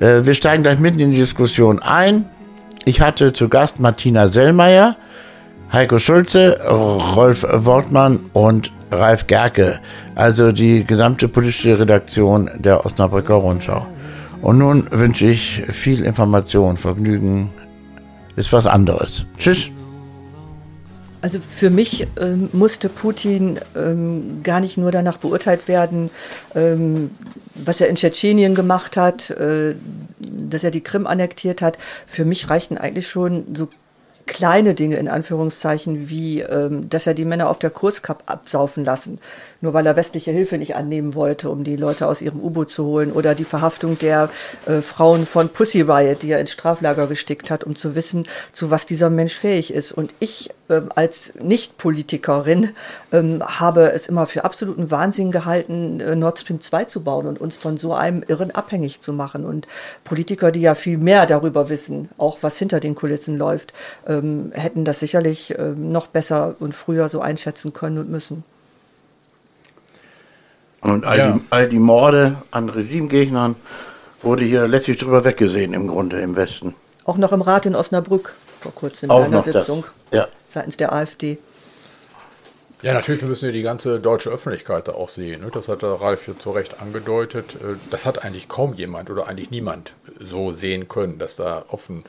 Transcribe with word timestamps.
Äh, 0.00 0.24
wir 0.24 0.34
steigen 0.34 0.62
gleich 0.62 0.80
mitten 0.80 0.98
in 0.98 1.12
die 1.12 1.18
Diskussion 1.18 1.78
ein. 1.80 2.24
Ich 2.84 3.00
hatte 3.00 3.32
zu 3.32 3.48
Gast 3.48 3.78
Martina 3.78 4.28
Sellmeier, 4.28 4.96
Heiko 5.72 5.98
Schulze, 5.98 6.58
Rolf 6.68 7.46
Wortmann 7.48 8.18
und 8.32 8.72
Ralf 8.90 9.26
Gerke, 9.26 9.78
also 10.16 10.50
die 10.50 10.84
gesamte 10.84 11.28
politische 11.28 11.78
Redaktion 11.78 12.50
der 12.56 12.84
Osnabrücker 12.84 13.34
Rundschau. 13.34 13.86
Und 14.42 14.58
nun 14.58 14.86
wünsche 14.90 15.26
ich 15.26 15.62
viel 15.70 16.02
Information, 16.02 16.76
Vergnügen 16.76 17.50
ist 18.36 18.52
was 18.52 18.66
anderes. 18.66 19.26
Tschüss. 19.38 19.70
Also 21.22 21.38
für 21.40 21.70
mich 21.70 22.06
ähm, 22.18 22.48
musste 22.52 22.88
Putin 22.88 23.58
ähm, 23.76 24.42
gar 24.42 24.60
nicht 24.60 24.78
nur 24.78 24.90
danach 24.90 25.18
beurteilt 25.18 25.68
werden, 25.68 26.10
ähm, 26.54 27.10
was 27.54 27.80
er 27.80 27.88
in 27.88 27.96
Tschetschenien 27.96 28.54
gemacht 28.54 28.96
hat, 28.96 29.30
äh, 29.30 29.74
dass 30.18 30.64
er 30.64 30.70
die 30.70 30.82
Krim 30.82 31.06
annektiert 31.06 31.60
hat. 31.60 31.76
Für 32.06 32.24
mich 32.24 32.48
reichten 32.48 32.78
eigentlich 32.78 33.08
schon 33.08 33.54
so 33.54 33.68
kleine 34.26 34.74
Dinge 34.74 34.96
in 34.96 35.08
Anführungszeichen, 35.08 36.08
wie 36.08 36.40
ähm, 36.40 36.88
dass 36.88 37.06
er 37.06 37.14
die 37.14 37.24
Männer 37.24 37.50
auf 37.50 37.58
der 37.58 37.70
Kurskap 37.70 38.22
absaufen 38.26 38.84
lassen, 38.84 39.18
nur 39.60 39.74
weil 39.74 39.86
er 39.86 39.96
westliche 39.96 40.30
Hilfe 40.30 40.58
nicht 40.58 40.76
annehmen 40.76 41.14
wollte, 41.14 41.50
um 41.50 41.64
die 41.64 41.76
Leute 41.76 42.06
aus 42.06 42.22
ihrem 42.22 42.40
U-Boot 42.40 42.70
zu 42.70 42.84
holen, 42.84 43.12
oder 43.12 43.34
die 43.34 43.44
Verhaftung 43.44 43.98
der 43.98 44.30
äh, 44.66 44.80
Frauen 44.80 45.26
von 45.26 45.48
Pussy 45.48 45.82
Riot, 45.82 46.22
die 46.22 46.30
er 46.30 46.40
ins 46.40 46.52
Straflager 46.52 47.06
gestickt 47.06 47.50
hat, 47.50 47.64
um 47.64 47.76
zu 47.76 47.94
wissen, 47.94 48.26
zu 48.52 48.70
was 48.70 48.86
dieser 48.86 49.10
Mensch 49.10 49.34
fähig 49.34 49.72
ist. 49.72 49.92
Und 49.92 50.14
ich 50.20 50.50
ähm, 50.70 50.88
als 50.94 51.34
Nicht-Politikerin 51.42 52.70
ähm, 53.12 53.42
habe 53.42 53.90
es 53.92 54.06
immer 54.06 54.26
für 54.26 54.44
absoluten 54.44 54.90
Wahnsinn 54.90 55.32
gehalten, 55.32 56.00
äh, 56.00 56.14
Nord 56.14 56.38
Stream 56.38 56.60
2 56.60 56.84
zu 56.84 57.02
bauen 57.02 57.26
und 57.26 57.40
uns 57.40 57.58
von 57.58 57.76
so 57.76 57.92
einem 57.92 58.22
Irren 58.28 58.52
abhängig 58.52 59.00
zu 59.00 59.12
machen. 59.12 59.44
Und 59.44 59.66
Politiker, 60.04 60.52
die 60.52 60.60
ja 60.60 60.74
viel 60.74 60.96
mehr 60.96 61.26
darüber 61.26 61.68
wissen, 61.68 62.08
auch 62.18 62.38
was 62.42 62.56
hinter 62.56 62.78
den 62.80 62.94
Kulissen 62.94 63.36
läuft, 63.36 63.72
ähm, 64.06 64.52
hätten 64.54 64.84
das 64.84 65.00
sicherlich 65.00 65.54
ähm, 65.58 65.90
noch 65.90 66.06
besser 66.06 66.54
und 66.60 66.74
früher 66.74 67.08
so 67.08 67.20
einschätzen 67.20 67.72
können 67.72 67.98
und 67.98 68.10
müssen. 68.10 68.44
Und 70.80 71.04
all, 71.04 71.18
ja. 71.18 71.32
die, 71.32 71.40
all 71.50 71.68
die 71.68 71.78
Morde 71.78 72.36
an 72.50 72.68
Regimegegnern 72.68 73.56
wurde 74.22 74.44
hier 74.44 74.66
letztlich 74.68 74.98
drüber 74.98 75.24
weggesehen 75.24 75.72
im 75.72 75.88
Grunde 75.88 76.20
im 76.20 76.36
Westen. 76.36 76.74
Auch 77.04 77.16
noch 77.16 77.32
im 77.32 77.42
Rat 77.42 77.66
in 77.66 77.74
Osnabrück 77.74 78.34
vor 78.60 78.74
kurzem 78.74 79.06
in 79.06 79.10
Auch 79.10 79.24
einer 79.24 79.42
Sitzung 79.42 79.84
ja. 80.10 80.28
seitens 80.46 80.76
der 80.76 80.92
AfD. 80.92 81.38
Ja, 82.82 82.94
natürlich 82.94 83.20
müssen 83.22 83.44
wir 83.44 83.52
die 83.52 83.62
ganze 83.62 84.00
deutsche 84.00 84.30
Öffentlichkeit 84.30 84.88
da 84.88 84.92
auch 84.92 85.10
sehen. 85.10 85.42
Ne? 85.42 85.50
Das 85.52 85.68
hat 85.68 85.82
der 85.82 86.00
Ralf 86.00 86.26
ja 86.28 86.38
zu 86.38 86.50
Recht 86.50 86.80
angedeutet. 86.80 87.56
Äh, 87.56 87.76
das 87.90 88.06
hat 88.06 88.24
eigentlich 88.24 88.48
kaum 88.48 88.72
jemand 88.72 89.10
oder 89.10 89.28
eigentlich 89.28 89.50
niemand 89.50 89.92
so 90.18 90.52
sehen 90.52 90.88
können, 90.88 91.18
dass 91.18 91.36
da 91.36 91.64
offen. 91.68 92.02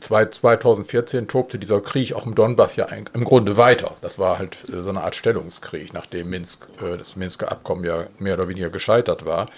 2014 0.00 1.24
äh, 1.24 1.26
tobte 1.26 1.58
dieser 1.58 1.80
Krieg 1.80 2.14
auch 2.14 2.24
im 2.24 2.34
Donbass 2.34 2.76
ja 2.76 2.86
im 2.86 3.24
Grunde 3.24 3.56
weiter. 3.56 3.96
Das 4.00 4.18
war 4.18 4.38
halt 4.38 4.56
äh, 4.72 4.82
so 4.82 4.90
eine 4.90 5.02
Art 5.02 5.16
Stellungskrieg, 5.16 5.92
nachdem 5.92 6.30
Minsk, 6.30 6.66
das 6.78 7.16
Minsker 7.16 7.50
Abkommen 7.50 7.84
ja 7.84 8.04
mehr 8.18 8.38
oder 8.38 8.48
weniger 8.48 8.70
gescheitert 8.70 9.24
war. 9.26 9.48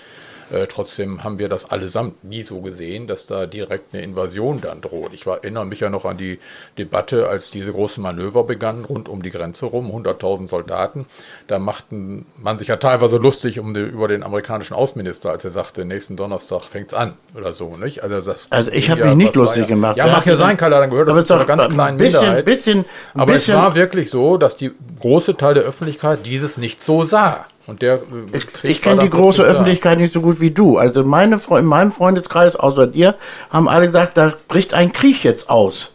Äh, 0.51 0.67
trotzdem 0.69 1.25
haben 1.25 1.39
wir 1.39 1.49
das 1.49 1.71
allesamt 1.71 2.23
nie 2.25 2.43
so 2.43 2.61
gesehen, 2.61 3.07
dass 3.07 3.27
da 3.27 3.47
direkt 3.47 3.93
eine 3.93 4.03
Invasion 4.03 4.61
dann 4.61 4.81
droht. 4.81 5.13
Ich 5.13 5.27
war, 5.27 5.39
erinnere 5.39 5.67
mich 5.67 5.81
ja 5.81 5.91
noch 5.91 6.05
an 6.05 6.17
die 6.17 6.39
Debatte, 6.79 7.29
als 7.29 7.51
diese 7.51 7.73
großen 7.73 8.03
Manöver 8.03 8.45
begannen, 8.45 8.85
rund 8.85 9.09
um 9.09 9.23
die 9.23 9.31
Grenze 9.31 9.67
rum, 9.67 9.91
100.000 9.91 10.49
Soldaten. 10.49 11.07
Da 11.49 11.59
machten 11.59 12.27
man 12.37 12.59
sich 12.59 12.69
ja 12.69 12.77
teilweise 12.77 13.17
lustig 13.17 13.59
um 13.59 13.75
die, 13.75 13.81
über 13.81 14.07
den 14.07 14.23
amerikanischen 14.23 14.75
Außenminister, 14.75 15.31
als 15.31 15.45
er 15.45 15.51
sagte, 15.51 15.85
nächsten 15.85 16.17
Donnerstag 16.17 16.63
fängt 16.63 16.89
es 16.89 16.95
an 16.95 17.15
oder 17.37 17.53
so. 17.53 17.77
Nicht? 17.77 18.03
Also, 18.03 18.21
das 18.21 18.51
also 18.51 18.71
ich 18.71 18.89
habe 18.91 19.05
mich 19.05 19.17
nicht 19.17 19.35
lustig 19.35 19.63
ja, 19.63 19.69
gemacht. 19.69 19.97
Ja, 19.97 20.07
mag 20.07 20.25
ja 20.27 20.37
sein, 20.37 20.57
Karl, 20.57 20.71
dann 20.71 20.91
gehört 20.91 21.09
das 21.09 21.27
zu 21.27 21.35
einer 21.35 21.45
ganz 21.45 21.69
kleinen 21.69 21.99
bisschen, 21.99 22.21
Minderheit. 22.21 22.45
Bisschen, 22.45 22.85
aber 23.15 23.33
bisschen, 23.33 23.55
es 23.55 23.61
war 23.61 23.75
wirklich 23.75 24.11
so, 24.11 24.37
dass 24.37 24.57
die 24.57 24.71
große 25.01 25.37
Teil 25.37 25.55
der 25.55 25.65
Öffentlichkeit 25.65 26.25
dieses 26.25 26.57
nicht 26.57 26.81
so 26.81 27.03
sah. 27.03 27.47
Und 27.67 27.83
der 27.83 27.95
äh, 27.95 28.39
ich 28.63 28.81
kenne 28.81 29.03
die 29.03 29.11
große 29.11 29.43
Öffentlichkeit 29.43 29.97
da. 29.97 30.01
nicht 30.01 30.13
so 30.13 30.21
gut 30.21 30.41
wie 30.41 30.51
du. 30.51 30.79
Also 30.79 31.05
meine 31.05 31.41
in 31.51 31.65
meinem 31.65 31.93
Freundeskreis, 31.93 32.55
außer 32.55 32.87
dir, 32.87 33.17
haben 33.51 33.69
alle 33.69 33.87
gesagt, 33.87 34.17
da 34.17 34.35
bricht 34.49 34.73
ein 34.75 34.93
Krieg 34.93 35.25
jetzt 35.25 35.51
aus. 35.51 35.91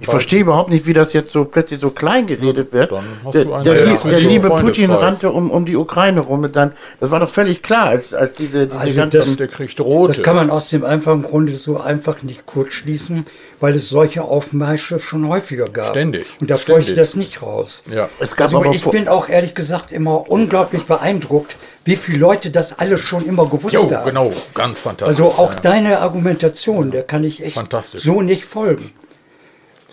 Ich 0.00 0.08
verstehe 0.08 0.40
überhaupt 0.40 0.70
nicht, 0.70 0.86
wie 0.86 0.92
das 0.92 1.12
jetzt 1.12 1.32
so 1.32 1.44
plötzlich 1.44 1.80
so 1.80 1.90
klein 1.90 2.26
geredet 2.26 2.72
wird. 2.72 2.92
Der, 3.32 3.44
der, 3.44 3.62
der, 3.62 3.96
der 3.96 4.20
liebe 4.20 4.48
Putin 4.48 4.90
rannte 4.90 5.30
um, 5.30 5.50
um 5.50 5.66
die 5.66 5.76
Ukraine 5.76 6.20
rum. 6.20 6.44
Und 6.44 6.56
dann, 6.56 6.72
das 7.00 7.10
war 7.10 7.20
doch 7.20 7.28
völlig 7.28 7.62
klar, 7.62 7.86
als, 7.86 8.14
als 8.14 8.34
diese, 8.36 8.66
diese 8.66 8.78
also 8.78 9.06
das, 9.06 9.36
der 9.36 9.48
Krieg 9.48 9.74
drohte. 9.76 10.14
Das 10.14 10.22
kann 10.22 10.36
man 10.36 10.50
aus 10.50 10.70
dem 10.70 10.84
einfachen 10.84 11.22
Grunde 11.22 11.54
so 11.56 11.78
einfach 11.78 12.22
nicht 12.22 12.46
kurzschließen, 12.46 13.26
weil 13.60 13.74
es 13.74 13.88
solche 13.88 14.24
Aufmärsche 14.24 14.98
schon 14.98 15.28
häufiger 15.28 15.68
gab. 15.68 15.90
Ständig. 15.90 16.26
Und 16.40 16.50
da 16.50 16.56
feuchte 16.56 16.94
das 16.94 17.14
nicht 17.16 17.42
raus. 17.42 17.84
Ja. 17.92 18.08
also 18.36 18.64
ich 18.72 18.84
bin 18.84 19.08
auch 19.08 19.28
ehrlich 19.28 19.54
gesagt 19.54 19.92
immer 19.92 20.30
unglaublich 20.30 20.84
beeindruckt, 20.84 21.56
wie 21.84 21.96
viele 21.96 22.18
Leute 22.18 22.50
das 22.50 22.78
alles 22.78 23.00
schon 23.00 23.26
immer 23.26 23.46
gewusst 23.46 23.74
jo, 23.74 23.90
haben. 23.90 24.06
Genau, 24.06 24.32
ganz 24.54 24.78
fantastisch. 24.78 25.08
Also 25.08 25.32
auch 25.32 25.54
ja. 25.54 25.60
deine 25.60 25.98
Argumentation, 25.98 26.92
der 26.92 27.02
kann 27.02 27.24
ich 27.24 27.44
echt 27.44 27.58
so 27.82 28.22
nicht 28.22 28.44
folgen 28.44 28.92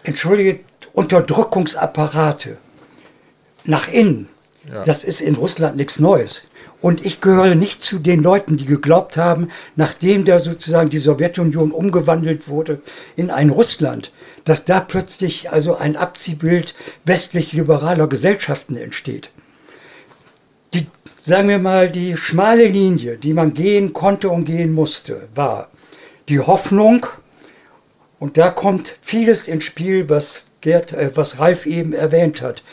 entschuldige, 0.04 0.60
Unterdrückungsapparate 0.94 2.58
nach 3.64 3.88
innen. 3.88 4.28
Ja. 4.68 4.84
Das 4.84 5.04
ist 5.04 5.22
in 5.22 5.36
Russland 5.36 5.78
nichts 5.78 6.00
Neues. 6.00 6.42
Und 6.82 7.06
ich 7.06 7.20
gehöre 7.20 7.56
nicht 7.56 7.84
zu 7.84 8.00
den 8.00 8.24
Leuten, 8.24 8.56
die 8.56 8.66
geglaubt 8.66 9.18
haben, 9.18 9.50
nachdem 9.76 10.24
da 10.24 10.40
sozusagen 10.40 10.90
die 10.90 10.98
Sowjetunion 10.98 11.72
umgewandelt 11.72 12.48
wurde 12.48 12.82
in 13.18 13.32
ein 13.32 13.50
Russland, 13.50 14.14
dass 14.46 14.64
da 14.64 14.80
plötzlich 14.80 15.52
also 15.52 15.76
ein 15.76 15.98
Abziehbild 15.98 16.76
westlich-liberaler 17.04 18.08
Gesellschaften 18.08 18.78
entsteht. 18.78 19.32
Die, 20.74 20.88
sagen 21.18 21.50
wir 21.50 21.60
mal, 21.60 21.92
die 21.92 22.16
schmale 22.16 22.68
Linie, 22.68 23.18
die 23.18 23.34
man 23.34 23.54
gehen 23.54 23.92
konnte 23.92 24.30
und 24.30 24.46
gehen 24.46 24.72
musste, 24.72 25.28
war 25.36 25.70
die 26.30 26.40
Hoffnung, 26.40 27.06
und 28.20 28.38
da 28.38 28.52
kommt 28.52 28.98
vieles 29.02 29.48
ins 29.48 29.64
Spiel, 29.64 30.10
was, 30.10 30.48
Gerd, 30.62 30.94
äh, 30.94 31.12
was 31.16 31.40
Ralf 31.40 31.66
eben 31.66 31.94
erwähnt 31.94 32.42
hat. 32.42 32.64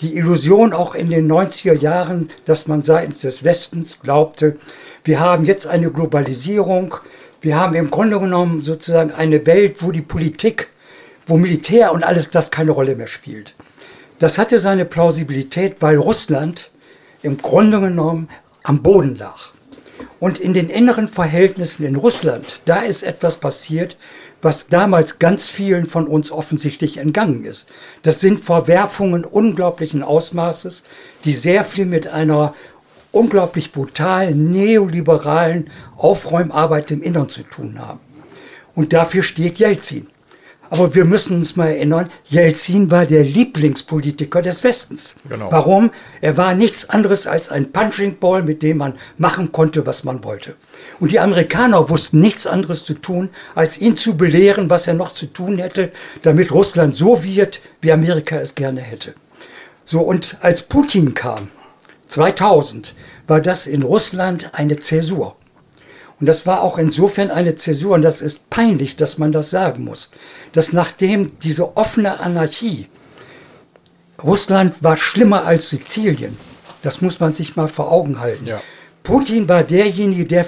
Die 0.00 0.16
Illusion 0.16 0.72
auch 0.72 0.94
in 0.94 1.10
den 1.10 1.30
90er 1.30 1.74
Jahren, 1.74 2.28
dass 2.46 2.66
man 2.66 2.82
seitens 2.82 3.20
des 3.20 3.44
Westens 3.44 4.00
glaubte, 4.00 4.56
wir 5.04 5.20
haben 5.20 5.44
jetzt 5.44 5.66
eine 5.66 5.90
Globalisierung, 5.90 6.94
wir 7.40 7.56
haben 7.56 7.74
im 7.74 7.90
Grunde 7.90 8.18
genommen 8.18 8.62
sozusagen 8.62 9.12
eine 9.12 9.44
Welt, 9.46 9.82
wo 9.82 9.92
die 9.92 10.00
Politik, 10.00 10.68
wo 11.26 11.36
Militär 11.36 11.92
und 11.92 12.02
alles 12.02 12.30
das 12.30 12.50
keine 12.50 12.70
Rolle 12.70 12.96
mehr 12.96 13.06
spielt. 13.06 13.54
Das 14.18 14.38
hatte 14.38 14.58
seine 14.58 14.84
Plausibilität, 14.84 15.76
weil 15.80 15.96
Russland 15.96 16.70
im 17.22 17.36
Grunde 17.38 17.80
genommen 17.80 18.28
am 18.62 18.82
Boden 18.82 19.16
lag. 19.16 19.52
Und 20.20 20.38
in 20.38 20.54
den 20.54 20.70
inneren 20.70 21.08
Verhältnissen 21.08 21.84
in 21.84 21.96
Russland, 21.96 22.60
da 22.64 22.80
ist 22.80 23.02
etwas 23.02 23.36
passiert, 23.36 23.96
was 24.44 24.68
damals 24.68 25.18
ganz 25.18 25.48
vielen 25.48 25.86
von 25.86 26.06
uns 26.06 26.30
offensichtlich 26.30 26.98
entgangen 26.98 27.44
ist. 27.44 27.68
Das 28.02 28.20
sind 28.20 28.40
Verwerfungen 28.40 29.24
unglaublichen 29.24 30.02
Ausmaßes, 30.02 30.84
die 31.24 31.32
sehr 31.32 31.64
viel 31.64 31.86
mit 31.86 32.08
einer 32.08 32.54
unglaublich 33.10 33.72
brutalen 33.72 34.50
neoliberalen 34.50 35.70
Aufräumarbeit 35.96 36.90
im 36.90 37.02
Innern 37.02 37.28
zu 37.28 37.42
tun 37.42 37.78
haben. 37.78 38.00
Und 38.74 38.92
dafür 38.92 39.22
steht 39.22 39.58
Jelzin. 39.58 40.08
Aber 40.74 40.92
wir 40.96 41.04
müssen 41.04 41.36
uns 41.36 41.54
mal 41.54 41.68
erinnern, 41.68 42.10
Jelzin 42.24 42.90
war 42.90 43.06
der 43.06 43.22
Lieblingspolitiker 43.22 44.42
des 44.42 44.64
Westens. 44.64 45.14
Genau. 45.28 45.52
Warum? 45.52 45.92
Er 46.20 46.36
war 46.36 46.52
nichts 46.52 46.90
anderes 46.90 47.28
als 47.28 47.48
ein 47.48 47.70
Punching 47.70 48.18
Ball, 48.18 48.42
mit 48.42 48.60
dem 48.60 48.78
man 48.78 48.94
machen 49.16 49.52
konnte, 49.52 49.86
was 49.86 50.02
man 50.02 50.24
wollte. 50.24 50.56
Und 50.98 51.12
die 51.12 51.20
Amerikaner 51.20 51.88
wussten 51.90 52.18
nichts 52.18 52.48
anderes 52.48 52.84
zu 52.84 52.94
tun, 52.94 53.30
als 53.54 53.80
ihn 53.80 53.96
zu 53.96 54.16
belehren, 54.16 54.68
was 54.68 54.88
er 54.88 54.94
noch 54.94 55.12
zu 55.12 55.26
tun 55.26 55.58
hätte, 55.58 55.92
damit 56.22 56.50
Russland 56.50 56.96
so 56.96 57.22
wird, 57.22 57.60
wie 57.80 57.92
Amerika 57.92 58.40
es 58.40 58.56
gerne 58.56 58.80
hätte. 58.80 59.14
So, 59.84 60.00
und 60.00 60.38
als 60.40 60.62
Putin 60.62 61.14
kam, 61.14 61.50
2000, 62.08 62.96
war 63.28 63.40
das 63.40 63.68
in 63.68 63.84
Russland 63.84 64.50
eine 64.54 64.76
Zäsur. 64.78 65.36
Und 66.20 66.26
das 66.26 66.46
war 66.46 66.62
auch 66.62 66.78
insofern 66.78 67.30
eine 67.30 67.56
Zäsur, 67.56 67.94
und 67.94 68.02
das 68.02 68.20
ist 68.20 68.48
peinlich, 68.50 68.96
dass 68.96 69.18
man 69.18 69.32
das 69.32 69.50
sagen 69.50 69.84
muss, 69.84 70.10
dass 70.52 70.72
nachdem 70.72 71.38
diese 71.40 71.76
offene 71.76 72.20
Anarchie, 72.20 72.88
Russland 74.22 74.82
war 74.82 74.96
schlimmer 74.96 75.44
als 75.44 75.70
Sizilien, 75.70 76.36
das 76.82 77.00
muss 77.00 77.18
man 77.18 77.32
sich 77.32 77.56
mal 77.56 77.68
vor 77.68 77.90
Augen 77.90 78.20
halten. 78.20 78.46
Ja. 78.46 78.62
Putin 79.02 79.48
war 79.48 79.64
derjenige, 79.64 80.24
der 80.24 80.46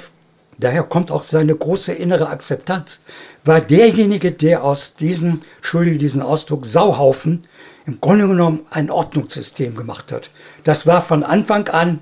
daher 0.59 0.85
kommt 0.85 1.11
auch 1.11 1.23
seine 1.23 1.55
große 1.55 1.93
innere 1.93 2.29
Akzeptanz, 2.29 3.01
war 3.45 3.61
derjenige, 3.61 4.33
der 4.33 4.65
aus 4.65 4.95
diesem, 4.95 5.43
entschuldige 5.57 5.99
diesen 5.99 6.23
Ausdruck, 6.23 6.65
Sauhaufen 6.65 7.43
im 7.87 8.01
Grunde 8.01 8.27
genommen 8.27 8.67
ein 8.71 8.91
Ordnungssystem 8.91 9.77
gemacht 9.77 10.11
hat. 10.13 10.31
Das 10.65 10.87
war 10.87 11.01
von 11.01 11.23
Anfang 11.23 11.69
an 11.69 12.01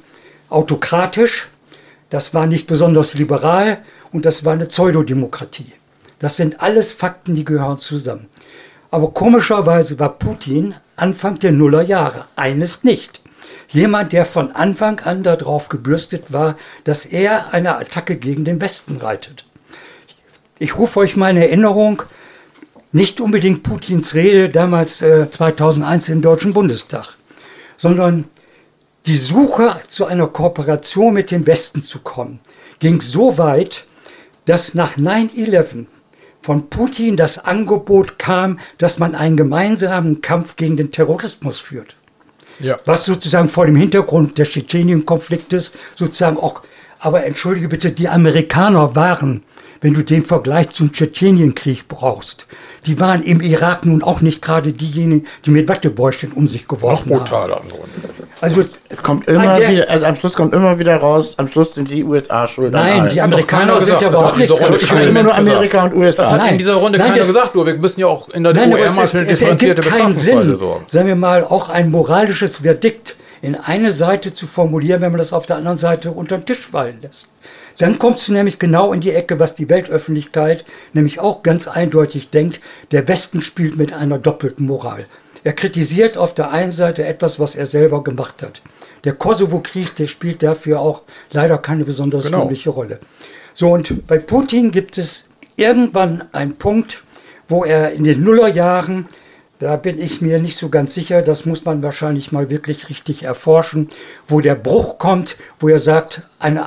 autokratisch, 0.48 1.48
das 2.10 2.34
war 2.34 2.46
nicht 2.46 2.66
besonders 2.66 3.14
liberal 3.14 3.78
und 4.12 4.24
das 4.24 4.44
war 4.44 4.52
eine 4.52 4.66
Pseudodemokratie. 4.66 5.72
Das 6.18 6.36
sind 6.36 6.60
alles 6.60 6.92
Fakten, 6.92 7.34
die 7.34 7.44
gehören 7.44 7.78
zusammen. 7.78 8.28
Aber 8.90 9.10
komischerweise 9.10 9.98
war 9.98 10.10
Putin 10.10 10.74
Anfang 10.96 11.38
der 11.40 11.52
Nullerjahre 11.52 12.28
eines 12.36 12.84
nicht. 12.84 13.20
Jemand, 13.68 14.12
der 14.12 14.24
von 14.24 14.52
Anfang 14.52 15.00
an 15.00 15.24
darauf 15.24 15.68
gebürstet 15.68 16.32
war, 16.32 16.56
dass 16.84 17.04
er 17.04 17.52
eine 17.52 17.76
Attacke 17.76 18.16
gegen 18.16 18.44
den 18.44 18.60
Westen 18.60 18.98
reitet. 18.98 19.46
Ich 20.60 20.78
rufe 20.78 21.00
euch 21.00 21.16
in 21.16 21.22
Erinnerung, 21.36 22.04
nicht 22.92 23.20
unbedingt 23.20 23.64
Putins 23.64 24.14
Rede 24.14 24.48
damals 24.48 25.02
äh, 25.02 25.28
2001 25.28 26.08
im 26.10 26.22
Deutschen 26.22 26.52
Bundestag, 26.52 27.16
sondern 27.76 28.26
die 29.06 29.16
Suche 29.16 29.76
zu 29.88 30.06
einer 30.06 30.28
Kooperation 30.28 31.14
mit 31.14 31.30
dem 31.30 31.46
Westen 31.46 31.82
zu 31.82 32.00
kommen, 32.00 32.40
ging 32.78 33.00
so 33.00 33.38
weit, 33.38 33.84
dass 34.46 34.74
nach 34.74 34.96
9-11 34.96 35.86
von 36.42 36.68
Putin 36.68 37.16
das 37.16 37.44
Angebot 37.44 38.18
kam, 38.18 38.58
dass 38.78 38.98
man 38.98 39.14
einen 39.14 39.36
gemeinsamen 39.36 40.20
Kampf 40.20 40.56
gegen 40.56 40.76
den 40.76 40.92
Terrorismus 40.92 41.58
führt. 41.58 41.96
Ja. 42.60 42.78
Was 42.84 43.04
sozusagen 43.04 43.48
vor 43.48 43.66
dem 43.66 43.76
Hintergrund 43.76 44.38
des 44.38 44.50
Tschetschenien-Konfliktes 44.50 45.72
sozusagen 45.96 46.36
auch, 46.36 46.62
aber 46.98 47.24
entschuldige 47.24 47.68
bitte, 47.68 47.92
die 47.92 48.08
Amerikaner 48.08 48.94
waren, 48.94 49.42
wenn 49.84 49.92
du 49.92 50.02
den 50.02 50.24
Vergleich 50.24 50.70
zum 50.70 50.92
Tschetschenienkrieg 50.92 51.88
brauchst, 51.88 52.46
die 52.86 52.98
waren 53.00 53.22
im 53.22 53.42
Irak 53.42 53.84
nun 53.84 54.02
auch 54.02 54.22
nicht 54.22 54.40
gerade 54.40 54.72
diejenigen, 54.72 55.26
die 55.44 55.50
mit 55.50 55.68
Wattebäuschen 55.68 56.32
um 56.32 56.48
sich 56.48 56.66
geworfen 56.66 57.10
Noch 57.10 57.18
brutaler 57.18 57.56
haben. 57.56 57.68
Also 58.40 58.62
es 58.88 59.02
kommt 59.02 59.28
immer 59.28 59.58
der, 59.58 59.70
wieder, 59.70 59.90
also 59.90 60.06
am 60.06 60.16
Schluss 60.16 60.32
kommt 60.32 60.54
immer 60.54 60.78
wieder 60.78 60.96
raus, 60.96 61.34
am 61.36 61.48
Schluss 61.48 61.74
sind 61.74 61.90
die 61.90 62.02
USA 62.02 62.48
schuld. 62.48 62.72
Nein, 62.72 63.10
die 63.12 63.20
Amerikaner 63.20 63.78
sind 63.78 64.00
ja 64.00 64.08
aber 64.08 64.20
auch 64.20 64.36
nicht 64.38 64.56
schuld. 64.56 64.82
Ich 64.82 64.90
immer 64.90 65.22
nur 65.22 65.34
Amerika 65.34 65.84
und 65.84 65.96
USA. 65.96 66.22
Das 66.22 66.30
hat 66.30 66.38
nein, 66.38 66.52
in 66.52 66.58
dieser 66.58 66.74
Runde 66.76 66.98
nein, 66.98 67.08
keiner 67.08 67.18
das, 67.18 67.26
gesagt, 67.26 67.54
nur 67.54 67.66
wir 67.66 67.74
müssen 67.74 68.00
ja 68.00 68.06
auch 68.06 68.30
in 68.30 68.42
der 68.42 68.54
nein, 68.54 68.70
DOR 68.70 68.90
mal 68.90 69.06
für 69.06 69.18
eine 69.18 69.26
differenzierte 69.26 69.82
Betrachtungsweise 69.82 70.56
sorgen. 70.56 70.84
Sagen 70.86 71.08
wir 71.08 71.16
mal, 71.16 71.44
auch 71.44 71.68
ein 71.68 71.90
moralisches 71.90 72.56
Verdikt 72.58 73.16
in 73.42 73.54
eine 73.54 73.92
Seite 73.92 74.32
zu 74.32 74.46
formulieren, 74.46 75.02
wenn 75.02 75.12
man 75.12 75.18
das 75.18 75.34
auf 75.34 75.44
der 75.44 75.56
anderen 75.56 75.76
Seite 75.76 76.10
unter 76.10 76.38
den 76.38 76.46
Tisch 76.46 76.66
fallen 76.66 76.96
lässt. 77.02 77.28
Dann 77.78 77.98
kommst 77.98 78.28
du 78.28 78.32
nämlich 78.32 78.58
genau 78.58 78.92
in 78.92 79.00
die 79.00 79.10
Ecke, 79.10 79.38
was 79.38 79.54
die 79.54 79.68
Weltöffentlichkeit 79.68 80.64
nämlich 80.92 81.18
auch 81.18 81.42
ganz 81.42 81.66
eindeutig 81.66 82.30
denkt, 82.30 82.60
der 82.92 83.08
Westen 83.08 83.42
spielt 83.42 83.76
mit 83.76 83.92
einer 83.92 84.18
doppelten 84.18 84.66
Moral. 84.66 85.06
Er 85.42 85.52
kritisiert 85.52 86.16
auf 86.16 86.32
der 86.34 86.50
einen 86.50 86.72
Seite 86.72 87.04
etwas, 87.04 87.38
was 87.38 87.54
er 87.54 87.66
selber 87.66 88.02
gemacht 88.02 88.42
hat. 88.42 88.62
Der 89.04 89.12
Kosovo-Krieg, 89.12 89.94
der 89.96 90.06
spielt 90.06 90.42
dafür 90.42 90.80
auch 90.80 91.02
leider 91.32 91.58
keine 91.58 91.84
besonders 91.84 92.24
genau. 92.24 92.42
rühmliche 92.42 92.70
Rolle. 92.70 92.98
So, 93.52 93.70
und 93.70 94.06
bei 94.06 94.18
Putin 94.18 94.70
gibt 94.70 94.96
es 94.96 95.28
irgendwann 95.56 96.24
einen 96.32 96.56
Punkt, 96.56 97.04
wo 97.48 97.64
er 97.64 97.92
in 97.92 98.04
den 98.04 98.22
Nullerjahren, 98.24 99.06
da 99.58 99.76
bin 99.76 100.00
ich 100.00 100.20
mir 100.20 100.40
nicht 100.40 100.56
so 100.56 100.68
ganz 100.68 100.94
sicher, 100.94 101.22
das 101.22 101.44
muss 101.44 101.64
man 101.64 101.82
wahrscheinlich 101.82 102.32
mal 102.32 102.50
wirklich 102.50 102.88
richtig 102.88 103.22
erforschen, 103.22 103.90
wo 104.26 104.40
der 104.40 104.56
Bruch 104.56 104.98
kommt, 104.98 105.36
wo 105.60 105.68
er 105.68 105.78
sagt, 105.78 106.22
eine 106.38 106.66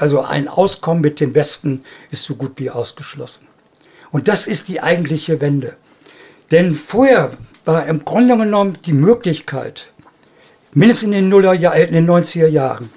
also 0.00 0.22
ein 0.22 0.48
Auskommen 0.48 1.02
mit 1.02 1.20
dem 1.20 1.34
Westen 1.34 1.84
ist 2.10 2.24
so 2.24 2.34
gut 2.34 2.52
wie 2.56 2.70
ausgeschlossen. 2.70 3.46
Und 4.10 4.28
das 4.28 4.46
ist 4.46 4.68
die 4.68 4.82
eigentliche 4.82 5.40
Wende. 5.40 5.76
Denn 6.50 6.74
vorher 6.74 7.32
war 7.66 7.86
im 7.86 8.04
Grunde 8.04 8.36
genommen 8.36 8.78
die 8.86 8.94
Möglichkeit, 8.94 9.92
mindestens 10.72 11.08
in 11.08 11.12
den, 11.12 11.28
Nuller, 11.28 11.52
in 11.52 11.92
den 11.92 12.08
90er 12.08 12.46
Jahren, 12.46 12.90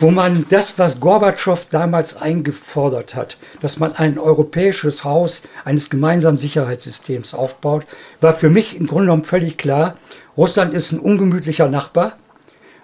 wo 0.00 0.10
man 0.10 0.46
das, 0.50 0.78
was 0.78 0.98
Gorbatschow 0.98 1.64
damals 1.70 2.20
eingefordert 2.20 3.14
hat, 3.14 3.36
dass 3.60 3.78
man 3.78 3.94
ein 3.94 4.18
europäisches 4.18 5.04
Haus 5.04 5.42
eines 5.64 5.90
gemeinsamen 5.90 6.38
Sicherheitssystems 6.38 7.34
aufbaut, 7.34 7.86
war 8.20 8.34
für 8.34 8.50
mich 8.50 8.76
im 8.76 8.86
Grunde 8.88 9.06
genommen 9.06 9.24
völlig 9.24 9.58
klar, 9.58 9.96
Russland 10.36 10.74
ist 10.74 10.90
ein 10.90 10.98
ungemütlicher 10.98 11.68
Nachbar, 11.68 12.16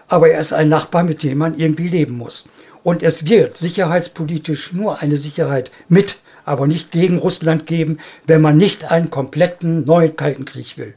aber 0.07 0.31
er 0.31 0.39
ist 0.39 0.53
ein 0.53 0.69
Nachbar, 0.69 1.03
mit 1.03 1.23
dem 1.25 1.39
man 1.39 1.59
irgendwie 1.59 1.89
leben 1.89 2.17
muss. 2.17 2.45
Und 2.85 3.03
es 3.03 3.27
wird 3.27 3.57
sicherheitspolitisch 3.57 4.75
nur 4.75 5.01
eine 5.01 5.17
Sicherheit 5.17 5.73
mit, 5.89 6.19
aber 6.45 6.67
nicht 6.67 6.93
gegen 6.93 7.19
Russland 7.19 7.67
geben, 7.67 7.99
wenn 8.27 8.43
man 8.43 8.59
nicht 8.59 8.93
einen 8.93 9.11
kompletten 9.11 9.85
neuen 9.85 10.15
Kalten 10.17 10.45
Krieg 10.45 10.77
will. 10.77 10.95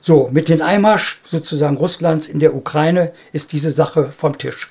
So, 0.00 0.28
mit 0.32 0.48
dem 0.48 0.60
Einmarsch 0.60 1.20
sozusagen 1.24 1.76
Russlands 1.76 2.26
in 2.26 2.40
der 2.40 2.56
Ukraine 2.56 3.12
ist 3.32 3.52
diese 3.52 3.70
Sache 3.70 4.10
vom 4.10 4.36
Tisch. 4.36 4.70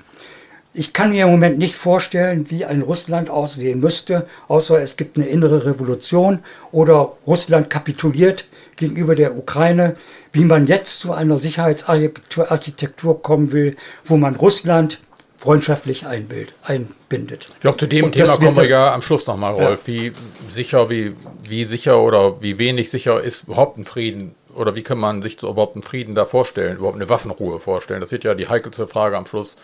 Ich 0.73 0.91
kann 0.91 1.11
mir 1.11 1.23
im 1.23 1.31
Moment 1.31 1.57
nicht 1.57 1.75
vorstellen, 1.75 2.51
wie 2.51 2.65
ein 2.65 2.81
Russland 2.81 3.29
aussehen 3.29 3.79
müsste, 3.79 4.27
außer 4.49 4.81
es 4.81 4.97
gibt 4.97 5.17
eine 5.17 5.27
innere 5.27 5.65
Revolution 5.65 6.39
oder 6.73 7.13
Russland 7.25 7.69
kapituliert 7.69 8.45
gegenüber 8.75 9.15
der 9.15 9.37
Ukraine, 9.37 9.95
wie 10.33 10.43
man 10.43 10.67
jetzt 10.67 10.99
zu 10.99 11.13
einer 11.13 11.37
Sicherheitsarchitektur 11.37 13.21
kommen 13.21 13.53
will, 13.53 13.77
wo 14.05 14.17
man 14.17 14.35
Russland 14.35 14.99
freundschaftlich 15.47 16.05
einbild, 16.05 16.53
einbindet. 16.61 17.47
Ich 17.53 17.61
glaube, 17.61 17.77
zu 17.77 17.87
dem 17.87 18.03
und 18.03 18.11
Thema 18.11 18.35
kommen 18.35 18.57
wir 18.57 18.65
ja 18.65 18.93
am 18.93 19.01
Schluss 19.01 19.27
nochmal, 19.27 19.53
Rolf. 19.53 19.87
Ja. 19.87 19.93
Wie 19.93 20.11
sicher, 20.49 20.89
wie, 20.89 21.15
wie 21.47 21.63
sicher 21.63 22.01
oder 22.01 22.41
wie 22.41 22.59
wenig 22.59 22.89
sicher 22.89 23.23
ist 23.23 23.45
überhaupt 23.45 23.77
ein 23.77 23.85
Frieden 23.85 24.35
oder 24.53 24.75
wie 24.75 24.83
kann 24.83 24.97
man 24.97 25.21
sich 25.21 25.37
so 25.39 25.49
überhaupt 25.49 25.77
einen 25.77 25.83
Frieden 25.83 26.15
da 26.15 26.25
vorstellen, 26.25 26.75
überhaupt 26.75 26.97
eine 26.97 27.07
Waffenruhe 27.07 27.61
vorstellen? 27.61 28.01
Das 28.01 28.11
wird 28.11 28.25
ja 28.25 28.33
die 28.33 28.49
heikelste 28.49 28.87
Frage 28.87 29.15
am 29.15 29.25
Schluss 29.25 29.55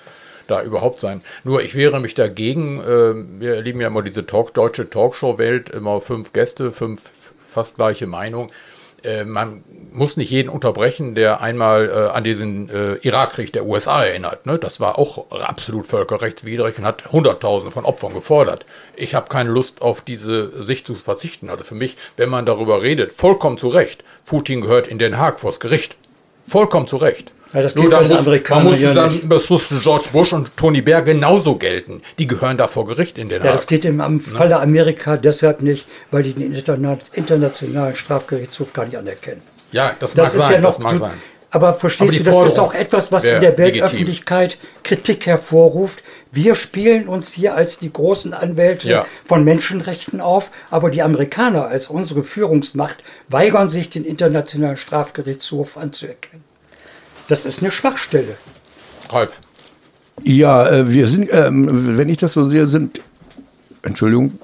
da 0.47 0.63
überhaupt 0.63 1.01
sein. 1.01 1.21
Nur 1.43 1.61
ich 1.61 1.75
wehre 1.75 1.99
mich 1.99 2.13
dagegen, 2.13 2.79
äh, 2.79 3.41
wir 3.41 3.55
erleben 3.55 3.81
ja 3.81 3.87
immer 3.87 4.03
diese 4.03 4.25
Talk, 4.25 4.53
deutsche 4.53 4.89
Talkshow-Welt, 4.89 5.69
immer 5.69 5.99
fünf 5.99 6.31
Gäste, 6.31 6.71
fünf 6.71 7.33
fast 7.45 7.75
gleiche 7.75 8.07
Meinung. 8.07 8.51
Äh, 9.03 9.25
man 9.25 9.65
muss 9.93 10.17
nicht 10.17 10.31
jeden 10.31 10.49
unterbrechen, 10.49 11.15
der 11.15 11.41
einmal 11.41 11.89
äh, 11.89 12.15
an 12.15 12.23
diesen 12.23 12.69
äh, 12.69 12.95
Irakkrieg 12.95 13.53
der 13.53 13.65
USA 13.65 14.03
erinnert. 14.03 14.45
Ne? 14.45 14.57
Das 14.57 14.79
war 14.79 14.97
auch 14.97 15.29
absolut 15.31 15.85
völkerrechtswidrig 15.85 16.77
und 16.79 16.85
hat 16.85 17.11
Hunderttausende 17.11 17.71
von 17.71 17.85
Opfern 17.85 18.13
gefordert. 18.13 18.65
Ich 18.95 19.15
habe 19.15 19.29
keine 19.29 19.49
Lust 19.49 19.81
auf 19.81 20.01
diese 20.01 20.63
Sicht 20.63 20.87
zu 20.87 20.95
verzichten. 20.95 21.49
Also 21.49 21.63
für 21.63 21.75
mich, 21.75 21.97
wenn 22.17 22.29
man 22.29 22.45
darüber 22.45 22.81
redet, 22.81 23.11
vollkommen 23.11 23.57
zu 23.57 23.67
Recht. 23.67 24.03
Putin 24.25 24.61
gehört 24.61 24.87
in 24.87 24.99
Den 24.99 25.17
Haag 25.17 25.39
vors 25.39 25.59
Gericht. 25.59 25.95
Vollkommen 26.45 26.87
zu 26.87 26.97
Recht. 26.97 27.31
Ja, 27.53 27.61
das 27.61 27.75
Nur 27.75 27.87
dann 27.87 28.07
muss, 28.07 28.25
man 28.49 28.63
muss 28.63 28.81
ja 28.81 28.95
dann, 28.95 29.29
das 29.29 29.47
muss 29.49 29.71
George 29.83 30.05
Bush 30.11 30.33
und 30.33 30.57
Tony 30.57 30.81
Blair 30.81 31.03
genauso 31.03 31.55
gelten. 31.55 32.01
Die 32.17 32.25
gehören 32.25 32.57
da 32.57 32.67
vor 32.67 32.87
Gericht 32.87 33.19
in 33.19 33.29
den 33.29 33.39
Haag. 33.39 33.45
Ja, 33.45 33.51
das 33.51 33.67
geht 33.67 33.85
im 33.85 33.97
ne? 33.97 34.19
Falle 34.19 34.59
Amerika 34.59 35.17
deshalb 35.17 35.61
nicht, 35.61 35.85
weil 36.09 36.23
die 36.23 36.33
den 36.33 36.51
internationalen 36.51 37.95
Strafgerichtshof 37.95 38.73
gar 38.73 38.85
nicht 38.85 38.97
anerkennen. 38.97 39.43
Ja, 39.73 39.95
das, 39.99 40.13
das 40.13 40.33
mag 40.33 40.39
ist 40.39 40.47
sein, 40.47 40.53
ja 40.53 40.61
noch, 40.61 40.77
das 40.77 40.79
mag 40.79 40.97
sein. 40.99 41.21
Aber 41.49 41.73
verstehst 41.75 42.15
aber 42.15 42.31
du, 42.31 42.41
das 42.43 42.53
ist 42.53 42.59
auch 42.59 42.73
etwas, 42.73 43.11
was 43.11 43.25
in 43.25 43.39
der 43.39 43.55
Weltöffentlichkeit 43.59 44.57
Kritik 44.81 45.27
hervorruft. 45.27 46.01
Wir 46.31 46.55
spielen 46.55 47.07
uns 47.07 47.31
hier 47.31 47.53
als 47.53 47.77
die 47.77 47.93
großen 47.93 48.33
Anwälte 48.33 48.89
ja. 48.89 49.05
von 49.23 49.43
Menschenrechten 49.43 50.19
auf, 50.19 50.49
aber 50.71 50.89
die 50.89 51.03
Amerikaner 51.03 51.67
als 51.67 51.87
unsere 51.87 52.23
Führungsmacht 52.23 52.97
weigern 53.27 53.69
sich, 53.69 53.89
den 53.89 54.03
Internationalen 54.03 54.77
Strafgerichtshof 54.77 55.77
anzuerkennen. 55.77 56.43
Das 57.27 57.45
ist 57.45 57.61
eine 57.61 57.71
Schwachstelle. 57.71 58.35
Ralf. 59.09 59.39
Ja, 60.23 60.67
äh, 60.67 60.91
wir 60.91 61.07
sind, 61.07 61.29
ähm, 61.31 61.97
wenn 61.97 62.09
ich 62.09 62.17
das 62.17 62.33
so 62.33 62.47
sehe, 62.47 62.65
sind, 62.65 62.99
Entschuldigung, 63.83 64.39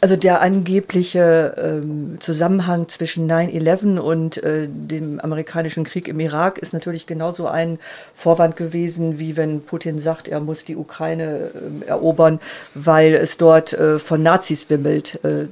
also 0.00 0.16
der 0.16 0.40
angebliche 0.40 1.54
ähm, 1.58 2.16
Zusammenhang 2.20 2.88
zwischen 2.88 3.30
9-11 3.30 3.98
und 3.98 4.42
äh, 4.42 4.66
dem 4.66 5.20
amerikanischen 5.20 5.84
Krieg 5.84 6.08
im 6.08 6.20
Irak 6.20 6.58
ist 6.58 6.72
natürlich 6.72 7.06
genauso 7.06 7.46
ein 7.46 7.78
Vorwand 8.14 8.56
gewesen, 8.56 9.18
wie 9.18 9.36
wenn 9.36 9.60
Putin 9.62 9.98
sagt, 9.98 10.28
er 10.28 10.40
muss 10.40 10.64
die 10.64 10.76
Ukraine 10.76 11.50
äh, 11.84 11.88
erobern, 11.88 12.40
weil 12.74 13.14
es 13.14 13.36
dort 13.36 13.74
äh, 13.74 13.98
von 13.98 14.22
Nazis 14.22 14.70
wimmelt. 14.70 15.22
Äh, 15.22 15.46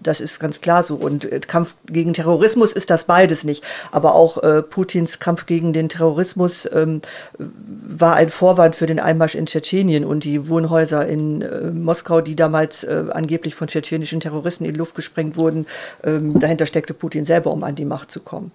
das 0.00 0.20
ist 0.20 0.38
ganz 0.38 0.60
klar 0.60 0.84
so. 0.84 0.94
Und 0.94 1.30
äh, 1.30 1.40
Kampf 1.40 1.74
gegen 1.86 2.12
Terrorismus 2.12 2.72
ist 2.72 2.90
das 2.90 3.04
beides 3.04 3.42
nicht. 3.42 3.64
Aber 3.90 4.14
auch 4.14 4.42
äh, 4.42 4.62
Putins 4.62 5.18
Kampf 5.18 5.46
gegen 5.46 5.72
den 5.72 5.88
Terrorismus 5.88 6.68
ähm, 6.72 7.00
war 7.36 8.14
ein 8.14 8.30
Vorwand 8.30 8.76
für 8.76 8.86
den 8.86 9.00
Einmarsch 9.00 9.34
in 9.34 9.46
Tschetschenien 9.46 10.04
und 10.04 10.22
die 10.22 10.48
Wohnhäuser 10.48 11.06
in 11.06 11.82
Moskau, 11.82 12.20
die 12.20 12.36
damals 12.36 12.86
angeblich 12.86 13.54
von 13.54 13.68
tschetschenischen 13.88 14.20
Terroristen 14.20 14.64
in 14.64 14.72
die 14.72 14.78
Luft 14.78 14.94
gesprengt 14.94 15.36
wurden. 15.36 15.66
Ähm, 16.04 16.38
dahinter 16.38 16.66
steckte 16.66 16.94
Putin 16.94 17.24
selber, 17.24 17.50
um 17.50 17.64
an 17.64 17.74
die 17.74 17.84
Macht 17.84 18.10
zu 18.10 18.20
kommen. 18.20 18.52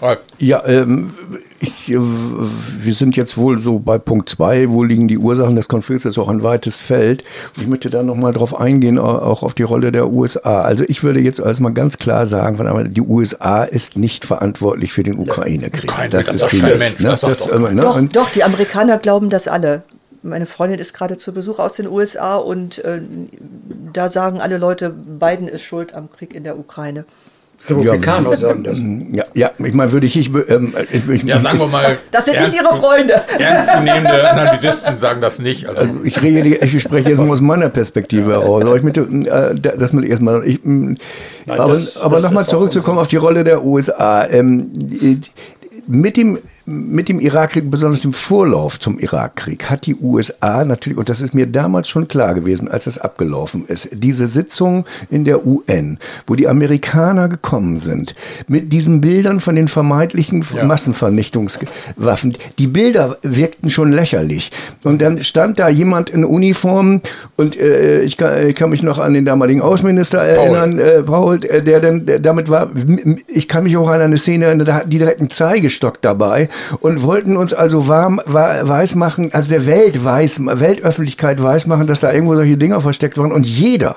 Ralf. 0.00 0.22
Ja, 0.38 0.66
ähm, 0.66 1.12
ich, 1.60 1.90
äh, 1.90 1.96
wir 1.98 2.94
sind 2.94 3.16
jetzt 3.16 3.38
wohl 3.38 3.60
so 3.60 3.78
bei 3.78 3.96
Punkt 3.98 4.28
2, 4.28 4.70
wo 4.70 4.82
liegen 4.82 5.06
die 5.06 5.18
Ursachen 5.18 5.54
des 5.54 5.68
Konflikts, 5.68 6.02
das 6.02 6.12
ist 6.12 6.18
auch 6.18 6.28
ein 6.28 6.42
weites 6.42 6.78
Feld. 6.78 7.22
Ich 7.60 7.68
möchte 7.68 7.90
da 7.90 8.02
nochmal 8.02 8.32
drauf 8.32 8.58
eingehen, 8.58 8.98
auch 8.98 9.44
auf 9.44 9.54
die 9.54 9.62
Rolle 9.62 9.92
der 9.92 10.10
USA. 10.10 10.62
Also 10.62 10.84
ich 10.88 11.04
würde 11.04 11.20
jetzt 11.20 11.40
als 11.40 11.60
mal 11.60 11.72
ganz 11.72 11.98
klar 11.98 12.26
sagen, 12.26 12.92
die 12.92 13.02
USA 13.02 13.62
ist 13.62 13.96
nicht 13.96 14.24
verantwortlich 14.24 14.92
für 14.92 15.04
den 15.04 15.16
Ukraine-Krieg. 15.16 15.92
Das, 16.10 16.26
das, 16.26 16.42
ist 16.42 16.44
viel, 16.46 16.76
ne? 16.76 16.90
das, 16.98 17.20
das 17.20 17.46
äh, 17.46 17.58
ne? 17.58 17.80
doch, 17.80 18.00
doch, 18.10 18.30
die 18.30 18.42
Amerikaner 18.42 18.98
glauben 18.98 19.30
das 19.30 19.46
alle 19.46 19.84
meine 20.24 20.46
Freundin 20.46 20.78
ist 20.78 20.94
gerade 20.94 21.18
zu 21.18 21.32
Besuch 21.32 21.58
aus 21.58 21.74
den 21.74 21.86
USA 21.86 22.36
und 22.36 22.78
äh, 22.84 23.00
da 23.92 24.08
sagen 24.08 24.40
alle 24.40 24.58
Leute, 24.58 24.90
Biden 24.90 25.48
ist 25.48 25.62
schuld 25.62 25.94
am 25.94 26.10
Krieg 26.10 26.34
in 26.34 26.44
der 26.44 26.58
Ukraine. 26.58 27.04
Republikaner 27.68 28.30
ja, 28.30 28.36
sagen 28.36 28.64
das. 28.64 28.78
Ja, 29.12 29.24
ja 29.32 29.50
ich 29.64 29.72
meine, 29.72 29.90
würde 29.92 30.06
ich, 30.06 30.16
ich, 30.16 30.30
ähm, 30.50 30.74
ich, 30.90 31.08
ich, 31.08 31.22
Ja, 31.22 31.38
sagen 31.38 31.58
wir 31.58 31.66
mal. 31.66 31.84
Das, 31.84 32.04
das 32.10 32.24
sind 32.26 32.34
ernst, 32.34 32.52
nicht 32.52 32.62
Ihre 32.62 32.76
Freunde. 32.76 33.22
Ernstzunehmende 33.38 34.30
Analysten 34.30 34.98
sagen 34.98 35.20
das 35.20 35.38
nicht. 35.38 35.66
Also. 35.66 35.80
also 35.80 35.92
ich, 36.04 36.20
rede, 36.20 36.48
ich 36.48 36.82
spreche 36.82 37.08
jetzt 37.08 37.18
mal 37.18 37.30
aus 37.30 37.40
meiner 37.40 37.70
Perspektive 37.70 38.32
heraus. 38.32 38.64
Aber 38.64 38.76
ich 38.76 38.82
möchte, 38.82 39.00
äh, 39.00 39.54
das 39.54 39.92
mal 39.92 40.04
erstmal. 40.04 40.46
Ich, 40.46 40.60
Nein, 40.64 40.98
aber 41.46 41.78
aber 42.02 42.20
nochmal 42.20 42.46
zurückzukommen 42.46 42.98
auf 42.98 43.08
die 43.08 43.16
Rolle 43.16 43.44
der 43.44 43.64
USA. 43.64 44.26
Ähm, 44.26 44.70
mit 45.86 46.16
dem, 46.16 46.38
mit 46.66 47.08
dem 47.08 47.20
Irakkrieg, 47.20 47.70
besonders 47.70 48.00
dem 48.00 48.12
Vorlauf 48.12 48.80
zum 48.80 48.98
Irakkrieg, 48.98 49.70
hat 49.70 49.86
die 49.86 49.94
USA 49.96 50.64
natürlich, 50.64 50.98
und 50.98 51.08
das 51.08 51.20
ist 51.20 51.34
mir 51.34 51.46
damals 51.46 51.88
schon 51.88 52.08
klar 52.08 52.34
gewesen, 52.34 52.68
als 52.68 52.86
es 52.86 52.98
abgelaufen 52.98 53.64
ist, 53.66 53.88
diese 53.92 54.26
Sitzung 54.26 54.84
in 55.10 55.24
der 55.24 55.46
UN, 55.46 55.98
wo 56.26 56.34
die 56.34 56.48
Amerikaner 56.48 57.28
gekommen 57.28 57.76
sind, 57.76 58.14
mit 58.48 58.72
diesen 58.72 59.00
Bildern 59.00 59.40
von 59.40 59.54
den 59.54 59.68
vermeintlichen 59.68 60.44
ja. 60.54 60.64
Massenvernichtungswaffen, 60.64 62.36
die 62.58 62.66
Bilder 62.66 63.18
wirkten 63.22 63.70
schon 63.70 63.92
lächerlich. 63.92 64.50
Und 64.84 65.02
dann 65.02 65.22
stand 65.22 65.58
da 65.58 65.68
jemand 65.68 66.10
in 66.10 66.24
Uniform 66.24 67.00
und 67.36 67.56
äh, 67.56 68.02
ich, 68.02 68.16
kann, 68.16 68.48
ich 68.48 68.56
kann 68.56 68.70
mich 68.70 68.82
noch 68.82 68.98
an 68.98 69.14
den 69.14 69.24
damaligen 69.24 69.60
Außenminister 69.60 70.18
erinnern, 70.18 70.76
Paul, 71.06 71.36
äh, 71.36 71.48
Paul 71.50 71.62
der 71.64 71.80
dann 71.80 72.06
damit 72.22 72.48
war, 72.48 72.70
ich 73.28 73.48
kann 73.48 73.64
mich 73.64 73.76
auch 73.76 73.88
an 73.88 74.00
eine 74.00 74.18
Szene 74.18 74.46
erinnern, 74.46 74.66
da 74.66 74.74
hat 74.74 74.92
die 74.92 74.98
direkt 74.98 75.20
einen 75.20 75.30
Zeigestock 75.30 75.73
Gehstock 75.74 76.00
dabei 76.02 76.48
und 76.80 77.02
wollten 77.02 77.36
uns 77.36 77.52
also 77.52 77.88
warm, 77.88 78.20
weiß 78.24 78.94
machen, 78.94 79.30
also 79.32 79.48
der 79.48 79.66
Welt 79.66 80.04
weiß, 80.04 80.40
Weltöffentlichkeit 80.44 81.42
weiß 81.42 81.66
machen, 81.66 81.86
dass 81.86 82.00
da 82.00 82.12
irgendwo 82.12 82.36
solche 82.36 82.56
Dinger 82.56 82.80
versteckt 82.80 83.18
waren 83.18 83.32
und 83.32 83.44
jeder, 83.44 83.96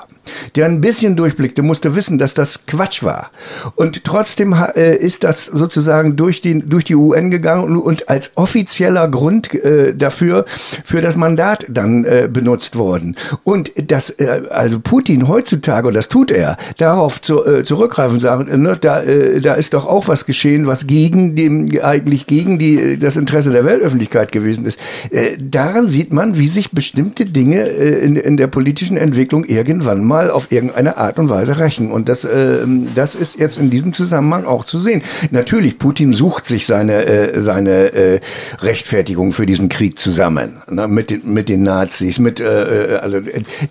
der 0.55 0.65
ein 0.65 0.81
bisschen 0.81 1.15
durchblickte, 1.15 1.61
musste 1.61 1.95
wissen, 1.95 2.17
dass 2.17 2.33
das 2.33 2.65
Quatsch 2.65 3.03
war. 3.03 3.31
Und 3.75 4.03
trotzdem 4.03 4.53
äh, 4.75 4.95
ist 4.95 5.23
das 5.23 5.45
sozusagen 5.45 6.15
durch 6.15 6.41
die, 6.41 6.59
durch 6.59 6.83
die 6.83 6.95
UN 6.95 7.31
gegangen 7.31 7.63
und, 7.63 7.77
und 7.77 8.09
als 8.09 8.31
offizieller 8.35 9.07
Grund 9.07 9.53
äh, 9.53 9.95
dafür, 9.95 10.45
für 10.83 11.01
das 11.01 11.15
Mandat 11.15 11.65
dann 11.69 12.03
äh, 12.03 12.29
benutzt 12.31 12.77
worden. 12.77 13.15
Und 13.43 13.71
das, 13.75 14.09
äh, 14.09 14.41
also 14.49 14.79
Putin 14.79 15.27
heutzutage, 15.27 15.87
und 15.87 15.93
das 15.93 16.09
tut 16.09 16.31
er, 16.31 16.57
darauf 16.77 17.21
zu, 17.21 17.45
äh, 17.45 17.63
zurückgreifen, 17.63 18.19
sagen, 18.19 18.61
ne, 18.61 18.77
da, 18.79 19.03
äh, 19.03 19.39
da 19.41 19.53
ist 19.53 19.73
doch 19.73 19.85
auch 19.85 20.07
was 20.07 20.25
geschehen, 20.25 20.67
was 20.67 20.87
gegen 20.87 21.35
dem 21.35 21.66
eigentlich 21.81 22.27
gegen 22.27 22.59
die, 22.59 22.97
das 22.97 23.15
Interesse 23.15 23.51
der 23.51 23.65
Weltöffentlichkeit 23.65 24.31
gewesen 24.31 24.65
ist. 24.65 24.79
Äh, 25.11 25.37
daran 25.39 25.87
sieht 25.87 26.11
man, 26.11 26.37
wie 26.37 26.47
sich 26.47 26.71
bestimmte 26.71 27.25
Dinge 27.25 27.67
äh, 27.67 28.03
in, 28.03 28.15
in 28.15 28.37
der 28.37 28.47
politischen 28.47 28.97
Entwicklung 28.97 29.43
irgendwann 29.45 30.03
mal 30.03 30.29
auf 30.29 30.51
irgendeine 30.51 30.97
Art 30.97 31.19
und 31.19 31.29
Weise 31.29 31.59
rächen. 31.59 31.91
Und 31.91 32.09
das, 32.09 32.23
äh, 32.23 32.59
das 32.95 33.15
ist 33.15 33.39
jetzt 33.39 33.57
in 33.57 33.69
diesem 33.69 33.93
Zusammenhang 33.93 34.45
auch 34.45 34.63
zu 34.63 34.79
sehen. 34.79 35.01
Natürlich, 35.31 35.77
Putin 35.77 36.13
sucht 36.13 36.45
sich 36.45 36.65
seine, 36.65 37.05
äh, 37.05 37.41
seine 37.41 37.93
äh, 37.93 38.19
Rechtfertigung 38.61 39.31
für 39.31 39.45
diesen 39.45 39.69
Krieg 39.69 39.99
zusammen. 39.99 40.61
Ne, 40.69 40.87
mit, 40.87 41.09
den, 41.09 41.21
mit 41.33 41.49
den 41.49 41.63
Nazis, 41.63 42.19
mit 42.19 42.39
äh, 42.39 42.95
äh 42.95 42.97
also 42.97 43.19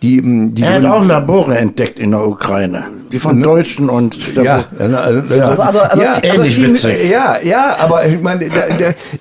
die, 0.02 0.22
die 0.52 0.62
Er 0.62 0.74
hat 0.74 0.84
auch 0.84 1.04
Labore 1.04 1.56
entdeckt 1.58 1.98
in 1.98 2.12
der 2.12 2.26
Ukraine. 2.26 2.84
Die 3.12 3.18
von 3.18 3.38
ne? 3.38 3.44
Deutschen 3.44 3.88
und 3.88 4.16
ja, 4.34 4.64
also, 4.78 5.34
ja. 5.34 5.48
Aber, 5.50 5.64
aber, 5.66 5.92
aber, 5.92 6.02
ja, 6.02 6.18
ähnlich 6.22 6.60
witzig. 6.60 7.08
Ja, 7.10 7.36
ja, 7.42 7.76
aber 7.86 8.06
ich 8.06 8.20
meine, 8.20 8.50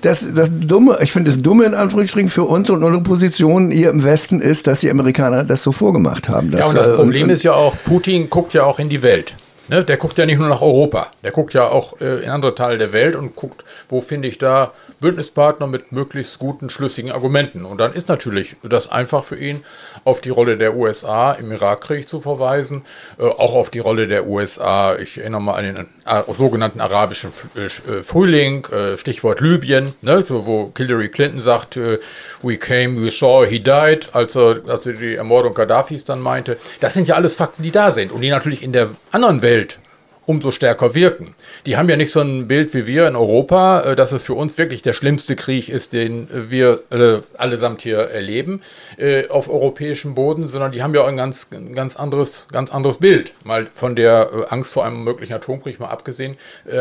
das, 0.02 0.34
das 0.34 0.50
Dumme, 0.52 0.98
ich 1.00 1.12
finde 1.12 1.30
das 1.30 1.40
Dumme 1.40 1.64
in 1.64 1.74
Anführungsstrichen 1.74 2.30
für 2.30 2.44
uns 2.44 2.68
und 2.70 2.82
unsere 2.82 3.02
Position 3.02 3.70
hier 3.70 3.90
im 3.90 4.04
Westen 4.04 4.40
ist, 4.40 4.66
dass 4.66 4.80
die 4.80 4.90
Amerikaner 4.90 5.44
das 5.44 5.62
so 5.62 5.72
vorgemacht 5.72 6.28
haben. 6.28 6.52
ja, 6.52 6.66
und 6.66 6.76
das 6.76 6.88
äh, 6.88 6.94
Problem 6.94 7.24
und, 7.24 7.30
ist 7.30 7.42
ja 7.42 7.52
auch, 7.52 7.74
Putin 7.84 8.28
guckt 8.30 8.54
ja 8.54 8.64
auch 8.64 8.78
in 8.78 8.88
die 8.88 9.02
Welt. 9.02 9.34
Ne? 9.68 9.84
Der 9.84 9.96
guckt 9.96 10.16
ja 10.18 10.26
nicht 10.26 10.38
nur 10.38 10.48
nach 10.48 10.62
Europa, 10.62 11.08
der 11.24 11.32
guckt 11.32 11.54
ja 11.54 11.68
auch 11.68 12.00
äh, 12.00 12.24
in 12.24 12.30
andere 12.30 12.54
Teile 12.54 12.78
der 12.78 12.92
Welt 12.92 13.16
und 13.16 13.34
guckt, 13.34 13.64
wo 13.88 14.00
finde 14.00 14.28
ich 14.28 14.38
da 14.38 14.72
Bündnispartner 15.00 15.66
mit 15.66 15.92
möglichst 15.92 16.38
guten, 16.38 16.70
schlüssigen 16.70 17.12
Argumenten. 17.12 17.64
Und 17.64 17.78
dann 17.78 17.92
ist 17.92 18.08
natürlich 18.08 18.56
das 18.62 18.90
einfach 18.90 19.24
für 19.24 19.36
ihn, 19.36 19.62
auf 20.04 20.20
die 20.20 20.30
Rolle 20.30 20.56
der 20.56 20.76
USA 20.76 21.32
im 21.32 21.52
Irakkrieg 21.52 22.08
zu 22.08 22.20
verweisen, 22.20 22.82
äh, 23.18 23.24
auch 23.24 23.54
auf 23.54 23.70
die 23.70 23.78
Rolle 23.78 24.06
der 24.06 24.26
USA, 24.26 24.96
ich 24.96 25.18
erinnere 25.18 25.40
mal 25.40 25.54
an 25.54 25.64
den 25.64 25.76
äh, 26.06 26.22
sogenannten 26.36 26.80
arabischen 26.80 27.30
äh, 27.56 27.66
äh, 27.66 28.02
Frühling, 28.02 28.66
äh, 28.66 28.96
Stichwort 28.96 29.40
Libyen, 29.40 29.94
ne? 30.02 30.24
so, 30.26 30.46
wo 30.46 30.72
Hillary 30.76 31.08
Clinton 31.08 31.40
sagt, 31.40 31.76
we 31.76 32.56
came, 32.56 33.02
we 33.02 33.10
saw, 33.10 33.44
he 33.46 33.60
died, 33.60 34.14
als 34.14 34.36
er, 34.36 34.60
als 34.68 34.84
die 34.84 35.14
Ermordung 35.14 35.54
Gaddafis 35.54 36.04
dann 36.04 36.20
meinte. 36.20 36.56
Das 36.80 36.94
sind 36.94 37.08
ja 37.08 37.16
alles 37.16 37.34
Fakten, 37.34 37.62
die 37.62 37.70
da 37.70 37.90
sind 37.90 38.12
und 38.12 38.20
die 38.20 38.30
natürlich 38.30 38.62
in 38.62 38.72
der 38.72 38.90
anderen 39.12 39.42
Welt 39.42 39.78
umso 40.26 40.50
stärker 40.50 40.94
wirken. 40.94 41.34
Die 41.64 41.76
haben 41.76 41.88
ja 41.88 41.96
nicht 41.96 42.10
so 42.10 42.20
ein 42.20 42.48
Bild 42.48 42.74
wie 42.74 42.86
wir 42.86 43.08
in 43.08 43.16
Europa, 43.16 43.80
äh, 43.80 43.96
dass 43.96 44.12
es 44.12 44.24
für 44.24 44.34
uns 44.34 44.58
wirklich 44.58 44.82
der 44.82 44.92
schlimmste 44.92 45.36
Krieg 45.36 45.68
ist, 45.68 45.92
den 45.92 46.28
wir 46.30 46.80
äh, 46.90 47.18
allesamt 47.38 47.82
hier 47.82 47.98
erleben 47.98 48.60
äh, 48.98 49.28
auf 49.28 49.48
europäischem 49.48 50.14
Boden, 50.14 50.46
sondern 50.46 50.72
die 50.72 50.82
haben 50.82 50.94
ja 50.94 51.02
auch 51.02 51.08
ein 51.08 51.16
ganz, 51.16 51.48
ganz, 51.74 51.96
anderes, 51.96 52.48
ganz 52.50 52.72
anderes 52.72 52.98
Bild. 52.98 53.32
Mal 53.44 53.66
von 53.66 53.96
der 53.96 54.46
Angst 54.50 54.72
vor 54.72 54.84
einem 54.84 55.04
möglichen 55.04 55.32
Atomkrieg 55.32 55.78
mal 55.78 55.88
abgesehen, 55.88 56.36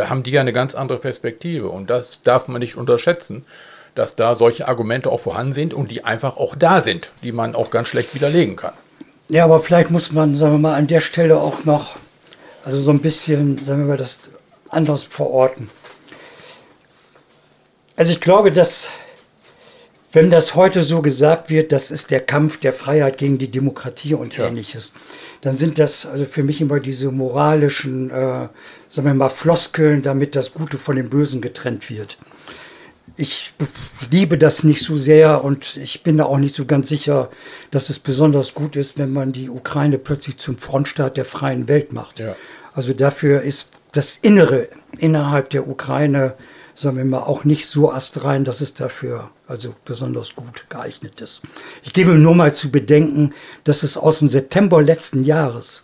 haben 0.05 0.23
die 0.23 0.31
ja 0.31 0.41
eine 0.41 0.53
ganz 0.53 0.75
andere 0.75 0.97
Perspektive. 0.97 1.69
Und 1.69 1.89
das 1.89 2.23
darf 2.23 2.47
man 2.47 2.59
nicht 2.59 2.75
unterschätzen, 2.75 3.45
dass 3.93 4.15
da 4.15 4.35
solche 4.35 4.67
Argumente 4.67 5.11
auch 5.11 5.19
vorhanden 5.19 5.53
sind 5.53 5.73
und 5.73 5.91
die 5.91 6.03
einfach 6.03 6.37
auch 6.37 6.55
da 6.55 6.81
sind, 6.81 7.11
die 7.23 7.31
man 7.31 7.55
auch 7.55 7.71
ganz 7.71 7.87
schlecht 7.87 8.15
widerlegen 8.15 8.55
kann. 8.55 8.73
Ja, 9.29 9.43
aber 9.45 9.59
vielleicht 9.59 9.89
muss 9.89 10.11
man, 10.11 10.35
sagen 10.35 10.53
wir 10.53 10.59
mal, 10.59 10.75
an 10.75 10.87
der 10.87 10.99
Stelle 10.99 11.37
auch 11.37 11.65
noch 11.65 11.97
also 12.65 12.79
so 12.79 12.91
ein 12.91 12.99
bisschen, 12.99 13.63
sagen 13.63 13.81
wir 13.81 13.87
mal, 13.87 13.97
das 13.97 14.31
anders 14.69 15.03
verorten. 15.03 15.69
Also 17.95 18.11
ich 18.11 18.19
glaube, 18.19 18.51
dass 18.51 18.89
wenn 20.11 20.29
das 20.29 20.55
heute 20.55 20.81
so 20.81 21.01
gesagt 21.01 21.49
wird, 21.49 21.71
das 21.71 21.91
ist 21.91 22.09
der 22.09 22.21
Kampf 22.21 22.57
der 22.57 22.73
Freiheit 22.73 23.17
gegen 23.17 23.37
die 23.37 23.51
Demokratie 23.51 24.13
und 24.13 24.37
ja. 24.37 24.47
ähnliches, 24.47 24.93
dann 25.41 25.57
sind 25.57 25.77
das 25.77 26.05
also 26.05 26.25
für 26.25 26.41
mich 26.41 26.61
immer 26.61 26.79
diese 26.79 27.11
moralischen, 27.11 28.09
äh, 28.09 28.47
sagen 28.87 29.07
wir 29.07 29.13
mal, 29.13 29.29
Floskeln, 29.29 30.01
damit 30.01 30.35
das 30.35 30.53
Gute 30.53 30.77
von 30.77 30.95
dem 30.95 31.09
Bösen 31.09 31.41
getrennt 31.41 31.89
wird. 31.89 32.17
Ich 33.17 33.53
liebe 34.09 34.37
das 34.37 34.63
nicht 34.63 34.81
so 34.81 34.97
sehr 34.97 35.43
und 35.43 35.77
ich 35.77 36.01
bin 36.03 36.17
da 36.17 36.25
auch 36.25 36.37
nicht 36.37 36.55
so 36.55 36.65
ganz 36.65 36.89
sicher, 36.89 37.29
dass 37.71 37.89
es 37.89 37.99
besonders 37.99 38.53
gut 38.53 38.75
ist, 38.75 38.97
wenn 38.97 39.11
man 39.11 39.33
die 39.33 39.49
Ukraine 39.49 39.99
plötzlich 39.99 40.37
zum 40.37 40.57
Frontstaat 40.57 41.17
der 41.17 41.25
freien 41.25 41.67
Welt 41.67 41.93
macht. 41.93 42.19
Ja. 42.19 42.35
Also 42.75 42.93
dafür 42.93 43.41
ist 43.41 43.79
das 43.93 44.17
Innere 44.17 44.67
innerhalb 44.99 45.49
der 45.49 45.67
Ukraine, 45.67 46.35
sagen 46.75 46.97
wir 46.97 47.05
mal, 47.05 47.19
auch 47.19 47.45
nicht 47.45 47.67
so 47.67 47.91
astrein, 47.91 48.43
dass 48.43 48.59
es 48.59 48.73
dafür 48.73 49.31
also 49.47 49.73
besonders 49.85 50.35
gut 50.35 50.65
geeignet 50.69 51.21
ist. 51.21 51.41
Ich 51.83 51.93
gebe 51.93 52.15
nur 52.15 52.35
mal 52.35 52.53
zu 52.53 52.71
bedenken, 52.71 53.33
dass 53.63 53.83
es 53.83 53.95
aus 53.95 54.19
dem 54.19 54.27
September 54.27 54.81
letzten 54.81 55.23
Jahres 55.23 55.83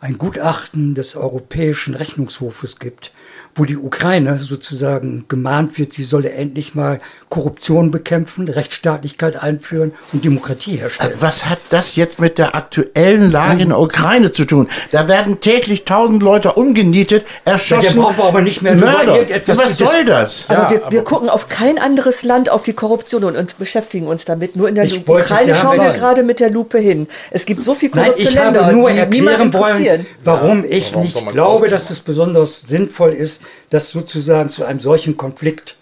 ein 0.00 0.18
Gutachten 0.18 0.96
des 0.96 1.14
Europäischen 1.14 1.94
Rechnungshofes 1.94 2.80
gibt, 2.80 3.12
wo 3.54 3.64
die 3.64 3.76
Ukraine 3.76 4.38
sozusagen 4.38 5.26
gemahnt 5.28 5.78
wird, 5.78 5.92
sie 5.92 6.02
solle 6.02 6.32
endlich 6.32 6.74
mal 6.74 7.00
Korruption 7.28 7.90
bekämpfen, 7.90 8.48
Rechtsstaatlichkeit 8.48 9.42
einführen 9.42 9.92
und 10.12 10.24
Demokratie 10.24 10.76
herstellen. 10.76 11.10
Also 11.10 11.22
was 11.22 11.46
hat 11.46 11.58
das 11.70 11.96
jetzt 11.96 12.20
mit 12.20 12.38
der 12.38 12.54
aktuellen 12.54 13.30
Lage 13.30 13.62
in 13.62 13.68
der 13.70 13.80
Ukraine 13.80 14.32
zu 14.32 14.44
tun? 14.44 14.68
Da 14.92 15.08
werden 15.08 15.40
täglich 15.40 15.84
tausend 15.84 16.22
Leute 16.22 16.52
umgenietet, 16.52 17.26
erschossen. 17.44 17.84
Ja, 17.84 17.92
der 17.92 18.00
brauchen 18.00 18.18
wir 18.18 18.24
aber 18.24 18.40
nicht 18.40 18.62
mehr 18.62 18.74
Mörder. 18.74 19.28
Ja, 19.28 19.36
was 19.46 19.78
soll 19.78 20.04
das? 20.04 20.44
Aber 20.48 20.62
ja, 20.62 20.70
wir, 20.70 20.82
wir 20.90 21.04
gucken 21.04 21.28
auf 21.28 21.48
kein 21.48 21.78
anderes 21.78 22.24
Land 22.24 22.50
auf 22.50 22.62
die 22.62 22.72
Korruption 22.72 23.24
und, 23.24 23.36
und 23.36 23.58
beschäftigen 23.58 24.06
uns 24.06 24.24
damit. 24.24 24.56
Nur 24.56 24.68
in 24.68 24.74
der 24.74 24.84
ich 24.84 25.06
Ukraine 25.06 25.54
schauen 25.54 25.80
wir 25.80 25.92
gerade 25.92 26.22
mit 26.22 26.40
der 26.40 26.50
Lupe 26.50 26.78
hin. 26.78 27.08
Es 27.30 27.46
gibt 27.46 27.62
so 27.62 27.74
viel 27.74 27.90
korrupte 27.90 28.10
Nein, 28.12 28.20
ich 28.20 28.34
Länder, 28.34 28.66
habe 28.66 28.76
nur 28.76 28.90
erklären 28.90 29.52
wollen, 29.54 30.06
warum 30.24 30.64
ich 30.68 30.92
warum 30.92 31.04
nicht 31.04 31.30
glaube, 31.30 31.68
dass 31.68 31.90
es 31.90 32.00
besonders 32.00 32.60
sinnvoll 32.60 33.12
ist, 33.12 33.42
dass 33.70 33.90
sozusagen 33.90 34.48
zu 34.48 34.64
einem 34.64 34.80
solchen 34.80 35.16
Konflikt 35.16 35.76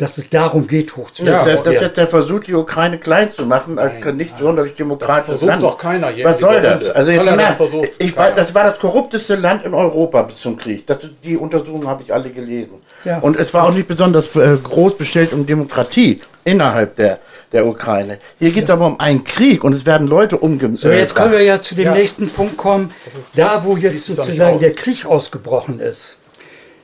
dass 0.00 0.16
es 0.16 0.30
darum 0.30 0.66
geht, 0.66 0.96
hochzuhalten. 0.96 1.40
Ja, 1.40 1.44
das, 1.44 1.64
das 1.64 1.74
ist 1.74 1.80
jetzt 1.82 1.96
der 1.98 2.06
Versuch, 2.06 2.40
die 2.40 2.54
Ukraine 2.54 2.96
klein 2.96 3.30
zu 3.32 3.44
machen, 3.44 3.78
als 3.78 4.00
Nein. 4.02 4.16
nicht 4.16 4.38
sonderlich 4.38 4.74
demokratisches 4.74 5.42
Land. 5.42 5.62
Das 5.62 5.70
doch 5.70 5.76
keiner 5.76 6.08
hier. 6.08 6.24
Was 6.24 6.40
soll 6.40 6.62
das? 6.62 6.88
Also 6.88 7.10
jetzt 7.10 7.26
das, 7.26 7.56
versucht, 7.56 7.90
ich 7.98 8.16
war, 8.16 8.30
das 8.30 8.54
war 8.54 8.64
das 8.64 8.78
korrupteste 8.78 9.36
Land 9.36 9.64
in 9.64 9.74
Europa 9.74 10.22
bis 10.22 10.36
zum 10.38 10.56
Krieg. 10.56 10.86
Das, 10.86 11.00
die 11.22 11.36
Untersuchungen 11.36 11.86
habe 11.86 12.02
ich 12.02 12.14
alle 12.14 12.30
gelesen. 12.30 12.76
Ja. 13.04 13.18
Und 13.18 13.38
es 13.38 13.52
war 13.52 13.64
auch 13.64 13.74
nicht 13.74 13.88
besonders 13.88 14.34
äh, 14.36 14.56
groß 14.62 14.96
bestellt 14.96 15.34
um 15.34 15.44
Demokratie 15.44 16.18
innerhalb 16.44 16.96
der, 16.96 17.18
der 17.52 17.66
Ukraine. 17.66 18.20
Hier 18.38 18.52
geht 18.52 18.62
es 18.62 18.68
ja. 18.70 18.76
aber 18.76 18.86
um 18.86 19.00
einen 19.00 19.22
Krieg 19.24 19.62
und 19.64 19.74
es 19.74 19.84
werden 19.84 20.06
Leute 20.06 20.38
umgebracht. 20.38 20.78
So, 20.78 20.88
jetzt 20.88 21.14
können 21.14 21.32
wir 21.32 21.42
ja 21.42 21.60
zu 21.60 21.74
dem 21.74 21.84
ja. 21.84 21.92
nächsten 21.94 22.30
Punkt 22.30 22.56
kommen. 22.56 22.94
Da, 23.34 23.64
wo 23.64 23.76
jetzt 23.76 24.06
sozusagen 24.06 24.60
der 24.60 24.74
Krieg 24.74 25.04
ausgebrochen 25.04 25.78
ist 25.78 26.16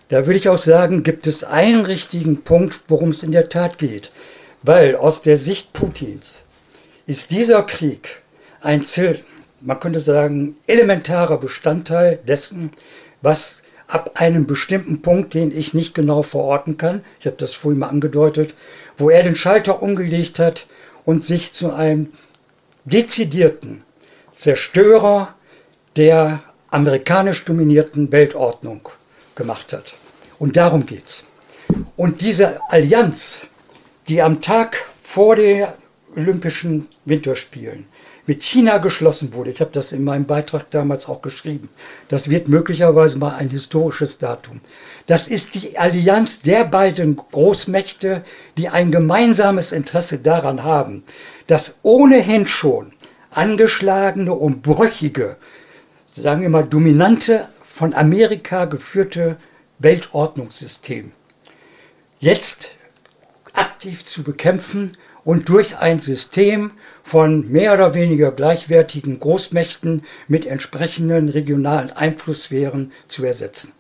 da 0.09 0.27
würde 0.27 0.39
ich 0.39 0.49
auch 0.49 0.59
sagen, 0.59 1.03
gibt 1.03 1.27
es 1.27 1.43
einen 1.43 1.85
richtigen 1.85 2.43
Punkt, 2.43 2.83
worum 2.89 3.11
es 3.11 3.23
in 3.23 3.33
der 3.33 3.49
Tat 3.49 3.79
geht. 3.79 4.11
Weil 4.63 4.97
aus 4.97 5.23
der 5.23 5.37
Sicht 5.37 5.73
Putins 5.73 6.45
ist 7.07 7.31
dieser 7.31 7.63
Krieg 7.63 8.23
ein 8.61 8.85
Ziel, 8.85 9.21
man 9.61 9.81
könnte 9.81 10.01
sagen, 10.01 10.57
elementarer 10.67 11.39
Bestandteil 11.39 12.19
dessen, 12.27 12.71
was 13.23 13.63
ab 13.89 14.13
einem 14.15 14.47
bestimmten 14.47 15.03
Punkt, 15.03 15.35
den 15.35 15.57
ich 15.57 15.75
nicht 15.75 15.95
genau 15.95 16.23
verorten 16.23 16.77
kann, 16.77 17.05
ich 17.21 17.27
habe 17.27 17.37
das 17.37 17.55
vorhin 17.55 17.81
mal 17.81 17.89
angedeutet, 17.89 18.55
wo 18.99 19.11
er 19.11 19.23
den 19.23 19.37
Schalter 19.37 19.83
umgelegt 19.83 20.39
hat 20.39 20.67
und 21.05 21.25
sich 21.25 21.53
zu 21.53 21.73
einem 21.73 22.11
dezidierten 22.85 23.83
Zerstörer 24.35 25.35
der 25.97 26.43
amerikanisch 26.71 27.45
dominierten 27.45 28.13
Weltordnung 28.13 28.89
gemacht 29.37 29.73
hat. 29.73 29.95
Und 30.39 30.57
darum 30.57 30.87
geht's. 30.87 31.25
Und 31.97 32.21
diese 32.21 32.61
Allianz, 32.69 33.49
die 34.09 34.23
am 34.23 34.41
Tag 34.41 34.77
vor 35.03 35.37
den 35.37 35.67
Olympischen 36.17 36.89
Winterspielen 37.05 37.87
mit 38.27 38.43
China 38.43 38.79
geschlossen 38.79 39.35
wurde, 39.35 39.51
ich 39.51 39.61
habe 39.61 39.71
das 39.73 39.93
in 39.93 40.03
meinem 40.03 40.25
Beitrag 40.25 40.71
damals 40.71 41.09
auch 41.09 41.23
geschrieben, 41.23 41.69
das 42.09 42.29
wird 42.29 42.49
möglicherweise 42.49 43.19
mal 43.19 43.37
ein 43.37 43.51
historisches 43.51 44.19
Datum. 44.19 44.61
Das 45.07 45.29
ist 45.29 45.55
die 45.55 45.79
Allianz 45.79 46.41
der 46.41 46.65
beiden 46.65 47.17
Großmächte, 47.17 48.25
die 48.59 48.69
ein 48.69 48.91
gemeinsames 48.91 49.71
Interesse 49.71 50.19
daran 50.19 50.65
haben, 50.65 51.05
dass 51.47 51.79
ohnehin 51.83 52.47
schon 52.47 52.93
angeschlagene 53.31 54.33
und 54.33 54.63
brüchige, 54.63 55.37
sagen 56.07 56.43
wir 56.43 56.49
mal 56.49 56.65
dominante, 56.65 57.49
von 57.77 57.93
Amerika 57.93 58.65
geführte 58.65 59.37
Weltordnungssystem 59.81 61.13
jetzt 62.21 62.71
aktiv 63.53 64.03
zu 64.07 64.23
bekämpfen 64.23 64.97
und 65.25 65.51
durch 65.51 65.77
ein 65.77 66.01
System 66.01 66.71
von 67.03 67.53
mehr 67.53 67.75
oder 67.75 67.93
weniger 67.93 68.33
gleichwertigen 68.33 69.21
Großmächten 69.21 70.05
mit 70.27 70.47
entsprechenden 70.47 71.29
regionalen 71.29 71.91
Einflusssphären 71.91 72.93
zu 73.09 73.27
ersetzen. 73.27 73.73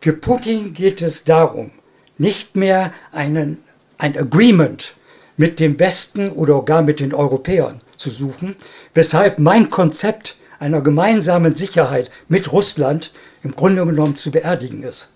Für 0.00 0.12
Putin 0.12 0.72
geht 0.72 1.02
es 1.02 1.24
darum, 1.24 1.72
nicht 2.18 2.54
mehr 2.54 2.92
einen, 3.10 3.64
ein 3.98 4.16
Agreement 4.16 4.94
mit 5.36 5.58
dem 5.58 5.80
Westen 5.80 6.30
oder 6.30 6.62
gar 6.62 6.82
mit 6.82 7.00
den 7.00 7.12
Europäern 7.12 7.80
zu 7.96 8.10
suchen, 8.10 8.54
weshalb 8.94 9.40
mein 9.40 9.70
Konzept 9.70 10.36
einer 10.64 10.80
gemeinsamen 10.80 11.54
Sicherheit 11.54 12.10
mit 12.28 12.52
Russland 12.52 13.12
im 13.44 13.54
Grunde 13.54 13.86
genommen 13.86 14.16
zu 14.16 14.32
beerdigen 14.32 14.82
ist. 14.82 15.10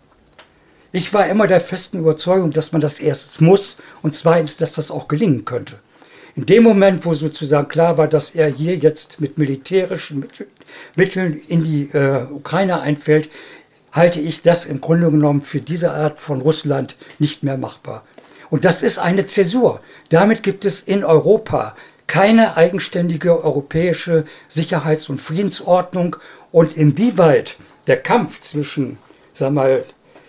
Ich 0.92 1.12
war 1.12 1.26
immer 1.26 1.46
der 1.46 1.60
festen 1.60 1.98
Überzeugung, 1.98 2.52
dass 2.52 2.72
man 2.72 2.80
das 2.80 3.00
erstens 3.00 3.40
muss 3.40 3.76
und 4.02 4.14
zweitens, 4.14 4.56
dass 4.56 4.72
das 4.72 4.90
auch 4.90 5.08
gelingen 5.08 5.44
könnte. 5.44 5.80
In 6.36 6.46
dem 6.46 6.62
Moment, 6.62 7.04
wo 7.04 7.14
sozusagen 7.14 7.68
klar 7.68 7.98
war, 7.98 8.06
dass 8.06 8.30
er 8.30 8.46
hier 8.46 8.76
jetzt 8.76 9.20
mit 9.20 9.38
militärischen 9.38 10.26
Mitteln 10.94 11.40
in 11.48 11.64
die 11.64 11.90
äh, 11.92 12.26
Ukraine 12.30 12.80
einfällt, 12.80 13.28
halte 13.92 14.20
ich 14.20 14.42
das 14.42 14.64
im 14.64 14.80
Grunde 14.80 15.10
genommen 15.10 15.42
für 15.42 15.60
diese 15.60 15.90
Art 15.90 16.20
von 16.20 16.40
Russland 16.40 16.96
nicht 17.18 17.42
mehr 17.42 17.58
machbar. 17.58 18.04
Und 18.50 18.64
das 18.64 18.82
ist 18.82 18.98
eine 18.98 19.26
Zäsur. 19.26 19.80
Damit 20.10 20.42
gibt 20.42 20.64
es 20.64 20.80
in 20.80 21.04
Europa 21.04 21.74
keine 22.06 22.56
eigenständige 22.56 23.44
europäische 23.44 24.24
Sicherheits- 24.48 25.08
und 25.08 25.20
Friedensordnung. 25.20 26.16
Und 26.50 26.76
inwieweit 26.76 27.56
der 27.88 27.96
Kampf 27.96 28.40
zwischen, 28.40 28.98
sag 29.32 29.52
mal, 29.52 29.84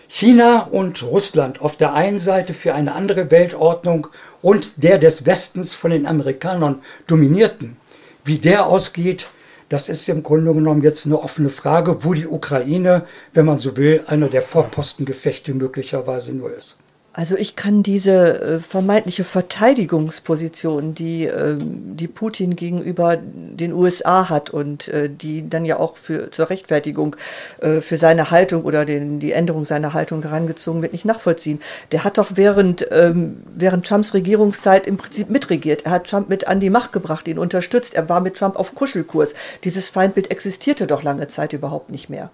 China 0.08 0.62
und 0.62 1.04
Russland 1.04 1.60
auf 1.60 1.76
der 1.76 1.94
einen 1.94 2.18
Seite 2.18 2.52
für 2.52 2.74
eine 2.74 2.96
andere 2.96 3.30
Weltordnung 3.30 4.08
und 4.42 4.82
der 4.82 4.98
des 4.98 5.24
Westens 5.24 5.74
von 5.74 5.92
den 5.92 6.04
Amerikanern 6.04 6.82
dominierten, 7.06 7.76
wie 8.24 8.38
der 8.38 8.66
ausgeht, 8.66 9.28
das 9.68 9.88
ist 9.88 10.08
im 10.08 10.24
Grunde 10.24 10.52
genommen 10.52 10.82
jetzt 10.82 11.06
eine 11.06 11.22
offene 11.22 11.48
Frage, 11.48 12.02
wo 12.02 12.12
die 12.12 12.26
Ukraine, 12.26 13.06
wenn 13.34 13.46
man 13.46 13.58
so 13.58 13.76
will, 13.76 14.02
einer 14.08 14.28
der 14.28 14.42
Vorpostengefechte 14.42 15.54
möglicherweise 15.54 16.32
nur 16.32 16.52
ist. 16.52 16.79
Also 17.12 17.36
ich 17.36 17.56
kann 17.56 17.82
diese 17.82 18.40
äh, 18.40 18.58
vermeintliche 18.60 19.24
Verteidigungsposition, 19.24 20.94
die, 20.94 21.26
äh, 21.26 21.56
die 21.58 22.06
Putin 22.06 22.54
gegenüber 22.54 23.16
den 23.16 23.72
USA 23.72 24.28
hat 24.28 24.50
und 24.50 24.86
äh, 24.88 25.10
die 25.10 25.50
dann 25.50 25.64
ja 25.64 25.78
auch 25.80 25.96
für, 25.96 26.30
zur 26.30 26.50
Rechtfertigung 26.50 27.16
äh, 27.62 27.80
für 27.80 27.96
seine 27.96 28.30
Haltung 28.30 28.62
oder 28.62 28.84
den, 28.84 29.18
die 29.18 29.32
Änderung 29.32 29.64
seiner 29.64 29.92
Haltung 29.92 30.22
herangezogen 30.22 30.82
wird, 30.82 30.92
nicht 30.92 31.04
nachvollziehen. 31.04 31.60
Der 31.90 32.04
hat 32.04 32.16
doch 32.16 32.32
während, 32.36 32.86
ähm, 32.92 33.42
während 33.56 33.84
Trumps 33.86 34.14
Regierungszeit 34.14 34.86
im 34.86 34.96
Prinzip 34.96 35.30
mitregiert. 35.30 35.86
Er 35.86 35.90
hat 35.90 36.08
Trump 36.08 36.28
mit 36.28 36.46
an 36.46 36.60
die 36.60 36.70
Macht 36.70 36.92
gebracht, 36.92 37.26
ihn 37.26 37.40
unterstützt. 37.40 37.94
Er 37.94 38.08
war 38.08 38.20
mit 38.20 38.36
Trump 38.36 38.54
auf 38.54 38.76
Kuschelkurs. 38.76 39.34
Dieses 39.64 39.88
Feindbild 39.88 40.30
existierte 40.30 40.86
doch 40.86 41.02
lange 41.02 41.26
Zeit 41.26 41.54
überhaupt 41.54 41.90
nicht 41.90 42.08
mehr. 42.08 42.30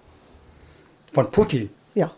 Von 1.15 1.31
Putin? 1.31 1.71
Ja. 1.95 2.11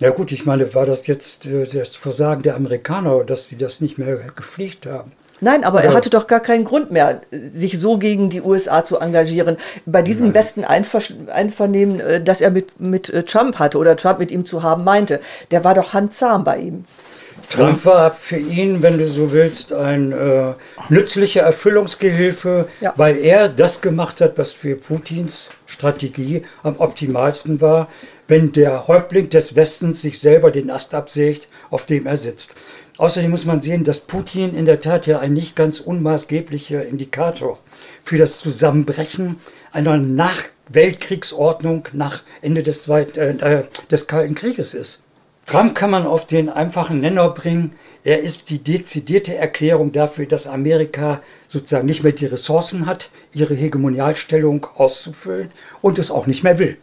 Ja 0.00 0.10
gut, 0.10 0.32
ich 0.32 0.46
meine, 0.46 0.74
war 0.74 0.86
das 0.86 1.06
jetzt 1.06 1.44
äh, 1.46 1.66
das 1.66 1.94
Versagen 1.94 2.42
der 2.42 2.56
Amerikaner, 2.56 3.22
dass 3.22 3.46
sie 3.46 3.56
das 3.56 3.80
nicht 3.80 3.98
mehr 3.98 4.16
gepflegt 4.34 4.86
haben? 4.86 5.12
Nein, 5.42 5.64
aber 5.64 5.82
er 5.82 5.94
hatte 5.94 6.10
doch 6.10 6.26
gar 6.26 6.40
keinen 6.40 6.64
Grund 6.64 6.90
mehr, 6.90 7.22
sich 7.30 7.78
so 7.78 7.96
gegen 7.96 8.28
die 8.28 8.42
USA 8.42 8.84
zu 8.84 8.98
engagieren. 8.98 9.56
Bei 9.86 10.02
diesem 10.02 10.26
Nein. 10.26 10.32
besten 10.34 10.64
Einver 10.64 11.00
Einvernehmen, 11.32 12.00
äh, 12.00 12.22
das 12.22 12.40
er 12.40 12.50
mit, 12.50 12.80
mit 12.80 13.10
äh, 13.10 13.22
Trump 13.24 13.58
hatte 13.58 13.78
oder 13.78 13.96
Trump 13.96 14.18
mit 14.18 14.30
ihm 14.30 14.44
zu 14.44 14.62
haben 14.62 14.84
meinte, 14.84 15.20
der 15.50 15.64
war 15.64 15.74
doch 15.74 15.92
handzahm 15.92 16.44
bei 16.44 16.58
ihm. 16.58 16.84
Trump 17.50 17.84
war 17.84 18.12
für 18.12 18.36
ihn, 18.36 18.80
wenn 18.82 18.96
du 18.96 19.04
so 19.04 19.32
willst, 19.32 19.72
ein 19.72 20.12
äh, 20.12 20.52
nützlicher 20.88 21.42
Erfüllungsgehilfe, 21.42 22.68
ja. 22.80 22.94
weil 22.96 23.16
er 23.18 23.48
das 23.48 23.80
gemacht 23.80 24.20
hat, 24.20 24.38
was 24.38 24.52
für 24.52 24.76
Putins 24.76 25.50
Strategie 25.66 26.42
am 26.62 26.76
optimalsten 26.78 27.60
war, 27.60 27.88
wenn 28.30 28.52
der 28.52 28.86
Häuptling 28.86 29.28
des 29.28 29.56
Westens 29.56 30.02
sich 30.02 30.20
selber 30.20 30.52
den 30.52 30.70
Ast 30.70 30.94
absägt, 30.94 31.48
auf 31.68 31.84
dem 31.84 32.06
er 32.06 32.16
sitzt. 32.16 32.54
Außerdem 32.96 33.28
muss 33.28 33.44
man 33.44 33.60
sehen, 33.60 33.82
dass 33.82 33.98
Putin 33.98 34.54
in 34.54 34.66
der 34.66 34.80
Tat 34.80 35.08
ja 35.08 35.18
ein 35.18 35.32
nicht 35.32 35.56
ganz 35.56 35.80
unmaßgeblicher 35.80 36.86
Indikator 36.86 37.58
für 38.04 38.18
das 38.18 38.38
Zusammenbrechen 38.38 39.40
einer 39.72 39.98
Nachweltkriegsordnung 39.98 41.88
nach 41.92 42.22
Ende 42.40 42.62
des, 42.62 42.86
äh, 42.86 43.00
äh, 43.00 43.64
des 43.90 44.06
Kalten 44.06 44.36
Krieges 44.36 44.74
ist. 44.74 45.02
Trump 45.46 45.74
kann 45.74 45.90
man 45.90 46.06
auf 46.06 46.24
den 46.24 46.48
einfachen 46.50 47.00
Nenner 47.00 47.30
bringen. 47.30 47.72
Er 48.04 48.20
ist 48.20 48.50
die 48.50 48.62
dezidierte 48.62 49.34
Erklärung 49.34 49.90
dafür, 49.90 50.26
dass 50.26 50.46
Amerika 50.46 51.20
sozusagen 51.48 51.86
nicht 51.86 52.04
mehr 52.04 52.12
die 52.12 52.26
Ressourcen 52.26 52.86
hat, 52.86 53.10
ihre 53.32 53.54
Hegemonialstellung 53.54 54.68
auszufüllen 54.76 55.50
und 55.82 55.98
es 55.98 56.12
auch 56.12 56.28
nicht 56.28 56.44
mehr 56.44 56.60
will. 56.60 56.76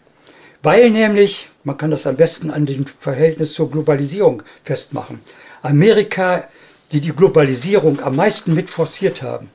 Weil 0.63 0.89
nämlich, 0.89 1.49
man 1.63 1.77
kann 1.77 1.91
das 1.91 2.07
am 2.07 2.15
besten 2.15 2.49
an 2.49 2.65
dem 2.65 2.85
Verhältnis 2.85 3.53
zur 3.53 3.69
Globalisierung 3.69 4.43
festmachen, 4.63 5.19
Amerika, 5.61 6.47
die 6.91 7.01
die 7.01 7.15
Globalisierung 7.15 8.01
am 8.01 8.15
meisten 8.15 8.53
mit 8.53 8.69
forciert 8.69 9.21
haben, 9.21 9.49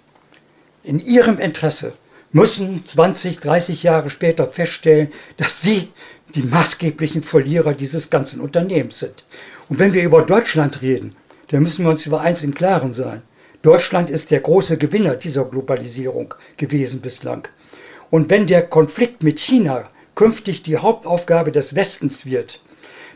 in 0.85 0.99
ihrem 0.99 1.39
Interesse 1.39 1.93
müssen 2.33 2.85
20, 2.85 3.39
30 3.41 3.83
Jahre 3.83 4.11
später 4.11 4.51
feststellen, 4.51 5.09
dass 5.37 5.63
sie 5.63 5.89
die 6.35 6.43
maßgeblichen 6.43 7.23
Verlierer 7.23 7.75
dieses 7.75 8.11
ganzen 8.11 8.41
Unternehmens 8.41 8.99
sind. 8.99 9.25
Und 9.69 9.79
wenn 9.79 9.93
wir 9.93 10.03
über 10.03 10.23
Deutschland 10.23 10.83
reden, 10.83 11.15
dann 11.49 11.63
müssen 11.63 11.85
wir 11.85 11.91
uns 11.91 12.07
über 12.07 12.21
eins 12.21 12.43
im 12.43 12.55
Klaren 12.55 12.93
sein. 12.93 13.23
Deutschland 13.61 14.11
ist 14.11 14.31
der 14.31 14.41
große 14.41 14.79
Gewinner 14.79 15.15
dieser 15.15 15.45
Globalisierung 15.45 16.35
gewesen 16.57 17.01
bislang. 17.01 17.47
Und 18.11 18.31
wenn 18.31 18.47
der 18.47 18.63
Konflikt 18.63 19.23
mit 19.23 19.39
China 19.39 19.89
künftig 20.15 20.63
die 20.63 20.79
Hauptaufgabe 20.79 21.53
des 21.53 21.75
Westens 21.75 22.27
wird, 22.27 22.61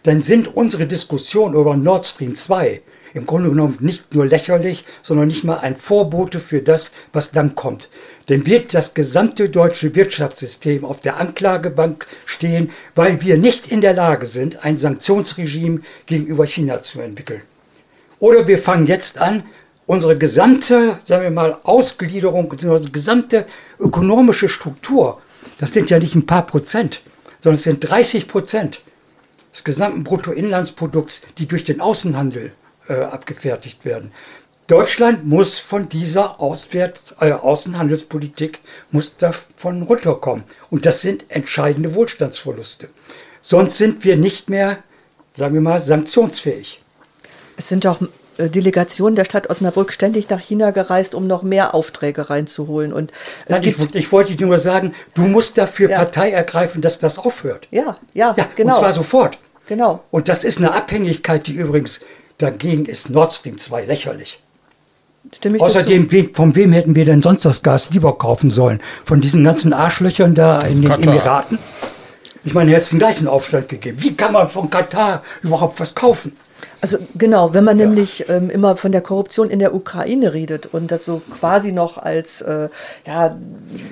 dann 0.02 0.22
sind 0.22 0.54
unsere 0.54 0.87
Diskussionen 0.87 1.54
über 1.54 1.76
Nord 1.76 2.06
Stream 2.06 2.37
2 2.37 2.82
im 3.16 3.24
Grunde 3.24 3.48
genommen 3.48 3.78
nicht 3.80 4.14
nur 4.14 4.26
lächerlich, 4.26 4.85
sondern 5.00 5.28
nicht 5.28 5.42
mal 5.42 5.56
ein 5.56 5.78
Vorbote 5.78 6.38
für 6.38 6.61
das, 6.61 6.92
was 7.14 7.30
dann 7.30 7.54
kommt. 7.54 7.88
Denn 8.28 8.44
wird 8.44 8.74
das 8.74 8.92
gesamte 8.92 9.48
deutsche 9.48 9.94
Wirtschaftssystem 9.94 10.85
auf 10.85 11.00
der 11.00 11.16
Anklagebank 11.16 12.06
stehen, 12.26 12.70
weil 12.94 13.22
wir 13.22 13.38
nicht 13.38 13.68
in 13.72 13.80
der 13.80 13.94
Lage 13.94 14.26
sind, 14.26 14.66
ein 14.66 14.76
Sanktionsregime 14.76 15.80
gegenüber 16.04 16.44
China 16.44 16.82
zu 16.82 17.00
entwickeln. 17.00 17.40
Oder 18.18 18.46
wir 18.46 18.59
fangen 18.59 18.87
jetzt 18.87 19.16
an, 19.16 19.44
unsere 19.87 20.18
gesamte, 20.18 20.98
sagen 21.02 21.22
wir 21.22 21.30
mal, 21.30 21.56
Ausgliederung, 21.62 22.50
unsere 22.50 22.90
gesamte 22.90 23.46
ökonomische 23.78 24.50
Struktur 24.50 25.22
das 25.58 25.72
sind 25.72 25.90
ja 25.90 25.98
nicht 25.98 26.14
ein 26.14 26.26
paar 26.26 26.46
Prozent, 26.46 27.02
sondern 27.40 27.56
es 27.56 27.62
sind 27.64 27.80
30 27.80 28.28
Prozent 28.28 28.80
des 29.52 29.64
gesamten 29.64 30.04
Bruttoinlandsprodukts, 30.04 31.22
die 31.38 31.46
durch 31.46 31.64
den 31.64 31.80
Außenhandel 31.80 32.52
äh, 32.88 32.94
abgefertigt 32.94 33.84
werden. 33.84 34.12
Deutschland 34.66 35.24
muss 35.24 35.58
von 35.58 35.88
dieser 35.88 36.40
Auswärts, 36.40 37.14
äh, 37.20 37.30
Außenhandelspolitik 37.30 38.58
muss 38.90 39.16
davon 39.16 39.82
runterkommen. 39.82 40.44
Und 40.70 40.86
das 40.86 41.00
sind 41.00 41.24
entscheidende 41.28 41.94
Wohlstandsverluste. 41.94 42.88
Sonst 43.40 43.78
sind 43.78 44.04
wir 44.04 44.16
nicht 44.16 44.50
mehr, 44.50 44.82
sagen 45.34 45.54
wir 45.54 45.60
mal, 45.60 45.78
sanktionsfähig. 45.78 46.82
Es 47.56 47.68
sind 47.68 47.86
auch 47.86 48.00
Delegation 48.38 49.14
der 49.14 49.25
Stadt 49.25 49.51
Osnabrück 49.51 49.92
ständig 49.92 50.29
nach 50.29 50.40
China 50.40 50.70
gereist, 50.70 51.14
um 51.14 51.27
noch 51.27 51.42
mehr 51.42 51.75
Aufträge 51.75 52.31
reinzuholen. 52.31 52.92
Und 52.92 53.12
Nein, 53.49 53.62
ich, 53.62 53.94
ich, 53.94 54.12
wollte 54.12 54.37
dir 54.37 54.46
nur 54.46 54.59
sagen, 54.59 54.94
du 55.14 55.22
musst 55.22 55.59
dafür 55.59 55.90
ja. 55.90 55.99
Partei 55.99 56.31
ergreifen, 56.31 56.83
dass 56.83 56.99
das 56.99 57.18
aufhört. 57.18 57.68
Ja, 57.70 57.96
ja, 58.14 58.35
ja 58.37 58.49
genau. 58.55 58.75
Und 58.75 58.81
zwar 58.81 58.92
sofort. 58.92 59.38
Genau. 59.66 60.05
Und 60.11 60.29
das 60.29 60.44
ist 60.44 60.59
eine 60.59 60.72
Abhängigkeit, 60.72 61.46
die 61.46 61.55
übrigens 61.55 62.01
dagegen 62.38 62.87
ist 62.87 63.11
Nord 63.11 63.33
Stream 63.33 63.59
2 63.59 63.85
lächerlich. 63.87 64.40
Stimme 65.35 65.57
ich 65.57 65.62
Außerdem, 65.62 66.12
wem, 66.12 66.35
von 66.35 66.55
wem 66.55 66.72
hätten 66.72 66.94
wir 66.94 67.05
denn 67.05 67.22
sonst 67.22 67.44
das 67.44 67.62
Gas 67.62 67.90
lieber 67.90 68.16
kaufen 68.16 68.51
sollen? 68.51 68.81
Von 69.05 69.20
diesen 69.20 69.42
ganzen 69.42 69.72
Arschlöchern 69.72 70.35
da 70.35 70.61
in 70.61 70.83
den 70.83 70.90
Katar. 70.90 71.14
Emiraten? 71.14 71.59
Ich 72.44 72.55
meine, 72.55 72.72
er 72.72 72.77
hat 72.77 72.92
den 72.92 73.01
gleichen 73.01 73.27
Aufstand 73.27 73.68
gegeben. 73.68 74.01
Wie 74.01 74.14
kann 74.14 74.33
man 74.33 74.49
von 74.49 74.70
Katar 74.70 75.22
überhaupt 75.42 75.81
was 75.81 75.96
kaufen? 75.96 76.33
Also 76.80 76.98
genau, 77.16 77.54
wenn 77.54 77.64
man 77.64 77.78
ja. 77.78 77.86
nämlich 77.86 78.28
ähm, 78.28 78.50
immer 78.50 78.76
von 78.76 78.92
der 78.92 79.00
Korruption 79.00 79.50
in 79.50 79.58
der 79.58 79.74
Ukraine 79.74 80.34
redet 80.34 80.66
und 80.66 80.90
das 80.90 81.04
so 81.04 81.22
quasi 81.38 81.72
noch 81.72 81.98
als, 81.98 82.42
äh, 82.42 82.68
ja, 83.06 83.36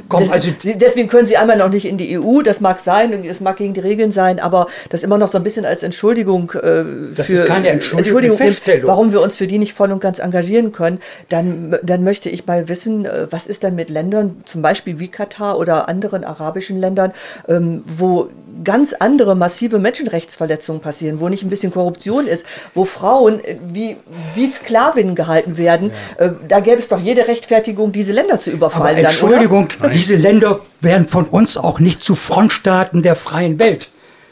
Komm, 0.09 0.21
des, 0.21 0.31
also 0.31 0.51
deswegen 0.63 1.09
können 1.09 1.27
sie 1.27 1.37
einmal 1.37 1.57
noch 1.57 1.71
nicht 1.71 1.87
in 1.87 1.97
die 1.97 2.19
EU, 2.19 2.43
das 2.43 2.61
mag 2.61 2.81
sein, 2.81 3.25
es 3.25 3.41
mag 3.41 3.57
gegen 3.57 3.75
die 3.75 3.81
Regeln 3.81 4.11
sein, 4.11 4.39
aber 4.39 4.67
das 4.91 5.03
immer 5.03 5.19
noch 5.19 5.29
so 5.29 5.39
ein 5.39 5.45
bisschen 5.45 5.65
als 5.65 5.83
Entschuldigung 5.83 6.53
äh, 6.53 6.85
Das 7.17 7.27
für, 7.29 7.35
ist 7.35 7.47
keine 7.47 7.69
Entschuldigung, 7.69 8.39
Entschuldigung 8.39 8.89
warum 8.89 9.13
wir 9.13 9.23
uns 9.23 9.37
für 9.37 9.47
die 9.47 9.59
nicht 9.59 9.75
voll 9.75 9.91
und 9.91 10.01
ganz 10.01 10.19
engagieren 10.19 10.73
können, 10.73 11.01
dann, 11.31 11.79
dann 11.83 12.05
möchte 12.05 12.29
ich 12.29 12.47
mal 12.47 12.69
wissen, 12.69 13.07
äh, 13.07 13.27
was 13.31 13.47
ist 13.47 13.65
dann 13.65 13.75
mit 13.75 13.89
Ländern, 13.89 14.43
zum 14.45 14.63
Beispiel 14.63 14.99
wie 14.99 15.09
Katar 15.09 15.59
oder 15.59 15.89
anderen 15.89 16.25
arabischen 16.25 16.79
Ländern, 16.79 17.13
ähm, 17.49 17.83
wo 17.87 18.29
ganz 18.63 18.93
andere 18.93 19.35
massive 19.35 19.79
Menschenrechtsverletzungen 19.79 20.81
passieren, 20.81 21.21
wo 21.21 21.29
nicht 21.29 21.43
ein 21.43 21.51
bisschen 21.51 21.73
Korruption 21.73 22.27
ist, 22.27 22.47
wo 22.75 22.85
Frauen 22.85 23.45
äh, 23.45 23.57
wie, 23.67 23.97
wie 24.35 24.47
Sklavinnen 24.47 25.15
gehalten 25.15 25.57
werden, 25.57 25.91
ja. 26.19 26.27
Äh, 26.27 26.33
da 26.47 26.61
gäbe 26.61 26.79
es 26.79 26.89
doch 26.89 27.01
jede 27.01 27.27
Rechtfertigung, 27.27 27.93
diese 27.93 28.13
Länder 28.13 28.39
zu 28.39 28.51
überfallen. 28.51 28.99
Aber 28.99 29.09
Entschuldigung, 29.09 29.69
dann, 29.81 29.93
diese 29.93 30.17
Länder 30.17 30.61
werden 30.81 31.09
von 31.09 31.25
uns 31.25 31.57
auch 31.57 31.81
nicht 31.81 32.03
zu 32.03 32.15
Frontstaaten 32.15 33.03
der 33.03 33.15
freien 33.15 33.59
Welt 33.59 33.89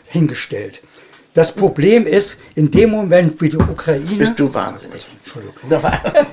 hingestellt. 0.07 0.83
Das 1.35 1.53
Problem 1.53 2.07
ist, 2.07 2.39
in 2.55 2.71
dem 2.71 2.91
Moment, 2.91 3.41
wie 3.41 3.49
die 3.49 3.57
Ukraine. 3.57 4.05
Bist 4.05 4.39
du 4.39 4.53
wahnsinnig. 4.53 5.07
Entschuldigung. 5.17 5.83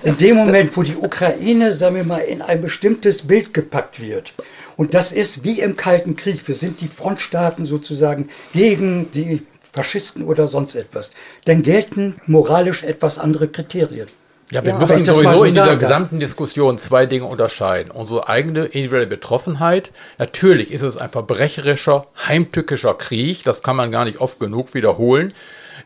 In 0.04 0.18
dem 0.18 0.36
Moment, 0.36 0.76
wo 0.76 0.84
die 0.84 0.96
Ukraine, 0.96 1.72
sagen 1.72 1.96
wir 1.96 2.04
mal, 2.04 2.20
in 2.20 2.42
ein 2.42 2.60
bestimmtes 2.60 3.26
Bild 3.26 3.54
gepackt 3.54 4.02
wird. 4.02 4.34
Und 4.80 4.94
das 4.94 5.12
ist 5.12 5.44
wie 5.44 5.60
im 5.60 5.76
Kalten 5.76 6.16
Krieg. 6.16 6.48
Wir 6.48 6.56
sind 6.56 6.80
die 6.80 6.88
Frontstaaten 6.88 7.66
sozusagen 7.66 8.30
gegen 8.54 9.12
die 9.12 9.46
Faschisten 9.74 10.24
oder 10.24 10.48
sonst 10.48 10.74
etwas, 10.74 11.12
dann 11.44 11.64
gelten 11.64 12.16
moralisch 12.28 12.84
etwas 12.84 13.20
andere 13.20 13.50
Kriterien. 13.50 14.08
Ja, 14.52 14.64
wir 14.64 14.72
ja, 14.72 14.80
müssen 14.80 15.04
sowieso 15.04 15.44
in 15.44 15.54
dieser 15.54 15.76
gesamten 15.76 16.20
Diskussion 16.22 16.78
zwei 16.78 17.06
Dinge 17.08 17.26
unterscheiden. 17.26 17.92
Unsere 17.92 18.30
eigene 18.30 18.68
individuelle 18.68 19.08
Betroffenheit. 19.08 19.92
Natürlich 20.18 20.72
ist 20.72 20.84
es 20.84 20.96
ein 20.96 21.10
verbrecherischer, 21.10 22.08
heimtückischer 22.26 22.94
Krieg, 22.94 23.44
das 23.44 23.62
kann 23.62 23.76
man 23.76 23.92
gar 23.92 24.06
nicht 24.06 24.22
oft 24.22 24.40
genug 24.40 24.74
wiederholen. 24.76 25.34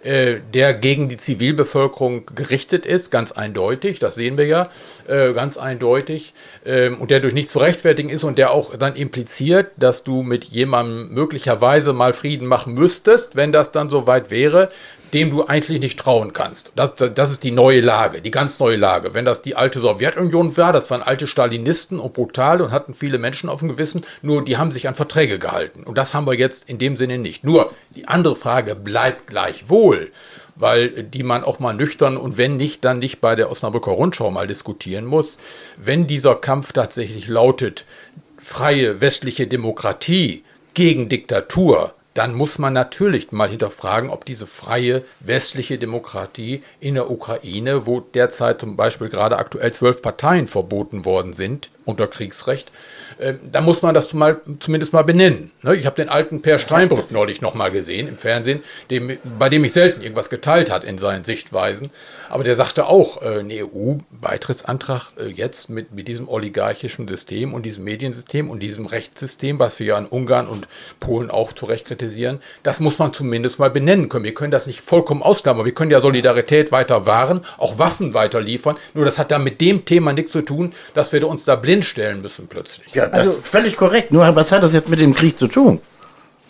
Äh, 0.03 0.41
der 0.53 0.73
gegen 0.73 1.07
die 1.07 1.15
Zivilbevölkerung 1.15 2.25
gerichtet 2.35 2.85
ist, 2.85 3.09
ganz 3.09 3.31
eindeutig, 3.31 3.99
das 3.99 4.15
sehen 4.15 4.37
wir 4.37 4.45
ja, 4.45 4.69
äh, 5.07 5.31
ganz 5.31 5.55
eindeutig, 5.55 6.33
ähm, 6.65 6.99
und 6.99 7.09
der 7.09 7.21
durch 7.21 7.33
nicht 7.33 7.49
zu 7.49 7.59
rechtfertigen 7.59 8.09
ist 8.09 8.25
und 8.25 8.37
der 8.37 8.51
auch 8.51 8.75
dann 8.75 8.97
impliziert, 8.97 9.71
dass 9.77 10.03
du 10.03 10.21
mit 10.21 10.43
jemandem 10.43 11.13
möglicherweise 11.13 11.93
mal 11.93 12.11
Frieden 12.11 12.47
machen 12.47 12.73
müsstest, 12.73 13.37
wenn 13.37 13.53
das 13.53 13.71
dann 13.71 13.89
soweit 13.89 14.29
wäre, 14.29 14.69
dem 15.13 15.29
du 15.29 15.45
eigentlich 15.45 15.79
nicht 15.79 15.99
trauen 15.99 16.33
kannst. 16.33 16.71
Das, 16.75 16.95
das, 16.95 17.13
das, 17.13 17.31
ist 17.31 17.43
die 17.43 17.51
neue 17.51 17.81
Lage, 17.81 18.21
die 18.21 18.31
ganz 18.31 18.59
neue 18.59 18.77
Lage. 18.77 19.13
Wenn 19.13 19.25
das 19.25 19.41
die 19.41 19.55
alte 19.55 19.79
Sowjetunion 19.79 20.55
war, 20.57 20.73
das 20.73 20.89
waren 20.89 21.03
alte 21.03 21.27
Stalinisten 21.27 21.99
und 21.99 22.13
brutal 22.13 22.61
und 22.61 22.71
hatten 22.71 22.93
viele 22.93 23.19
Menschen 23.19 23.49
auf 23.49 23.59
dem 23.59 23.69
Gewissen, 23.69 24.03
nur 24.21 24.43
die 24.43 24.57
haben 24.57 24.71
sich 24.71 24.87
an 24.87 24.95
Verträge 24.95 25.37
gehalten. 25.37 25.83
Und 25.83 25.97
das 25.97 26.13
haben 26.13 26.25
wir 26.25 26.33
jetzt 26.33 26.67
in 26.67 26.79
dem 26.79 26.95
Sinne 26.95 27.19
nicht. 27.19 27.43
Nur 27.43 27.71
die 27.95 28.07
andere 28.07 28.35
Frage 28.35 28.75
bleibt 28.75 29.27
gleichwohl, 29.27 30.11
weil 30.55 31.03
die 31.03 31.23
man 31.23 31.43
auch 31.43 31.59
mal 31.59 31.73
nüchtern 31.73 32.17
und 32.17 32.37
wenn 32.37 32.57
nicht, 32.57 32.83
dann 32.83 32.99
nicht 32.99 33.21
bei 33.21 33.35
der 33.35 33.51
Osnabrücker 33.51 33.91
Rundschau 33.91 34.31
mal 34.31 34.47
diskutieren 34.47 35.05
muss. 35.05 35.37
Wenn 35.77 36.07
dieser 36.07 36.35
Kampf 36.35 36.73
tatsächlich 36.73 37.27
lautet, 37.27 37.85
freie 38.37 38.99
westliche 38.99 39.47
Demokratie 39.47 40.43
gegen 40.73 41.07
Diktatur, 41.07 41.93
dann 42.13 42.33
muss 42.33 42.59
man 42.59 42.73
natürlich 42.73 43.31
mal 43.31 43.49
hinterfragen, 43.49 44.09
ob 44.09 44.25
diese 44.25 44.45
freie 44.45 45.03
westliche 45.19 45.77
Demokratie 45.77 46.61
in 46.79 46.95
der 46.95 47.09
Ukraine, 47.09 47.87
wo 47.87 48.01
derzeit 48.01 48.61
zum 48.61 48.75
Beispiel 48.75 49.09
gerade 49.09 49.37
aktuell 49.37 49.73
zwölf 49.73 50.01
Parteien 50.01 50.47
verboten 50.47 51.05
worden 51.05 51.33
sind 51.33 51.69
unter 51.85 52.07
Kriegsrecht, 52.07 52.71
äh, 53.17 53.33
da 53.51 53.61
muss 53.61 53.81
man 53.81 53.93
das 53.93 54.13
mal, 54.13 54.41
zumindest 54.59 54.93
mal 54.93 55.03
benennen. 55.03 55.51
Ne? 55.61 55.75
Ich 55.75 55.85
habe 55.85 55.95
den 55.95 56.09
alten 56.09 56.41
Per 56.41 56.59
Steinbrück 56.59 57.11
neulich 57.11 57.41
noch 57.41 57.53
mal 57.53 57.71
gesehen 57.71 58.07
im 58.07 58.17
Fernsehen, 58.17 58.61
dem, 58.89 59.17
bei 59.37 59.49
dem 59.49 59.63
ich 59.63 59.73
selten 59.73 60.01
irgendwas 60.01 60.29
geteilt 60.29 60.71
hat 60.71 60.83
in 60.83 60.97
seinen 60.97 61.23
Sichtweisen. 61.23 61.89
Aber 62.29 62.43
der 62.43 62.55
sagte 62.55 62.87
auch, 62.87 63.21
äh, 63.21 63.39
ein 63.39 63.51
EU-Beitrittsantrag 63.51 65.11
äh, 65.19 65.27
jetzt 65.27 65.69
mit, 65.69 65.93
mit 65.93 66.07
diesem 66.07 66.27
oligarchischen 66.27 67.07
System 67.07 67.53
und 67.53 67.63
diesem 67.63 67.83
Mediensystem 67.83 68.49
und 68.49 68.59
diesem 68.59 68.85
Rechtssystem, 68.85 69.59
was 69.59 69.79
wir 69.79 69.87
ja 69.87 69.97
in 69.97 70.05
Ungarn 70.05 70.47
und 70.47 70.67
Polen 70.99 71.29
auch 71.29 71.53
zu 71.53 71.65
Recht 71.65 71.85
kritisieren, 71.85 72.39
das 72.63 72.79
muss 72.79 72.99
man 72.99 73.13
zumindest 73.13 73.59
mal 73.59 73.69
benennen 73.69 74.09
können. 74.09 74.25
Wir 74.25 74.33
können 74.33 74.51
das 74.51 74.67
nicht 74.67 74.81
vollkommen 74.81 75.21
ausklammern. 75.21 75.65
Wir 75.65 75.73
können 75.73 75.91
ja 75.91 76.01
Solidarität 76.01 76.71
weiter 76.71 77.05
wahren, 77.05 77.45
auch 77.57 77.77
Waffen 77.77 78.13
weiter 78.13 78.41
liefern. 78.41 78.77
Nur 78.93 79.05
das 79.05 79.19
hat 79.19 79.31
da 79.31 79.37
mit 79.37 79.61
dem 79.61 79.85
Thema 79.85 80.13
nichts 80.13 80.31
zu 80.31 80.41
tun, 80.41 80.73
dass 80.93 81.11
wir 81.13 81.27
uns 81.27 81.45
da 81.45 81.55
blind 81.55 81.85
stellen 81.85 82.21
müssen 82.21 82.47
plötzlich. 82.47 82.93
Ja, 82.93 83.02
also 83.11 83.39
völlig 83.43 83.75
korrekt. 83.75 84.11
Nur 84.11 84.35
was 84.35 84.51
hat 84.51 84.63
das 84.63 84.73
jetzt 84.73 84.89
mit 84.89 84.99
dem 84.99 85.13
Krieg 85.13 85.37
zu 85.37 85.47
tun? 85.47 85.79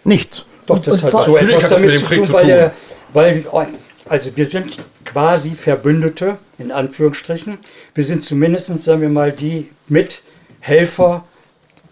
Nichts. 0.03 0.45
Doch, 0.65 0.79
das 0.79 1.03
hat 1.03 1.11
so 1.11 1.37
etwas 1.37 1.67
damit 1.67 1.99
zu 1.99 2.05
tun, 2.05 2.33
weil, 2.33 2.45
der, 2.45 2.73
weil 3.11 3.45
also 4.07 4.35
wir 4.35 4.45
sind 4.45 4.77
quasi 5.05 5.51
Verbündete, 5.51 6.37
in 6.57 6.71
Anführungsstrichen. 6.71 7.57
Wir 7.93 8.03
sind 8.03 8.23
zumindest, 8.23 8.77
sagen 8.79 9.01
wir 9.01 9.09
mal, 9.09 9.31
die 9.31 9.69
Mithelfer 9.87 11.23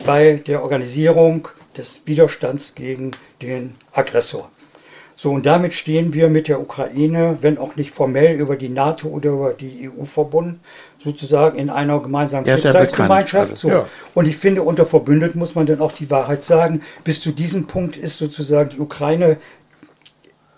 bei 0.05 0.41
der 0.45 0.63
Organisierung 0.63 1.47
des 1.77 2.01
Widerstands 2.05 2.75
gegen 2.75 3.11
den 3.41 3.75
Aggressor. 3.93 4.49
So, 5.15 5.31
und 5.31 5.45
damit 5.45 5.73
stehen 5.73 6.13
wir 6.13 6.29
mit 6.29 6.47
der 6.47 6.59
Ukraine, 6.59 7.37
wenn 7.41 7.59
auch 7.59 7.75
nicht 7.75 7.91
formell 7.91 8.35
über 8.35 8.55
die 8.55 8.69
NATO 8.69 9.07
oder 9.07 9.29
über 9.29 9.53
die 9.53 9.89
EU 9.89 10.03
verbunden, 10.03 10.59
sozusagen 11.03 11.57
in 11.57 11.69
einer 11.69 11.99
gemeinsamen 11.99 12.45
ja, 12.45 12.55
Schicksalsgemeinschaft. 12.55 13.57
So. 13.57 13.69
Ja. 13.69 13.87
Und 14.13 14.27
ich 14.27 14.37
finde, 14.37 14.63
unter 14.63 14.85
Verbündeten 14.85 15.39
muss 15.39 15.55
man 15.55 15.65
dann 15.65 15.81
auch 15.81 15.91
die 15.91 16.09
Wahrheit 16.09 16.43
sagen. 16.43 16.81
Bis 17.03 17.21
zu 17.21 17.31
diesem 17.31 17.67
Punkt 17.67 17.97
ist 17.97 18.17
sozusagen 18.17 18.69
die 18.69 18.79
Ukraine 18.79 19.37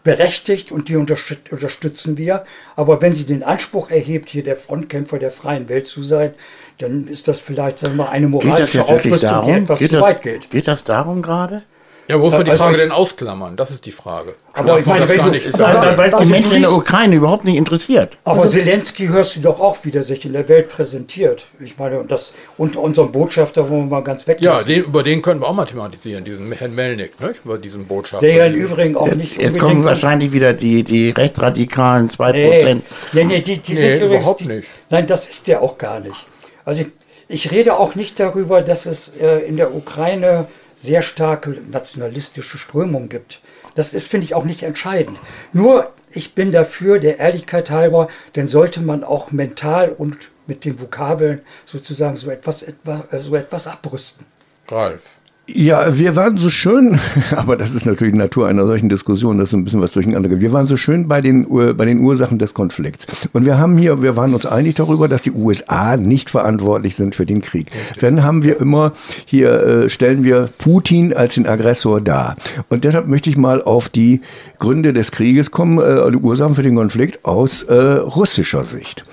berechtigt 0.04 0.72
und 0.72 0.90
die 0.90 0.98
unterstützen 0.98 2.18
wir. 2.18 2.44
Aber 2.76 3.02
wenn 3.02 3.14
sie 3.14 3.26
den 3.26 3.42
Anspruch 3.42 3.90
erhebt, 3.90 4.30
hier 4.30 4.44
der 4.44 4.56
Frontkämpfer 4.56 5.18
der 5.18 5.32
freien 5.32 5.70
Welt 5.70 5.88
zu 5.88 6.04
sein, 6.04 6.34
dann 6.80 7.08
ist 7.08 7.28
das 7.28 7.40
vielleicht 7.40 7.80
sagen 7.80 7.96
wir, 7.96 8.10
eine 8.10 8.28
moralische 8.28 8.84
Aufrüstung, 8.84 9.30
darum? 9.30 9.48
die 9.48 9.62
etwas 9.62 9.80
geht 9.80 9.92
zu 9.92 10.02
weit 10.02 10.22
geht. 10.22 10.52
Geht 10.52 10.68
das 10.68 10.84
darum 10.84 11.22
gerade? 11.22 11.64
Ja, 12.08 12.20
wo 12.20 12.32
wir 12.32 12.44
die 12.44 12.52
also 12.52 12.64
Frage 12.64 12.78
denn 12.78 12.92
ausklammern? 12.92 13.56
Das 13.56 13.72
ist 13.72 13.86
die 13.86 13.92
Frage. 13.92 14.36
Aber 14.54 14.80
ich 14.80 14.86
meine, 14.86 15.08
wenn 15.08 15.22
du, 15.22 15.30
nicht, 15.30 15.60
aber, 15.60 15.98
weil 15.98 16.12
die 16.12 16.30
Menschen 16.30 16.52
in 16.52 16.62
der 16.64 16.74
Ukraine 16.74 17.16
überhaupt 17.16 17.46
nicht 17.46 17.56
interessiert. 17.56 18.18
Aber 18.26 18.42
also, 18.42 18.60
Zelensky 18.60 19.08
hörst 19.08 19.38
du 19.38 19.40
doch 19.40 19.62
auch, 19.62 19.78
wie 19.84 19.92
der 19.92 20.04
sich 20.04 20.26
in 20.26 20.34
der 20.34 20.50
Welt 20.50 20.68
präsentiert. 20.68 21.46
Ich 21.62 21.78
meine, 21.78 22.00
und 22.00 22.12
das 22.12 22.34
unter 22.58 22.82
unserem 22.82 23.12
Botschafter, 23.14 23.70
wo 23.70 23.78
wir 23.78 23.86
mal 23.86 24.04
ganz 24.04 24.28
weg 24.28 24.40
Ja, 24.42 24.62
den, 24.62 24.84
über 24.84 25.02
den 25.02 25.22
können 25.22 25.40
wir 25.40 25.48
auch 25.48 25.54
mal 25.54 25.66
thematisieren, 25.66 26.26
diesen 26.26 26.52
Herrn 26.52 26.76
Melnik, 26.76 27.20
ne? 27.22 27.34
über 27.44 27.58
diesen 27.58 27.86
Botschafter. 27.88 28.26
Der 28.26 28.36
ja 28.36 28.46
im 28.48 28.56
Übrigen 28.56 28.98
auch 28.98 29.14
nicht 29.14 29.38
Jetzt 29.42 29.58
kommen 29.58 29.84
wahrscheinlich 29.86 30.34
wieder 30.34 30.54
die, 30.54 30.84
die 30.84 31.12
rechtsradikalen 31.12 32.10
2%. 32.10 32.34
Nee, 32.34 32.82
nee, 33.14 33.24
nee 33.24 33.42
die, 33.42 33.60
die 33.60 33.72
nee, 33.72 33.78
sind 33.78 33.96
übrigens... 33.96 34.26
Überhaupt 34.26 34.46
nicht. 34.46 34.68
Nein, 34.90 35.08
das 35.08 35.28
ist 35.28 35.48
der 35.48 35.62
auch 35.62 35.78
gar 35.78 36.02
nicht. 36.02 36.28
Also 36.66 36.82
ich, 36.82 36.88
ich 37.30 37.52
rede 37.52 37.78
auch 37.78 37.96
nicht 37.96 38.20
darüber, 38.20 38.62
dass 38.62 38.86
es 38.86 39.14
äh, 39.20 39.40
in 39.40 39.56
der 39.56 39.74
Ukraine 39.74 40.48
sehr 40.76 41.02
starke 41.02 41.52
nationalistische 41.70 42.58
Strömung 42.58 43.10
gibt. 43.10 43.42
Das 43.76 43.94
ist, 43.94 44.08
finde 44.08 44.26
ich, 44.26 44.36
auch 44.36 44.46
nicht 44.46 44.64
entscheidend. 44.64 45.20
Nur, 45.52 45.92
ich 46.12 46.36
bin 46.36 46.52
dafür, 46.52 47.00
der 47.00 47.20
Ehrlichkeit 47.20 47.72
halber, 47.72 48.08
denn 48.36 48.48
sollte 48.48 48.82
man 48.82 49.04
auch 49.04 49.32
mental 49.32 49.90
und 49.90 50.30
mit 50.46 50.66
den 50.66 50.80
Vokabeln 50.80 51.42
sozusagen 51.66 52.16
so 52.16 52.30
etwas, 52.30 52.64
etwa, 52.64 53.06
so 53.14 53.36
etwas 53.36 53.68
abrüsten. 53.68 54.26
Ralf, 54.68 55.18
Ja, 55.46 55.98
wir 55.98 56.16
waren 56.16 56.38
so 56.38 56.50
schön, 56.50 56.98
aber 57.36 57.58
das 57.58 57.76
ist 57.76 57.86
natürlich 57.86 58.14
die 58.14 58.20
Natur 58.20 58.48
einer 58.48 58.66
solchen 58.66 58.88
Diskussion, 58.88 59.38
dass 59.38 59.50
so 59.50 59.58
ein 59.58 59.66
bisschen 59.66 59.82
was 59.82 59.92
durcheinander 59.92 60.30
geht. 60.30 60.40
Wir 60.40 60.54
waren 60.54 60.68
so 60.68 60.78
schön 60.78 61.10
bei 61.10 61.20
den, 61.20 61.46
bei 61.76 61.84
den 61.84 62.00
Ursachen 62.00 62.40
des 62.40 62.54
Konflikts. 62.54 63.08
Und 63.34 63.46
wir 63.46 63.58
haben 63.58 63.78
hier, 63.78 64.02
wir 64.02 64.16
waren 64.16 64.34
uns 64.34 64.46
einig 64.46 64.76
darüber, 64.76 65.10
dass 65.10 65.22
die 65.22 65.34
USA 65.34 65.98
nicht 65.98 66.30
verantwortlich 66.30 66.96
sind 66.96 67.14
für 67.14 67.26
den 67.26 67.42
Krieg. 67.42 67.68
Dann 68.00 68.24
haben 68.24 68.44
wir 68.44 68.62
immer, 68.62 68.94
hier 69.26 69.52
äh, 69.52 69.90
stellen 69.90 70.24
wir 70.24 70.50
Putin 70.60 71.14
als 71.14 71.36
den 71.36 71.46
Aggressor 71.46 72.00
dar. 72.00 72.38
Und 72.70 72.86
deshalb 72.86 73.10
möchte 73.10 73.30
ich 73.30 73.36
mal 73.36 73.62
auf 73.62 73.90
die 73.90 74.22
Gründe 74.60 74.94
des 74.94 75.12
Krieges 75.12 75.52
kommen, 75.52 75.78
äh, 75.78 76.10
die 76.10 76.18
Ursachen 76.20 76.56
für 76.56 76.64
den 76.64 76.78
Konflikt 76.78 77.26
aus 77.26 77.64
äh, 77.64 77.76
russischer 77.76 78.64
Sicht. 78.64 79.04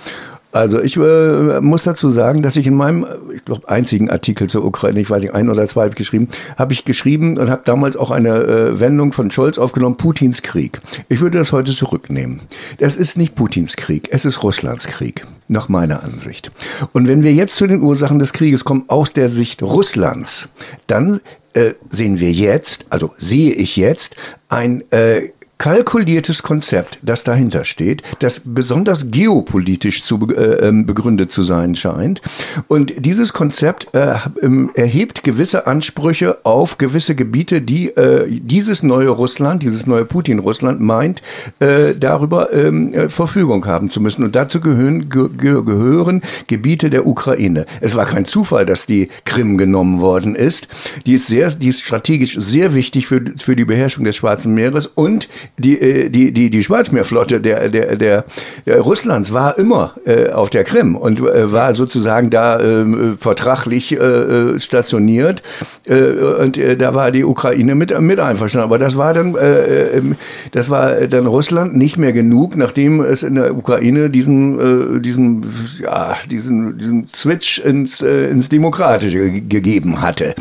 Also 0.52 0.82
ich 0.82 0.96
äh, 0.96 1.60
muss 1.60 1.84
dazu 1.84 2.08
sagen, 2.08 2.42
dass 2.42 2.56
ich 2.56 2.66
in 2.66 2.74
meinem, 2.74 3.06
ich 3.34 3.44
glaube, 3.44 3.68
einzigen 3.68 4.10
Artikel 4.10 4.48
zur 4.48 4.64
Ukraine, 4.64 5.00
ich 5.00 5.08
weiß 5.08 5.22
nicht, 5.22 5.34
ein 5.34 5.48
oder 5.48 5.66
zwei 5.68 5.82
habe 5.82 5.90
ich 5.90 5.96
geschrieben, 5.96 6.28
habe 6.58 6.72
ich 6.72 6.84
geschrieben 6.84 7.38
und 7.38 7.50
habe 7.50 7.62
damals 7.64 7.96
auch 7.96 8.10
eine 8.10 8.36
äh, 8.36 8.80
Wendung 8.80 9.12
von 9.12 9.30
Scholz 9.30 9.58
aufgenommen, 9.58 9.96
Putins 9.96 10.42
Krieg. 10.42 10.80
Ich 11.08 11.20
würde 11.20 11.38
das 11.38 11.52
heute 11.52 11.72
zurücknehmen. 11.72 12.40
Es 12.78 12.96
ist 12.96 13.16
nicht 13.16 13.36
Putins 13.36 13.76
Krieg, 13.76 14.08
es 14.10 14.24
ist 14.24 14.42
Russlands 14.42 14.88
Krieg, 14.88 15.24
nach 15.46 15.68
meiner 15.68 16.02
Ansicht. 16.02 16.50
Und 16.92 17.06
wenn 17.06 17.22
wir 17.22 17.32
jetzt 17.32 17.54
zu 17.54 17.68
den 17.68 17.82
Ursachen 17.82 18.18
des 18.18 18.32
Krieges 18.32 18.64
kommen, 18.64 18.84
aus 18.88 19.12
der 19.12 19.28
Sicht 19.28 19.62
Russlands, 19.62 20.48
dann 20.88 21.20
äh, 21.52 21.74
sehen 21.88 22.18
wir 22.18 22.32
jetzt, 22.32 22.86
also 22.90 23.12
sehe 23.16 23.52
ich 23.52 23.76
jetzt, 23.76 24.16
ein 24.48 24.82
äh, 24.90 25.28
kalkuliertes 25.60 26.42
Konzept, 26.42 26.98
das 27.02 27.22
dahinter 27.22 27.64
steht, 27.64 28.02
das 28.20 28.40
besonders 28.46 29.10
geopolitisch 29.10 30.02
zu, 30.02 30.18
äh, 30.30 30.66
ähm, 30.66 30.86
begründet 30.86 31.30
zu 31.30 31.42
sein 31.42 31.74
scheint. 31.74 32.22
Und 32.66 32.94
dieses 32.96 33.34
Konzept 33.34 33.88
äh, 33.92 34.14
ähm, 34.40 34.70
erhebt 34.74 35.22
gewisse 35.22 35.66
Ansprüche 35.66 36.38
auf 36.44 36.78
gewisse 36.78 37.14
Gebiete, 37.14 37.60
die 37.60 37.90
äh, 37.90 38.40
dieses 38.40 38.82
neue 38.82 39.10
Russland, 39.10 39.62
dieses 39.62 39.86
neue 39.86 40.06
Putin-Russland 40.06 40.80
meint, 40.80 41.20
äh, 41.58 41.94
darüber 41.94 42.54
ähm, 42.54 42.94
äh, 42.94 43.10
Verfügung 43.10 43.66
haben 43.66 43.90
zu 43.90 44.00
müssen. 44.00 44.24
Und 44.24 44.34
dazu 44.34 44.60
gehören, 44.60 45.10
ge 45.10 45.28
gehören 45.36 46.22
Gebiete 46.46 46.88
der 46.88 47.06
Ukraine. 47.06 47.66
Es 47.82 47.96
war 47.96 48.06
kein 48.06 48.24
Zufall, 48.24 48.64
dass 48.64 48.86
die 48.86 49.08
Krim 49.26 49.58
genommen 49.58 50.00
worden 50.00 50.36
ist. 50.36 50.68
Die 51.04 51.12
ist, 51.12 51.26
sehr, 51.26 51.50
die 51.50 51.68
ist 51.68 51.82
strategisch 51.82 52.38
sehr 52.38 52.72
wichtig 52.72 53.06
für, 53.06 53.20
für 53.36 53.56
die 53.56 53.66
Beherrschung 53.66 54.04
des 54.04 54.16
Schwarzen 54.16 54.54
Meeres 54.54 54.86
und 54.86 55.28
die, 55.58 55.80
äh, 55.80 56.08
die, 56.10 56.32
die, 56.32 56.50
die 56.50 56.64
Schwarzmeerflotte 56.64 57.40
der, 57.40 57.68
der, 57.68 57.96
der, 57.96 58.24
der 58.66 58.80
Russlands 58.80 59.32
war 59.32 59.58
immer 59.58 59.94
äh, 60.04 60.30
auf 60.30 60.50
der 60.50 60.64
Krim 60.64 60.96
und 60.96 61.20
äh, 61.20 61.52
war 61.52 61.74
sozusagen 61.74 62.30
da 62.30 62.58
äh, 62.60 62.84
vertraglich 63.18 63.92
äh, 63.92 64.58
stationiert. 64.58 65.42
Äh, 65.86 66.12
und 66.42 66.56
äh, 66.56 66.76
da 66.76 66.94
war 66.94 67.10
die 67.10 67.24
Ukraine 67.24 67.74
mit, 67.74 67.98
mit 68.00 68.20
einverstanden. 68.20 68.64
Aber 68.64 68.78
das 68.78 68.96
war 68.96 69.14
dann, 69.14 69.34
äh, 69.34 69.98
ähm, 69.98 70.16
das 70.52 70.70
war 70.70 71.06
dann 71.06 71.26
Russland 71.26 71.76
nicht 71.76 71.98
mehr 71.98 72.12
genug, 72.12 72.56
nachdem 72.56 73.00
es 73.00 73.22
in 73.22 73.34
der 73.34 73.56
Ukraine 73.56 74.10
diesen, 74.10 74.96
äh, 74.96 75.00
diesen, 75.00 75.44
ja, 75.82 76.16
diesen, 76.30 76.78
diesen 76.78 77.06
Switch 77.14 77.58
ins, 77.58 78.02
äh, 78.02 78.28
ins 78.28 78.48
Demokratische 78.48 79.30
gegeben 79.30 80.00
hatte. 80.00 80.34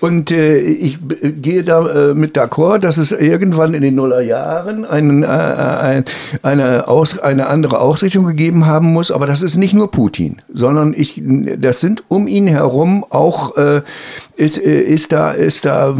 Und 0.00 0.30
äh, 0.30 0.58
ich 0.58 0.98
gehe 1.22 1.62
da 1.62 2.10
äh, 2.10 2.14
mit 2.14 2.36
d'accord, 2.36 2.78
dass 2.78 2.98
es 2.98 3.12
irgendwann 3.12 3.74
in 3.74 3.82
den 3.82 3.94
Nullerjahren 3.94 4.55
Jahren 4.56 4.84
einen, 4.84 5.22
äh, 5.22 5.98
äh 5.98 6.02
eine, 6.42 6.88
Aus, 6.88 7.18
eine 7.18 7.46
andere 7.46 7.80
Ausrichtung 7.80 8.26
gegeben 8.26 8.66
haben 8.66 8.92
muss. 8.92 9.10
Aber 9.10 9.26
das 9.26 9.42
ist 9.42 9.56
nicht 9.56 9.74
nur 9.74 9.90
Putin, 9.90 10.42
sondern 10.52 10.94
ich, 10.96 11.22
das 11.24 11.80
sind 11.80 12.04
um 12.08 12.26
ihn 12.26 12.46
herum 12.46 13.04
auch 13.08 13.56
äh, 13.56 13.82
ist, 14.36 14.58
äh, 14.58 14.80
ist, 14.82 15.12
da, 15.12 15.32
ist, 15.32 15.64
da, 15.64 15.96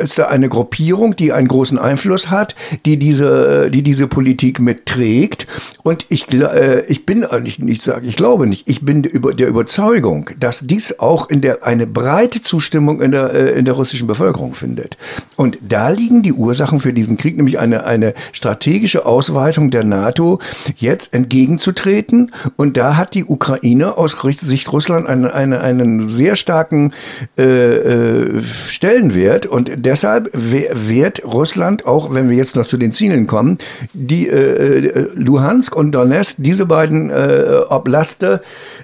ist 0.00 0.18
da 0.18 0.26
eine 0.28 0.48
Gruppierung, 0.48 1.16
die 1.16 1.32
einen 1.32 1.48
großen 1.48 1.78
Einfluss 1.78 2.30
hat, 2.30 2.54
die 2.86 2.98
diese, 2.98 3.70
die 3.70 3.82
diese 3.82 4.06
Politik 4.06 4.60
mitträgt. 4.60 5.46
Und 5.82 6.06
ich, 6.08 6.32
äh, 6.32 6.82
ich 6.88 7.04
bin, 7.04 7.26
ich, 7.44 7.58
ich 7.60 7.82
sage, 7.82 8.06
ich 8.06 8.16
glaube 8.16 8.46
nicht, 8.46 8.68
ich 8.68 8.84
bin 8.84 9.02
der 9.02 9.48
Überzeugung, 9.48 10.30
dass 10.38 10.66
dies 10.66 10.98
auch 10.98 11.28
in 11.28 11.40
der, 11.40 11.64
eine 11.66 11.86
breite 11.86 12.40
Zustimmung 12.40 13.00
in 13.02 13.10
der, 13.10 13.32
äh, 13.32 13.58
in 13.58 13.64
der 13.64 13.74
russischen 13.74 14.06
Bevölkerung 14.06 14.54
findet. 14.54 14.96
Und 15.36 15.58
da 15.60 15.88
liegen 15.88 16.22
die 16.22 16.32
Ursachen 16.32 16.80
für 16.80 16.92
diesen 16.92 17.16
Krieg, 17.16 17.36
nämlich 17.36 17.58
eine, 17.58 17.67
eine 17.74 18.14
strategische 18.32 19.06
Ausweitung 19.06 19.70
der 19.70 19.84
NATO 19.84 20.38
jetzt 20.76 21.14
entgegenzutreten. 21.14 22.32
Und 22.56 22.76
da 22.76 22.96
hat 22.96 23.14
die 23.14 23.24
Ukraine 23.24 23.96
aus 23.96 24.16
Sicht 24.20 24.72
Russland 24.72 25.06
einen, 25.08 25.26
einen, 25.26 25.58
einen 25.58 26.08
sehr 26.08 26.36
starken 26.36 26.92
äh, 27.36 27.42
äh, 27.44 28.42
Stellenwert 28.42 29.46
und 29.46 29.70
deshalb 29.76 30.30
wird 30.32 31.24
Russland, 31.24 31.86
auch 31.86 32.14
wenn 32.14 32.28
wir 32.28 32.36
jetzt 32.36 32.56
noch 32.56 32.66
zu 32.66 32.76
den 32.76 32.92
Zielen 32.92 33.26
kommen, 33.26 33.58
die 33.92 34.28
äh, 34.28 34.86
äh, 34.86 35.08
Luhansk 35.14 35.74
und 35.74 35.92
Donetsk, 35.92 36.36
diese 36.38 36.66
beiden 36.66 37.10
äh, 37.10 37.60
Oblaste, 37.68 38.40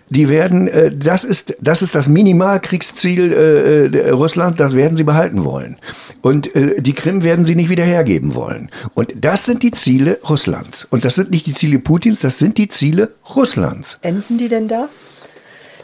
die 0.09 0.29
werden, 0.29 0.68
äh, 0.68 0.92
das 0.94 1.25
ist 1.25 1.57
das 1.61 1.83
ist 1.83 1.94
das 1.94 2.09
Minimalkriegsziel 2.09 3.90
äh, 3.92 4.11
Russlands, 4.11 4.59
das 4.59 4.75
werden 4.75 4.97
sie 4.97 5.05
behalten 5.05 5.44
wollen. 5.44 5.77
Und 6.23 6.55
äh, 6.55 6.81
die 6.81 6.92
Krim 6.92 7.23
werden 7.23 7.44
sie 7.44 7.55
nicht 7.55 7.70
wieder 7.70 7.85
hergeben 7.85 8.35
wollen. 8.35 8.68
Und 8.94 9.12
das 9.16 9.44
sind 9.44 9.62
die 9.62 9.70
Ziele 9.70 10.18
Russlands. 10.28 10.87
Und 10.90 11.04
das 11.04 11.14
sind 11.14 11.30
nicht 11.30 11.46
die 11.46 11.54
Ziele 11.54 11.78
Putins, 11.78 12.20
das 12.20 12.38
sind 12.38 12.58
die 12.58 12.68
Ziele 12.68 13.12
Russlands. 13.34 13.98
Enden 14.02 14.38
die 14.38 14.48
denn 14.48 14.68
da? 14.68 14.88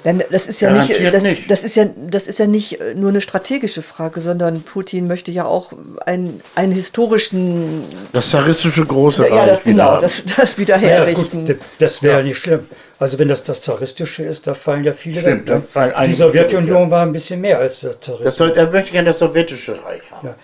Denn 0.05 0.23
das 0.31 0.49
ist 0.49 0.61
ja 0.61 0.71
nicht, 0.73 0.91
das, 1.13 1.23
nicht, 1.23 1.51
das, 1.51 1.63
ist 1.63 1.77
ja, 1.77 1.85
das 1.97 2.27
ist 2.27 2.39
ja 2.39 2.47
nicht 2.47 2.81
äh, 2.81 2.95
nur 2.95 3.11
eine 3.11 3.21
strategische 3.21 3.83
Frage, 3.83 4.21
sondern 4.21 4.63
Putin 4.63 5.07
möchte 5.07 5.31
ja 5.31 5.45
auch 5.45 5.73
einen, 6.07 6.41
einen 6.55 6.73
historischen. 6.73 7.85
Das 8.13 8.31
zaristische 8.31 8.83
große 8.83 9.29
Ja, 9.29 9.47
das, 9.47 9.63
genau, 9.63 10.01
das, 10.01 10.25
das 10.37 10.57
wieder 10.57 10.79
herrichten. 10.79 11.47
Ja, 11.47 11.55
gut, 11.55 11.63
das 11.79 12.03
wäre 12.03 12.19
ja. 12.19 12.23
nicht 12.23 12.39
schlimm. 12.39 12.67
Also 12.99 13.19
wenn 13.19 13.29
das 13.29 13.43
das 13.45 13.63
zaristische 13.63 14.23
ist, 14.23 14.47
da 14.47 14.55
fallen 14.55 14.85
ja 14.85 14.93
viele 14.93 15.21
Stimmt, 15.21 15.49
weg. 15.49 15.63
Ne? 15.75 16.07
Die 16.07 16.13
Sowjetunion 16.13 16.91
war 16.91 17.03
ein 17.03 17.13
bisschen 17.13 17.41
mehr 17.41 17.59
als 17.59 17.81
das 17.81 17.99
zaristische. 18.01 18.55
er 18.55 18.71
möchte 18.71 18.93
gerne 18.93 19.11
das 19.11 19.21
sowjetische 19.21 19.73
Reich 19.85 20.03
haben. 20.11 20.29
Ja. 20.29 20.35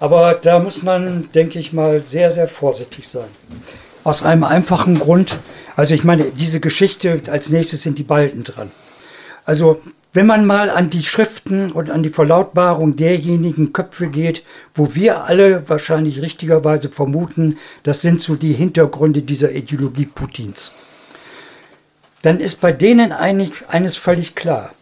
Aber 0.00 0.34
da 0.34 0.58
muss 0.58 0.82
man, 0.82 1.28
denke 1.34 1.58
ich 1.58 1.72
mal, 1.72 2.00
sehr, 2.00 2.30
sehr 2.30 2.48
vorsichtig 2.48 3.06
sein. 3.06 3.28
Aus 4.02 4.22
einem 4.22 4.44
einfachen 4.44 4.98
Grund. 4.98 5.38
Also 5.76 5.94
ich 5.94 6.04
meine, 6.04 6.24
diese 6.24 6.58
Geschichte, 6.58 7.20
als 7.30 7.50
nächstes 7.50 7.82
sind 7.82 7.98
die 7.98 8.02
Balten 8.02 8.42
dran. 8.42 8.70
Also 9.44 9.80
wenn 10.12 10.26
man 10.26 10.44
mal 10.46 10.70
an 10.70 10.90
die 10.90 11.04
Schriften 11.04 11.70
und 11.70 11.90
an 11.90 12.02
die 12.02 12.08
Verlautbarung 12.08 12.96
derjenigen 12.96 13.72
Köpfe 13.72 14.08
geht, 14.08 14.42
wo 14.74 14.94
wir 14.94 15.24
alle 15.24 15.68
wahrscheinlich 15.68 16.20
richtigerweise 16.22 16.88
vermuten, 16.88 17.58
das 17.84 18.00
sind 18.00 18.20
so 18.22 18.34
die 18.34 18.54
Hintergründe 18.54 19.22
dieser 19.22 19.52
Ideologie 19.52 20.06
Putins, 20.06 20.72
dann 22.22 22.40
ist 22.40 22.60
bei 22.60 22.72
denen 22.72 23.12
einig, 23.12 23.52
eines 23.68 23.96
völlig 23.96 24.34
klar. 24.34 24.72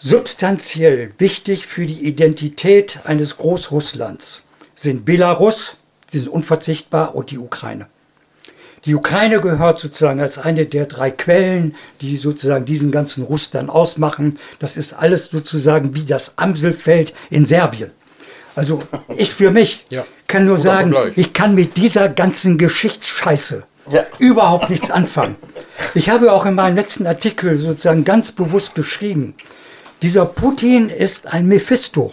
Substanziell 0.00 1.10
wichtig 1.18 1.66
für 1.66 1.84
die 1.84 2.04
Identität 2.04 3.00
eines 3.02 3.36
Großrusslands 3.36 4.44
sind 4.76 5.04
Belarus, 5.04 5.76
die 6.12 6.18
sind 6.18 6.28
unverzichtbar, 6.28 7.16
und 7.16 7.32
die 7.32 7.38
Ukraine. 7.38 7.88
Die 8.84 8.94
Ukraine 8.94 9.40
gehört 9.40 9.80
sozusagen 9.80 10.20
als 10.20 10.38
eine 10.38 10.66
der 10.66 10.86
drei 10.86 11.10
Quellen, 11.10 11.74
die 12.00 12.16
sozusagen 12.16 12.64
diesen 12.64 12.92
ganzen 12.92 13.24
Russ 13.24 13.50
dann 13.50 13.68
ausmachen. 13.68 14.38
Das 14.60 14.76
ist 14.76 14.92
alles 14.92 15.24
sozusagen 15.24 15.96
wie 15.96 16.04
das 16.04 16.34
Amselfeld 16.36 17.12
in 17.28 17.44
Serbien. 17.44 17.90
Also 18.54 18.84
ich 19.16 19.34
für 19.34 19.50
mich 19.50 19.84
ja. 19.90 20.04
kann 20.28 20.46
nur 20.46 20.58
sagen, 20.58 20.94
ich 21.16 21.32
kann 21.32 21.56
mit 21.56 21.76
dieser 21.76 22.08
ganzen 22.08 22.56
Geschichtsscheiße 22.56 23.64
ja. 23.90 24.06
überhaupt 24.20 24.70
nichts 24.70 24.92
anfangen. 24.92 25.34
Ich 25.94 26.08
habe 26.08 26.32
auch 26.32 26.46
in 26.46 26.54
meinem 26.54 26.76
letzten 26.76 27.08
Artikel 27.08 27.56
sozusagen 27.56 28.04
ganz 28.04 28.30
bewusst 28.30 28.76
geschrieben, 28.76 29.34
dieser 30.02 30.26
Putin 30.26 30.88
ist 30.90 31.32
ein 31.32 31.46
Mephisto. 31.46 32.12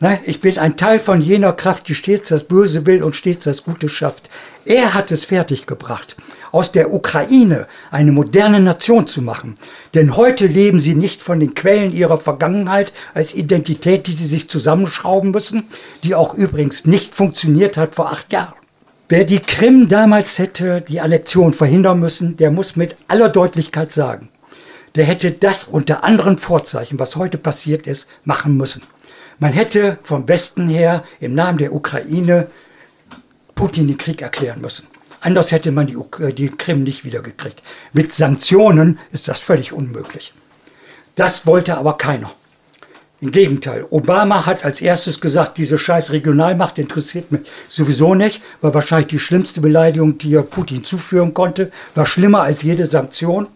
Ne, 0.00 0.18
ich 0.24 0.40
bin 0.40 0.58
ein 0.58 0.78
Teil 0.78 0.98
von 0.98 1.20
jener 1.20 1.52
Kraft, 1.52 1.86
die 1.88 1.94
stets 1.94 2.30
das 2.30 2.44
Böse 2.44 2.86
will 2.86 3.02
und 3.02 3.14
stets 3.14 3.44
das 3.44 3.64
Gute 3.64 3.90
schafft. 3.90 4.30
Er 4.64 4.94
hat 4.94 5.10
es 5.12 5.26
fertiggebracht, 5.26 6.16
aus 6.52 6.72
der 6.72 6.94
Ukraine 6.94 7.66
eine 7.90 8.10
moderne 8.10 8.60
Nation 8.60 9.06
zu 9.06 9.20
machen. 9.20 9.58
Denn 9.92 10.16
heute 10.16 10.46
leben 10.46 10.80
sie 10.80 10.94
nicht 10.94 11.20
von 11.20 11.38
den 11.38 11.52
Quellen 11.52 11.92
ihrer 11.92 12.16
Vergangenheit 12.16 12.94
als 13.12 13.34
Identität, 13.34 14.06
die 14.06 14.12
sie 14.12 14.26
sich 14.26 14.48
zusammenschrauben 14.48 15.32
müssen, 15.32 15.64
die 16.02 16.14
auch 16.14 16.32
übrigens 16.32 16.86
nicht 16.86 17.14
funktioniert 17.14 17.76
hat 17.76 17.94
vor 17.94 18.10
acht 18.10 18.32
Jahren. 18.32 18.54
Wer 19.10 19.24
die 19.24 19.40
Krim 19.40 19.88
damals 19.88 20.38
hätte 20.38 20.80
die 20.80 21.00
Annexion 21.00 21.52
verhindern 21.52 22.00
müssen, 22.00 22.38
der 22.38 22.50
muss 22.50 22.74
mit 22.74 22.96
aller 23.06 23.28
Deutlichkeit 23.28 23.92
sagen, 23.92 24.29
der 24.94 25.04
hätte 25.04 25.30
das 25.30 25.64
unter 25.64 26.04
anderen 26.04 26.38
Vorzeichen, 26.38 26.98
was 26.98 27.16
heute 27.16 27.38
passiert 27.38 27.86
ist, 27.86 28.08
machen 28.24 28.56
müssen. 28.56 28.82
Man 29.38 29.52
hätte 29.52 29.98
vom 30.02 30.28
Westen 30.28 30.68
her 30.68 31.04
im 31.20 31.34
Namen 31.34 31.58
der 31.58 31.74
Ukraine 31.74 32.48
Putin 33.54 33.88
den 33.88 33.98
Krieg 33.98 34.22
erklären 34.22 34.60
müssen. 34.60 34.86
Anders 35.20 35.52
hätte 35.52 35.70
man 35.70 35.86
die, 35.86 35.96
äh, 36.22 36.32
die 36.32 36.48
Krim 36.48 36.82
nicht 36.82 37.04
wiedergekriegt. 37.04 37.62
Mit 37.92 38.12
Sanktionen 38.12 38.98
ist 39.12 39.28
das 39.28 39.38
völlig 39.38 39.72
unmöglich. 39.72 40.32
Das 41.14 41.46
wollte 41.46 41.76
aber 41.76 41.98
keiner. 41.98 42.30
Im 43.22 43.32
Gegenteil, 43.32 43.86
Obama 43.90 44.46
hat 44.46 44.64
als 44.64 44.80
erstes 44.80 45.20
gesagt, 45.20 45.58
diese 45.58 45.78
scheiß 45.78 46.12
Regionalmacht 46.12 46.78
interessiert 46.78 47.30
mich 47.30 47.42
sowieso 47.68 48.14
nicht, 48.14 48.40
war 48.62 48.72
wahrscheinlich 48.72 49.08
die 49.08 49.18
schlimmste 49.18 49.60
Beleidigung, 49.60 50.16
die 50.16 50.34
er 50.34 50.42
Putin 50.42 50.84
zuführen 50.84 51.34
konnte, 51.34 51.70
war 51.94 52.06
schlimmer 52.06 52.40
als 52.40 52.62
jede 52.62 52.86
Sanktion. 52.86 53.46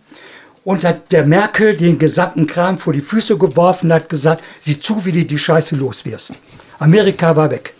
Und 0.64 0.82
hat 0.82 1.12
der 1.12 1.26
Merkel 1.26 1.76
den 1.76 1.98
gesamten 1.98 2.46
Kram 2.46 2.78
vor 2.78 2.94
die 2.94 3.02
Füße 3.02 3.36
geworfen, 3.36 3.92
hat 3.92 4.08
gesagt, 4.08 4.42
sieh 4.60 4.80
zu, 4.80 5.04
wie 5.04 5.12
du 5.12 5.24
die 5.24 5.38
Scheiße 5.38 5.76
loswirst. 5.76 6.32
Amerika 6.78 7.36
war 7.36 7.50
weg. 7.50 7.74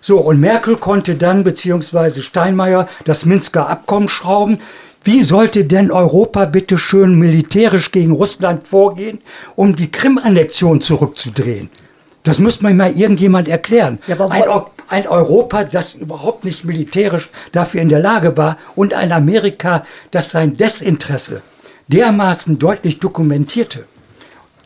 So, 0.00 0.18
und 0.18 0.40
Merkel 0.40 0.76
konnte 0.76 1.14
dann, 1.14 1.44
beziehungsweise 1.44 2.22
Steinmeier, 2.22 2.88
das 3.04 3.24
Minsker 3.24 3.68
Abkommen 3.68 4.08
schrauben. 4.08 4.58
Wie 5.04 5.22
sollte 5.22 5.64
denn 5.64 5.92
Europa 5.92 6.46
bitte 6.46 6.78
schön 6.78 7.16
militärisch 7.16 7.92
gegen 7.92 8.12
Russland 8.12 8.66
vorgehen, 8.66 9.20
um 9.54 9.76
die 9.76 9.90
Krim-Annexion 9.90 10.80
zurückzudrehen? 10.80 11.70
Das 12.24 12.40
muss 12.40 12.60
mir 12.60 12.74
mal 12.74 12.90
irgendjemand 12.90 13.46
erklären. 13.46 14.00
Ja, 14.08 14.16
ein, 14.26 14.42
ein, 14.88 15.06
Europa, 15.06 15.62
das 15.62 15.94
überhaupt 15.94 16.44
nicht 16.44 16.64
militärisch 16.64 17.30
dafür 17.52 17.82
in 17.82 17.88
der 17.88 18.00
Lage 18.00 18.36
war 18.36 18.58
und 18.74 18.94
ein 18.94 19.12
Amerika, 19.12 19.84
das 20.10 20.32
sein 20.32 20.56
Desinteresse 20.56 21.42
dermaßen 21.88 22.58
deutlich 22.58 22.98
dokumentierte. 23.00 23.86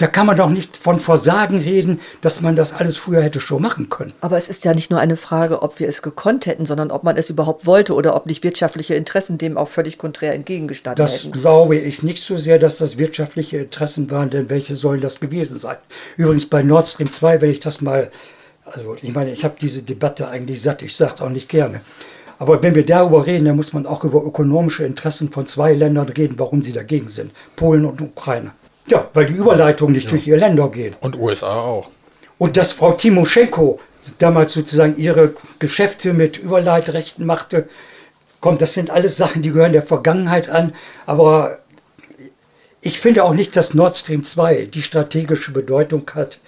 Da 0.01 0.07
kann 0.07 0.25
man 0.25 0.39
doch 0.39 0.49
nicht 0.49 0.79
von 0.79 0.99
Versagen 0.99 1.59
reden, 1.59 2.01
dass 2.23 2.41
man 2.41 2.57
das 2.57 2.73
alles 2.73 2.97
früher 2.97 3.23
hätte 3.23 3.39
schon 3.39 3.61
machen 3.61 3.91
können. 3.91 4.15
Aber 4.23 4.39
es 4.39 4.49
ist 4.49 4.65
ja 4.65 4.73
nicht 4.73 4.91
nur 4.91 4.99
eine 4.99 5.19
Frage, 5.19 5.61
ob 5.61 5.79
wir 5.79 5.89
es 5.89 6.01
gekonnt 6.01 6.47
hätten, 6.47 6.65
sondern 6.65 6.91
ob 6.91 7.05
man 7.05 7.19
es 7.19 7.29
überhaupt 7.29 7.67
wollte 7.67 7.93
oder 7.93 8.17
ob 8.17 8.25
nicht 8.25 8.43
wirtschaftliche 8.43 8.95
Interessen 8.95 9.37
dem 9.37 9.59
auch 9.59 9.69
völlig 9.69 9.99
konträr 9.99 10.33
entgegengestanden 10.33 11.05
das 11.05 11.19
hätten. 11.19 11.33
Das 11.33 11.43
glaube 11.43 11.77
ich 11.77 12.03
nicht 12.03 12.23
so 12.23 12.39
sehr, 12.39 12.59
dass 12.59 12.79
das 12.79 12.97
wirtschaftliche 12.97 13.59
Interessen 13.59 14.11
waren, 14.11 14.31
denn 14.31 14.49
welche 14.49 14.75
sollen 14.75 15.03
das 15.03 15.21
gewesen 15.21 15.59
sein? 15.59 15.77
Übrigens 16.17 16.47
bei 16.47 16.63
Nord 16.63 16.89
Stream 16.89 17.13
2, 17.13 17.43
wenn 17.43 17.51
ich 17.51 17.61
das 17.61 17.83
mal, 17.83 18.11
also 18.65 18.97
ich 19.03 19.13
meine, 19.13 19.33
ich 19.33 19.45
habe 19.45 19.57
diese 19.61 19.83
Debatte 19.83 20.29
eigentlich 20.29 20.63
satt, 20.63 20.81
ich 20.81 20.97
sage 20.97 21.13
es 21.17 21.21
auch 21.21 21.29
nicht 21.29 21.51
gerne. 21.51 21.83
Aber 22.41 22.63
wenn 22.63 22.75
wir 22.75 22.87
darüber 22.87 23.27
reden, 23.27 23.45
dann 23.45 23.57
muss 23.57 23.75
man 23.75 23.85
auch 23.85 24.03
über 24.03 24.25
ökonomische 24.25 24.85
Interessen 24.85 25.31
von 25.31 25.45
zwei 25.45 25.75
Ländern 25.75 26.09
reden, 26.09 26.39
warum 26.39 26.63
sie 26.63 26.73
dagegen 26.73 27.09
sind. 27.09 27.33
Polen 27.55 27.85
und 27.85 28.01
Ukraine. 28.01 28.53
Ja, 28.87 29.07
weil 29.13 29.27
die 29.27 29.35
Überleitung 29.35 29.93
nicht 29.93 30.05
ja. 30.05 30.11
durch 30.11 30.27
ihr 30.27 30.39
Länder 30.39 30.71
geht. 30.71 30.95
Und 31.03 31.19
USA 31.19 31.61
auch. 31.61 31.91
Und 32.39 32.57
dass 32.57 32.73
Frau 32.73 32.93
Timoschenko 32.93 33.79
damals 34.17 34.55
sozusagen 34.55 34.97
ihre 34.97 35.35
Geschäfte 35.59 36.15
mit 36.15 36.39
Überleitrechten 36.39 37.27
machte, 37.27 37.69
kommt, 38.41 38.63
das 38.63 38.73
sind 38.73 38.89
alles 38.89 39.19
Sachen, 39.19 39.43
die 39.43 39.51
gehören 39.51 39.73
der 39.73 39.83
Vergangenheit 39.83 40.49
an. 40.49 40.73
Aber 41.05 41.59
ich 42.81 43.01
finde 43.01 43.25
auch 43.25 43.35
nicht, 43.35 43.55
dass 43.55 43.75
Nord 43.75 43.99
Stream 43.99 44.25
2 44.25 44.71
die 44.73 44.81
strategische 44.81 45.53
Bedeutung 45.53 46.11
hat, 46.15 46.39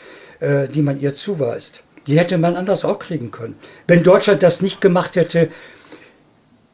äh, 0.41 0.69
die 0.69 0.81
man 0.81 0.99
ihr 0.99 1.15
zuweist. 1.17 1.85
Die 2.07 2.19
hätte 2.19 2.39
man 2.39 2.57
anders 2.57 2.87
auch 2.87 2.99
kriegen 2.99 3.31
können. 3.31 3.57
Wenn 3.87 4.03
Deutschland 4.03 4.43
das 4.43 4.63
nicht 4.63 4.81
gemacht 4.81 5.17
hätte, 5.17 5.51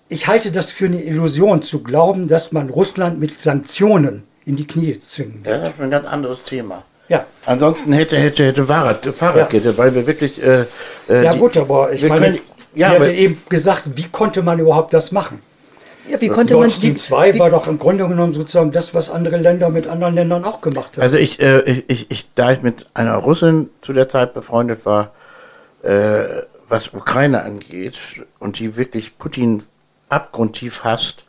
ich 0.09 0.27
halte 0.27 0.51
das 0.51 0.71
für 0.71 0.87
eine 0.87 1.03
Illusion 1.03 1.63
zu 1.63 1.83
glauben, 1.83 2.29
dass 2.29 2.53
man 2.53 2.71
Russland 2.71 3.21
mit 3.21 3.39
Sanktionen 3.39 4.25
in 4.45 4.57
die 4.57 4.67
Knie 4.67 4.99
zwingen. 4.99 5.43
Ja, 5.45 5.59
das 5.59 5.71
ist 5.71 5.81
ein 5.81 5.91
ganz 5.91 6.07
anderes 6.07 6.43
Thema. 6.45 6.85
Ja. 7.09 7.27
Ansonsten 7.47 7.93
hätte, 7.93 8.17
hätte, 8.17 8.47
hätte 8.47 8.67
Fahrrad, 8.67 9.05
Fahrradkette, 9.07 9.71
ja. 9.71 9.79
weil 9.79 9.95
wir 9.95 10.07
wirklich. 10.07 10.43
Äh, 10.43 10.65
äh 11.09 11.25
ja, 11.25 11.33
die, 11.33 11.39
gut, 11.39 11.57
aber 11.57 11.93
ich 11.93 12.07
meine, 12.07 12.27
können, 12.27 12.39
ja, 12.75 12.91
sie 12.91 12.95
hatte 12.97 13.13
eben 13.13 13.37
gesagt, 13.49 13.85
wie 13.95 14.09
konnte 14.11 14.43
man 14.43 14.59
überhaupt 14.59 14.93
das 14.93 15.13
machen? 15.13 15.41
Ja, 16.09 16.21
wie 16.21 16.29
konnte 16.29 16.55
Nord 16.55 16.65
man 16.65 16.71
Stream 16.71 16.97
2 16.97 17.39
war 17.39 17.51
doch 17.51 17.67
im 17.67 17.79
Grunde 17.79 18.09
genommen 18.09 18.33
sozusagen 18.33 18.73
das, 18.73 18.95
was 18.95 19.11
andere 19.11 19.37
Länder 19.37 19.69
mit 19.69 19.87
anderen 19.87 20.15
Ländern 20.15 20.45
auch 20.45 20.63
gemacht 20.63 20.97
haben. 20.97 21.03
Also 21.03 21.17
ich, 21.17 21.41
äh, 21.41 21.83
ich, 21.87 22.11
ich, 22.11 22.27
da 22.35 22.53
ich 22.53 22.63
mit 22.63 22.87
einer 22.95 23.17
Russin 23.17 23.69
zu 23.83 23.93
der 23.93 24.09
Zeit 24.09 24.33
befreundet 24.33 24.87
war, 24.87 25.13
äh, 25.83 26.25
was 26.69 26.95
Ukraine 26.95 27.43
angeht 27.43 27.99
und 28.39 28.59
die 28.59 28.77
wirklich 28.77 29.19
Putin 29.19 29.65
abgrundtief 30.09 30.85
hasst, 30.85 31.25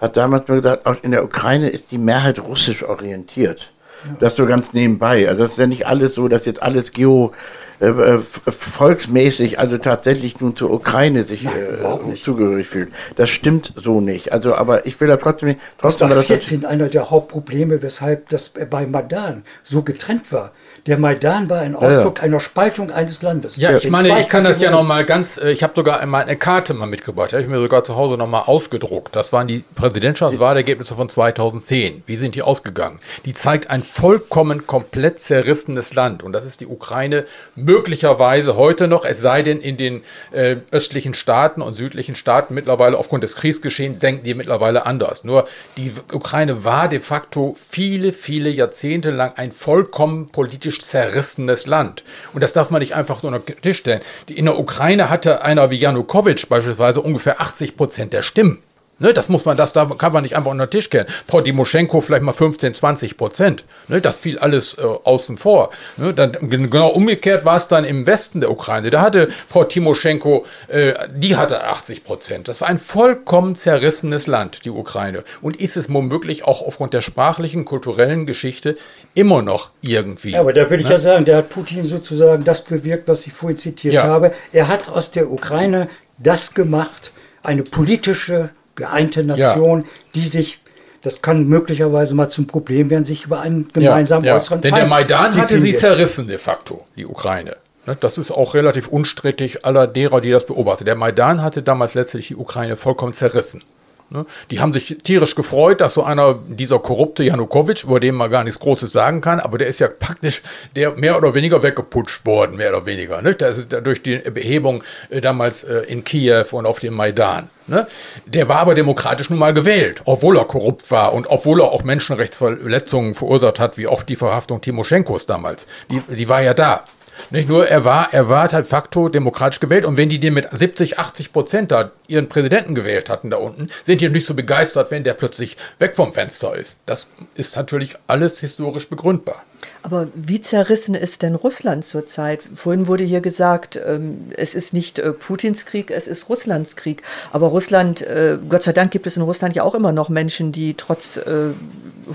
hat 0.00 0.16
damals 0.16 0.48
nur 0.48 0.58
gesagt, 0.58 0.86
auch 0.86 0.96
in 1.02 1.10
der 1.10 1.24
Ukraine 1.24 1.68
ist 1.68 1.90
die 1.90 1.98
Mehrheit 1.98 2.38
russisch 2.38 2.82
orientiert. 2.82 3.72
Ja. 4.04 4.16
Das 4.20 4.36
so 4.36 4.46
ganz 4.46 4.72
nebenbei. 4.72 5.28
Also 5.28 5.44
das 5.44 5.52
ist 5.52 5.58
ja 5.58 5.66
nicht 5.66 5.86
alles 5.86 6.14
so, 6.14 6.28
dass 6.28 6.44
jetzt 6.44 6.62
alles 6.62 6.92
geo 6.92 7.32
äh, 7.80 7.86
äh 7.86 8.20
volksmäßig, 8.20 9.58
also 9.58 9.78
tatsächlich 9.78 10.40
nun 10.40 10.56
zur 10.56 10.70
Ukraine 10.72 11.24
sich 11.24 11.44
Nein, 11.44 11.54
äh, 11.56 12.14
zugehörig 12.14 12.68
fühlen. 12.68 12.92
Das 13.16 13.30
stimmt 13.30 13.72
so 13.76 14.00
nicht. 14.00 14.32
Also, 14.32 14.54
aber 14.54 14.86
ich 14.86 15.00
will 15.00 15.08
da 15.08 15.16
trotzdem 15.16 15.50
nicht. 15.50 15.60
Trotzdem 15.78 16.08
das 16.08 16.18
war 16.18 16.24
14 16.24 16.64
einer 16.64 16.88
der 16.88 17.10
Hauptprobleme, 17.10 17.82
weshalb 17.82 18.28
das 18.28 18.50
bei 18.50 18.86
Madan 18.86 19.44
so 19.62 19.82
getrennt 19.82 20.30
war. 20.32 20.52
Der 20.86 20.98
Maidan 20.98 21.48
war 21.48 21.60
ein 21.60 21.74
Ausdruck 21.74 22.18
ja, 22.18 22.24
ja. 22.24 22.28
einer 22.28 22.40
Spaltung 22.40 22.90
eines 22.90 23.22
Landes. 23.22 23.56
Ja, 23.56 23.74
ich 23.74 23.88
meine, 23.88 24.20
ich 24.20 24.28
kann 24.28 24.44
das 24.44 24.60
ja 24.60 24.70
noch 24.70 24.82
mal 24.82 25.06
ganz, 25.06 25.38
äh, 25.38 25.50
ich 25.50 25.62
habe 25.62 25.72
sogar 25.74 26.00
einmal 26.00 26.24
eine 26.24 26.36
Karte 26.36 26.74
mal 26.74 26.86
mitgebracht, 26.86 27.32
habe 27.32 27.42
ich 27.42 27.48
mir 27.48 27.58
sogar 27.58 27.84
zu 27.84 27.96
Hause 27.96 28.18
noch 28.18 28.28
mal 28.28 28.42
ausgedruckt. 28.42 29.16
Das 29.16 29.32
waren 29.32 29.48
die 29.48 29.64
Präsidentschaftswahlergebnisse 29.76 30.94
von 30.94 31.08
2010. 31.08 32.02
Wie 32.06 32.16
sind 32.16 32.34
die 32.34 32.42
ausgegangen? 32.42 32.98
Die 33.24 33.32
zeigt 33.32 33.70
ein 33.70 33.82
vollkommen 33.82 34.66
komplett 34.66 35.20
zerrissenes 35.20 35.94
Land 35.94 36.22
und 36.22 36.34
das 36.34 36.44
ist 36.44 36.60
die 36.60 36.66
Ukraine 36.66 37.24
möglicherweise 37.56 38.56
heute 38.56 38.86
noch, 38.86 39.06
es 39.06 39.20
sei 39.20 39.42
denn 39.42 39.62
in 39.62 39.78
den 39.78 40.02
äh, 40.32 40.56
östlichen 40.70 41.14
Staaten 41.14 41.62
und 41.62 41.72
südlichen 41.72 42.14
Staaten 42.14 42.52
mittlerweile 42.52 42.98
aufgrund 42.98 43.24
des 43.24 43.36
Kriegsgeschehens 43.36 44.00
denken 44.00 44.24
die 44.24 44.34
mittlerweile 44.34 44.84
anders. 44.84 45.24
Nur 45.24 45.46
die 45.78 45.92
Ukraine 46.12 46.62
war 46.62 46.88
de 46.88 47.00
facto 47.00 47.56
viele, 47.58 48.12
viele 48.12 48.50
Jahrzehnte 48.50 49.10
lang 49.10 49.32
ein 49.36 49.50
vollkommen 49.50 50.28
politisch 50.28 50.73
politisch 50.74 50.80
zerrissenes 50.80 51.66
Land. 51.66 52.02
Und 52.32 52.42
das 52.42 52.52
darf 52.52 52.70
man 52.70 52.80
nicht 52.80 52.94
einfach 52.94 53.22
nur 53.22 53.32
unter 53.32 53.52
den 53.52 53.60
Tisch 53.60 53.78
stellen. 53.78 54.00
In 54.28 54.46
der 54.46 54.58
Ukraine 54.58 55.10
hatte 55.10 55.42
einer 55.42 55.70
wie 55.70 55.76
Janukowitsch 55.76 56.48
beispielsweise 56.48 57.00
ungefähr 57.00 57.40
80 57.40 57.76
Prozent 57.76 58.12
der 58.12 58.22
Stimmen. 58.22 58.62
Ne, 59.00 59.12
das 59.12 59.28
muss 59.28 59.44
man, 59.44 59.56
das 59.56 59.72
da 59.72 59.86
kann 59.86 60.12
man 60.12 60.22
nicht 60.22 60.36
einfach 60.36 60.52
unter 60.52 60.66
den 60.66 60.70
Tisch 60.70 60.88
kehren. 60.88 61.06
Frau 61.26 61.40
Timoschenko 61.40 62.00
vielleicht 62.00 62.22
mal 62.22 62.32
15, 62.32 62.74
20 62.74 63.16
Prozent. 63.16 63.64
Ne, 63.88 64.00
das 64.00 64.20
fiel 64.20 64.38
alles 64.38 64.78
äh, 64.78 64.82
außen 64.82 65.36
vor. 65.36 65.70
Ne, 65.96 66.14
dann, 66.14 66.32
genau 66.48 66.90
umgekehrt 66.90 67.44
war 67.44 67.56
es 67.56 67.66
dann 67.66 67.84
im 67.84 68.06
Westen 68.06 68.40
der 68.40 68.52
Ukraine. 68.52 68.90
Da 68.90 69.02
hatte 69.02 69.30
Frau 69.48 69.64
Timoschenko, 69.64 70.46
äh, 70.68 70.94
die 71.12 71.36
hatte 71.36 71.64
80 71.64 72.04
Prozent. 72.04 72.46
Das 72.46 72.60
war 72.60 72.68
ein 72.68 72.78
vollkommen 72.78 73.56
zerrissenes 73.56 74.28
Land, 74.28 74.64
die 74.64 74.70
Ukraine. 74.70 75.24
Und 75.42 75.60
ist 75.60 75.76
es 75.76 75.92
womöglich 75.92 76.44
auch 76.44 76.62
aufgrund 76.62 76.94
der 76.94 77.00
sprachlichen, 77.00 77.64
kulturellen 77.64 78.26
Geschichte 78.26 78.76
immer 79.14 79.42
noch 79.42 79.70
irgendwie. 79.80 80.30
Ja, 80.30 80.40
aber 80.40 80.52
da 80.52 80.70
würde 80.70 80.82
ich 80.82 80.88
ne? 80.88 80.94
ja 80.94 80.98
sagen, 80.98 81.24
der 81.24 81.38
hat 81.38 81.48
Putin 81.48 81.84
sozusagen 81.84 82.44
das 82.44 82.62
bewirkt, 82.62 83.08
was 83.08 83.26
ich 83.26 83.32
vorhin 83.32 83.58
zitiert 83.58 83.94
ja. 83.94 84.04
habe. 84.04 84.32
Er 84.52 84.68
hat 84.68 84.88
aus 84.88 85.10
der 85.10 85.32
Ukraine 85.32 85.88
das 86.18 86.54
gemacht, 86.54 87.12
eine 87.42 87.64
politische 87.64 88.50
geeinte 88.74 89.24
Nation, 89.24 89.82
ja. 89.82 89.88
die 90.14 90.26
sich 90.26 90.60
das 91.04 91.20
kann 91.20 91.46
möglicherweise 91.46 92.14
mal 92.14 92.30
zum 92.30 92.46
Problem 92.46 92.88
werden, 92.88 93.04
sich 93.04 93.26
über 93.26 93.40
einen 93.40 93.68
gemeinsamen 93.70 94.24
ja, 94.24 94.30
ja. 94.30 94.36
äußeren 94.36 94.62
Denn 94.62 94.70
Feind 94.70 94.82
der 94.84 94.88
Maidan 94.88 95.36
hatte 95.36 95.58
sie 95.58 95.74
zerrissen 95.74 96.28
de 96.28 96.38
facto, 96.38 96.82
die 96.96 97.04
Ukraine. 97.04 97.58
Ne, 97.84 97.94
das 98.00 98.16
ist 98.16 98.30
auch 98.30 98.54
relativ 98.54 98.88
unstrittig 98.88 99.66
aller 99.66 99.86
derer, 99.86 100.22
die 100.22 100.30
das 100.30 100.46
beobachten. 100.46 100.86
Der 100.86 100.94
Maidan 100.94 101.42
hatte 101.42 101.62
damals 101.62 101.92
letztlich 101.92 102.28
die 102.28 102.36
Ukraine 102.36 102.76
vollkommen 102.76 103.12
zerrissen. 103.12 103.62
Ne? 104.10 104.26
Die 104.50 104.60
haben 104.60 104.72
sich 104.72 104.98
tierisch 105.02 105.34
gefreut, 105.34 105.80
dass 105.80 105.94
so 105.94 106.02
einer, 106.02 106.38
dieser 106.48 106.78
korrupte 106.78 107.24
Janukowitsch, 107.24 107.84
über 107.84 108.00
den 108.00 108.14
man 108.14 108.30
gar 108.30 108.44
nichts 108.44 108.60
Großes 108.60 108.92
sagen 108.92 109.20
kann, 109.20 109.40
aber 109.40 109.58
der 109.58 109.68
ist 109.68 109.80
ja 109.80 109.88
praktisch 109.88 110.42
der 110.76 110.92
mehr 110.92 111.16
oder 111.16 111.34
weniger 111.34 111.62
weggeputscht 111.62 112.24
worden, 112.26 112.56
mehr 112.56 112.70
oder 112.70 112.86
weniger. 112.86 113.22
Ne? 113.22 113.34
Der 113.34 113.48
ist 113.48 113.68
durch 113.82 114.02
die 114.02 114.18
Behebung 114.18 114.82
äh, 115.10 115.20
damals 115.20 115.64
äh, 115.64 115.80
in 115.80 116.04
Kiew 116.04 116.44
und 116.52 116.66
auf 116.66 116.78
dem 116.78 116.94
Maidan. 116.94 117.50
Ne? 117.66 117.86
Der 118.26 118.48
war 118.48 118.58
aber 118.58 118.74
demokratisch 118.74 119.30
nun 119.30 119.38
mal 119.38 119.54
gewählt, 119.54 120.02
obwohl 120.04 120.36
er 120.36 120.44
korrupt 120.44 120.90
war 120.90 121.14
und 121.14 121.26
obwohl 121.28 121.60
er 121.60 121.72
auch 121.72 121.82
Menschenrechtsverletzungen 121.82 123.14
verursacht 123.14 123.58
hat, 123.58 123.78
wie 123.78 123.86
oft 123.86 124.08
die 124.08 124.16
Verhaftung 124.16 124.60
Timoschenkos 124.60 125.26
damals. 125.26 125.66
Die, 125.90 126.00
die 126.14 126.28
war 126.28 126.42
ja 126.42 126.52
da. 126.52 126.84
Nicht 127.30 127.48
nur, 127.48 127.68
er 127.68 127.84
war, 127.84 128.12
er 128.12 128.28
war 128.28 128.48
de 128.48 128.62
facto 128.64 129.08
demokratisch 129.08 129.60
gewählt 129.60 129.84
und 129.84 129.96
wenn 129.96 130.08
die 130.08 130.20
den 130.20 130.34
mit 130.34 130.48
70, 130.50 130.98
80 130.98 131.32
Prozent 131.32 131.72
da 131.72 131.92
ihren 132.06 132.28
Präsidenten 132.28 132.74
gewählt 132.74 133.08
hatten 133.08 133.30
da 133.30 133.36
unten, 133.36 133.68
sind 133.84 134.00
die 134.00 134.08
nicht 134.08 134.26
so 134.26 134.34
begeistert, 134.34 134.90
wenn 134.90 135.04
der 135.04 135.14
plötzlich 135.14 135.56
weg 135.78 135.96
vom 135.96 136.12
Fenster 136.12 136.54
ist. 136.54 136.78
Das 136.86 137.10
ist 137.34 137.56
natürlich 137.56 137.96
alles 138.06 138.40
historisch 138.40 138.88
begründbar. 138.88 139.42
Aber 139.82 140.08
wie 140.14 140.40
zerrissen 140.40 140.94
ist 140.94 141.20
denn 141.20 141.34
Russland 141.34 141.84
zurzeit? 141.84 142.40
Vorhin 142.54 142.86
wurde 142.86 143.04
hier 143.04 143.20
gesagt, 143.20 143.78
ähm, 143.84 144.32
es 144.34 144.54
ist 144.54 144.72
nicht 144.72 144.98
äh, 144.98 145.12
Putins 145.12 145.66
Krieg, 145.66 145.90
es 145.90 146.08
ist 146.08 146.30
Russlands 146.30 146.74
Krieg. 146.76 147.02
Aber 147.32 147.48
Russland, 147.48 148.00
äh, 148.00 148.38
Gott 148.48 148.62
sei 148.62 148.72
Dank 148.72 148.92
gibt 148.92 149.06
es 149.06 149.16
in 149.16 149.22
Russland 149.22 149.54
ja 149.56 149.62
auch 149.62 149.74
immer 149.74 149.92
noch 149.92 150.08
Menschen, 150.08 150.52
die 150.52 150.72
trotz 150.74 151.18
äh, 151.18 151.50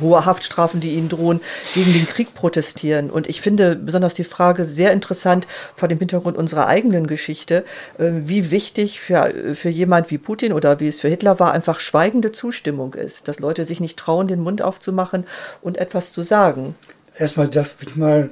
hoher 0.01 0.25
Haftstrafen, 0.25 0.79
die 0.79 0.95
ihnen 0.95 1.09
drohen, 1.09 1.41
gegen 1.75 1.93
den 1.93 2.07
Krieg 2.07 2.33
protestieren. 2.33 3.11
Und 3.11 3.29
ich 3.29 3.41
finde 3.41 3.75
besonders 3.75 4.15
die 4.15 4.23
Frage 4.23 4.65
sehr 4.65 4.91
interessant 4.91 5.47
vor 5.75 5.87
dem 5.87 5.99
Hintergrund 5.99 6.37
unserer 6.37 6.67
eigenen 6.67 7.07
Geschichte, 7.07 7.65
wie 7.97 8.51
wichtig 8.51 8.99
für, 8.99 9.55
für 9.55 9.69
jemand 9.69 10.11
wie 10.11 10.19
Putin 10.19 10.53
oder 10.53 10.79
wie 10.79 10.87
es 10.87 11.01
für 11.01 11.07
Hitler 11.07 11.39
war, 11.39 11.53
einfach 11.53 11.79
schweigende 11.79 12.31
Zustimmung 12.31 12.93
ist, 12.93 13.27
dass 13.27 13.39
Leute 13.39 13.65
sich 13.65 13.79
nicht 13.79 13.97
trauen, 13.97 14.27
den 14.27 14.41
Mund 14.41 14.61
aufzumachen 14.61 15.25
und 15.61 15.77
etwas 15.77 16.13
zu 16.13 16.21
sagen 16.21 16.75
erstmal 17.19 17.49
darf 17.49 17.75
ich 17.83 17.95
mal 17.95 18.31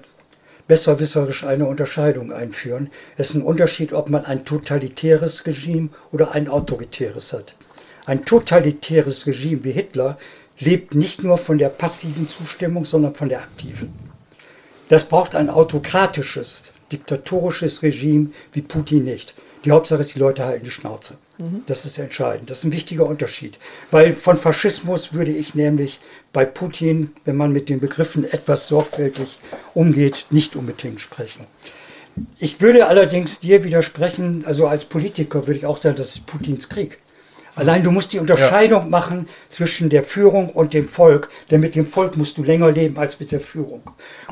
besserwisserisch 0.68 1.44
eine 1.44 1.66
Unterscheidung 1.66 2.32
einführen. 2.32 2.90
Es 3.16 3.30
ist 3.30 3.36
ein 3.36 3.42
Unterschied, 3.44 3.94
ob 3.94 4.10
man 4.10 4.26
ein 4.26 4.44
totalitäres 4.46 5.46
Regime 5.46 5.90
oder 6.12 6.32
ein 6.32 6.50
autoritäres 6.50 7.34
hat. 7.34 7.56
Ein 8.06 8.26
totalitäres 8.26 9.28
Regime 9.28 9.64
wie 9.64 9.72
Hitler 9.72 10.18
lebt 10.60 10.96
nicht 10.96 11.24
nur 11.24 11.38
von 11.38 11.58
der 11.58 11.70
passiven 11.70 12.28
Zustimmung, 12.28 12.86
sondern 12.86 13.16
von 13.16 13.30
der 13.30 13.42
aktiven. 13.42 13.94
Das 14.90 15.06
braucht 15.06 15.36
ein 15.36 15.50
autokratisches, 15.50 16.72
diktatorisches 16.92 17.84
Regime 17.84 18.32
wie 18.54 18.62
Putin 18.62 19.04
nicht. 19.04 19.34
Die 19.66 19.72
Hauptsache 19.72 20.02
ist, 20.02 20.16
die 20.16 20.20
Leute 20.20 20.46
halten 20.46 20.66
die 20.66 20.72
Schnauze. 20.72 21.18
Mhm. 21.38 21.64
Das 21.68 21.86
ist 21.86 21.98
entscheidend. 21.98 22.50
Das 22.50 22.60
ist 22.60 22.64
ein 22.66 22.72
wichtiger 22.72 23.06
Unterschied. 23.06 23.58
Weil 23.92 24.16
von 24.16 24.38
Faschismus 24.38 25.14
würde 25.14 25.32
ich 25.32 25.56
nämlich 25.56 26.00
bei 26.34 26.46
Putin, 26.46 27.14
wenn 27.26 27.36
man 27.36 27.54
mit 27.54 27.70
den 27.70 27.80
Begriffen 27.80 28.24
etwas 28.24 28.68
sorgfältig 28.68 29.40
umgeht, 29.74 30.28
nicht 30.30 30.56
unbedingt 30.56 31.02
sprechen. 31.02 31.46
Ich 32.40 32.62
würde 32.62 32.88
allerdings 32.88 33.40
dir 33.40 33.64
widersprechen, 33.64 34.44
also 34.46 34.68
als 34.68 34.86
Politiker 34.86 35.46
würde 35.46 35.60
ich 35.60 35.66
auch 35.66 35.78
sagen, 35.78 35.96
das 35.96 36.16
ist 36.16 36.26
Putins 36.26 36.70
Krieg. 36.70 36.98
Allein 37.56 37.84
du 37.84 37.92
musst 37.92 38.14
die 38.14 38.20
Unterscheidung 38.20 38.84
ja. 38.84 38.90
machen 38.90 39.28
zwischen 39.50 39.90
der 39.90 40.04
Führung 40.04 40.50
und 40.50 40.76
dem 40.76 40.88
Volk, 40.88 41.30
denn 41.50 41.60
mit 41.60 41.74
dem 41.74 41.88
Volk 41.88 42.16
musst 42.16 42.38
du 42.38 42.44
länger 42.44 42.72
leben 42.72 43.00
als 43.00 43.20
mit 43.20 43.32
der 43.32 43.42
Führung. 43.42 43.82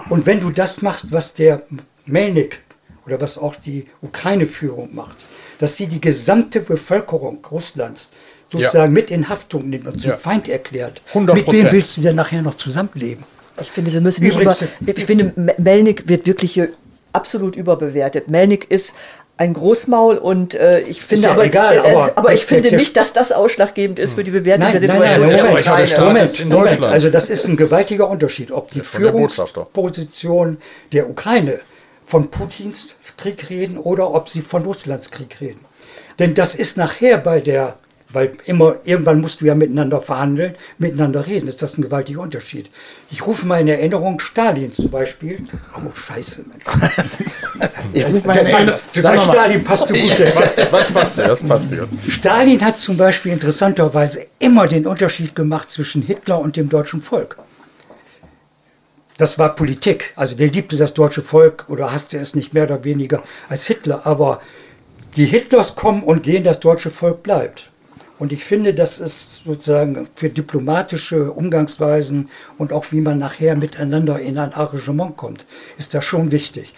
Und 0.09 0.27
wenn 0.27 0.39
du 0.39 0.51
das 0.51 0.83
machst, 0.83 1.11
was 1.11 1.33
der 1.33 1.63
Melnik 2.05 2.61
oder 3.05 3.19
was 3.19 3.39
auch 3.39 3.55
die 3.55 3.87
Ukraine-Führung 4.01 4.93
macht, 4.93 5.25
dass 5.59 5.77
sie 5.77 5.87
die 5.87 6.01
gesamte 6.01 6.59
Bevölkerung 6.59 7.45
Russlands 7.49 8.11
sozusagen 8.51 8.93
ja. 8.93 9.01
mit 9.01 9.11
in 9.11 9.29
Haftung 9.29 9.69
nimmt 9.69 9.87
und 9.87 9.99
zum 10.01 10.11
ja. 10.11 10.17
Feind 10.17 10.47
erklärt. 10.47 11.01
100%. 11.13 11.33
Mit 11.33 11.51
wem 11.51 11.71
willst 11.71 11.97
du 11.97 12.01
denn 12.01 12.15
nachher 12.15 12.41
noch 12.41 12.55
zusammenleben? 12.55 13.23
Ich 13.59 13.71
finde, 13.71 13.93
wir 13.93 14.01
müssen 14.01 14.23
nicht 14.23 14.35
Übrigens, 14.35 14.61
über, 14.61 14.97
ich 14.97 15.05
finde, 15.05 15.33
Melnik 15.57 16.07
wird 16.07 16.25
wirklich 16.25 16.53
hier 16.53 16.69
absolut 17.13 17.55
überbewertet. 17.55 18.29
Melnik 18.29 18.69
ist 18.69 18.95
ein 19.37 19.53
Großmaul 19.53 20.17
und 20.17 20.55
äh, 20.55 20.79
ich 20.81 21.01
finde 21.01 21.23
ja 21.23 21.31
aber, 21.31 21.45
egal, 21.45 21.75
äh, 21.75 21.79
aber, 21.79 22.11
aber 22.15 22.33
ich 22.33 22.45
finde 22.45 22.73
nicht, 22.75 22.95
dass 22.95 23.11
das 23.11 23.31
ausschlaggebend 23.31 23.99
ist 23.99 24.13
für 24.13 24.23
die 24.23 24.31
Bewertung 24.31 24.63
nein, 24.63 24.71
der 24.71 24.81
Situation. 24.81 25.27
Nein, 25.27 25.41
nein, 25.43 25.89
Moment, 25.99 25.99
Moment, 25.99 26.49
Moment, 26.49 26.85
Also 26.85 27.09
das 27.09 27.29
ist 27.29 27.45
ein 27.47 27.57
gewaltiger 27.57 28.09
Unterschied, 28.09 28.51
ob 28.51 28.71
die 28.71 28.79
Führungsposition 28.79 30.57
der 30.93 31.09
Ukraine 31.09 31.59
von 32.05 32.29
Putins 32.29 32.95
Krieg 33.17 33.49
reden 33.49 33.77
oder 33.77 34.13
ob 34.13 34.29
sie 34.29 34.41
von 34.41 34.63
Russlands 34.63 35.11
Krieg 35.11 35.41
reden. 35.41 35.61
Denn 36.19 36.33
das 36.33 36.55
ist 36.55 36.77
nachher 36.77 37.17
bei 37.17 37.41
der 37.41 37.77
weil 38.15 38.31
immer, 38.45 38.77
irgendwann 38.85 39.19
musst 39.19 39.41
du 39.41 39.45
ja 39.45 39.55
miteinander 39.55 39.99
verhandeln, 39.99 40.55
miteinander 40.77 41.27
reden. 41.27 41.47
Ist 41.47 41.61
das 41.61 41.77
ein 41.77 41.81
gewaltiger 41.81 42.21
Unterschied. 42.21 42.69
Ich 43.11 43.27
rufe 43.27 43.45
mal 43.45 43.59
in 43.59 43.67
Erinnerung 43.67 44.19
Stalin 44.19 44.71
zum 44.71 44.89
Beispiel. 44.89 45.45
Oh, 45.75 45.93
scheiße, 45.93 46.45
Mensch. 46.47 46.63
ich 47.93 48.05
rufe 48.05 48.25
mal 48.25 48.37
in 48.37 48.47
Erinnerung. 48.47 48.79
Bei 49.03 49.17
Stalin 49.17 49.63
passt 49.63 49.89
du 49.89 49.93
gut. 49.93 50.17
Was, 50.35 50.57
was 50.71 50.91
passt 50.91 51.17
Das 51.17 51.41
passt 51.41 51.71
jetzt. 51.71 51.93
Stalin 52.07 52.63
hat 52.63 52.79
zum 52.79 52.95
Beispiel 52.95 53.33
interessanterweise 53.33 54.27
immer 54.39 54.67
den 54.67 54.87
Unterschied 54.87 55.35
gemacht 55.35 55.69
zwischen 55.69 56.01
Hitler 56.01 56.39
und 56.39 56.55
dem 56.55 56.69
deutschen 56.69 57.01
Volk. 57.01 57.37
Das 59.17 59.39
war 59.39 59.55
Politik. 59.55 60.13
Also 60.15 60.35
der 60.35 60.47
liebte 60.47 60.75
das 60.77 60.93
deutsche 60.93 61.21
Volk 61.21 61.65
oder 61.69 61.91
hasste 61.91 62.17
es 62.17 62.35
nicht 62.35 62.53
mehr 62.53 62.65
oder 62.65 62.83
weniger 62.83 63.23
als 63.47 63.65
Hitler. 63.67 64.05
Aber 64.05 64.41
die 65.15 65.25
Hitlers 65.25 65.75
kommen 65.75 66.03
und 66.03 66.23
gehen, 66.23 66.43
das 66.43 66.59
deutsche 66.59 66.91
Volk 66.91 67.23
bleibt. 67.23 67.71
Und 68.17 68.31
ich 68.31 68.45
finde, 68.45 68.73
das 68.73 68.99
ist 68.99 69.43
sozusagen 69.43 70.07
für 70.15 70.29
diplomatische 70.29 71.31
Umgangsweisen 71.31 72.29
und 72.57 72.71
auch 72.71 72.85
wie 72.91 73.01
man 73.01 73.19
nachher 73.19 73.55
miteinander 73.55 74.19
in 74.19 74.37
ein 74.37 74.53
Arrangement 74.53 75.17
kommt, 75.17 75.45
ist 75.77 75.93
das 75.93 76.05
schon 76.05 76.31
wichtig. 76.31 76.75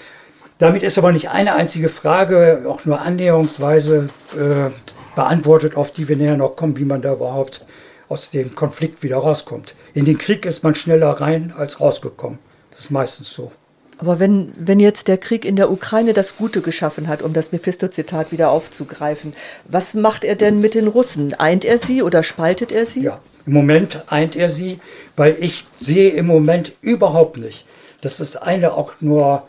Damit 0.58 0.82
ist 0.82 0.98
aber 0.98 1.12
nicht 1.12 1.30
eine 1.30 1.54
einzige 1.54 1.90
Frage, 1.90 2.66
auch 2.68 2.86
nur 2.86 3.02
annäherungsweise 3.02 4.10
äh, 4.36 4.72
beantwortet, 5.16 5.76
auf 5.76 5.92
die 5.92 6.08
wir 6.08 6.16
näher 6.16 6.38
noch 6.38 6.56
kommen, 6.56 6.78
wie 6.78 6.86
man 6.86 7.04
da 7.04 7.14
überhaupt 7.14 7.64
aus 8.10 8.30
dem 8.30 8.56
Konflikt 8.56 9.04
wieder 9.04 9.18
rauskommt. 9.18 9.76
In 9.94 10.06
den 10.06 10.18
Krieg 10.18 10.46
ist 10.46 10.64
man 10.64 10.76
schneller 10.76 11.10
rein 11.10 11.54
als 11.56 11.82
rausgekommen. 11.82 12.40
Das 12.72 12.82
ist 12.82 12.92
meistens 12.92 13.32
so. 13.32 13.52
Aber 13.98 14.20
wenn, 14.20 14.52
wenn 14.58 14.80
jetzt 14.80 15.08
der 15.08 15.18
Krieg 15.18 15.44
in 15.44 15.56
der 15.56 15.72
Ukraine 15.72 16.14
das 16.14 16.38
Gute 16.38 16.62
geschaffen 16.62 17.08
hat, 17.08 17.24
um 17.24 17.34
das 17.34 17.52
Mephisto-Zitat 17.52 18.32
wieder 18.32 18.52
aufzugreifen, 18.52 19.34
was 19.66 19.96
macht 19.96 20.24
er 20.24 20.36
denn 20.36 20.60
mit 20.60 20.76
den 20.76 20.88
Russen? 20.88 21.34
Eint 21.34 21.66
er 21.66 21.80
sie 21.80 22.04
oder 22.04 22.22
spaltet 22.22 22.72
er 22.72 22.86
sie? 22.86 23.02
Ja, 23.02 23.20
im 23.48 23.54
Moment 23.54 24.04
eint 24.08 24.36
er 24.36 24.50
sie, 24.50 24.80
weil 25.16 25.38
ich 25.40 25.66
sehe 25.80 26.12
im 26.12 26.28
Moment 26.28 26.74
überhaupt 26.82 27.38
nicht, 27.38 27.66
dass 28.02 28.20
es 28.20 28.36
eine 28.36 28.74
auch 28.74 28.94
nur 29.00 29.48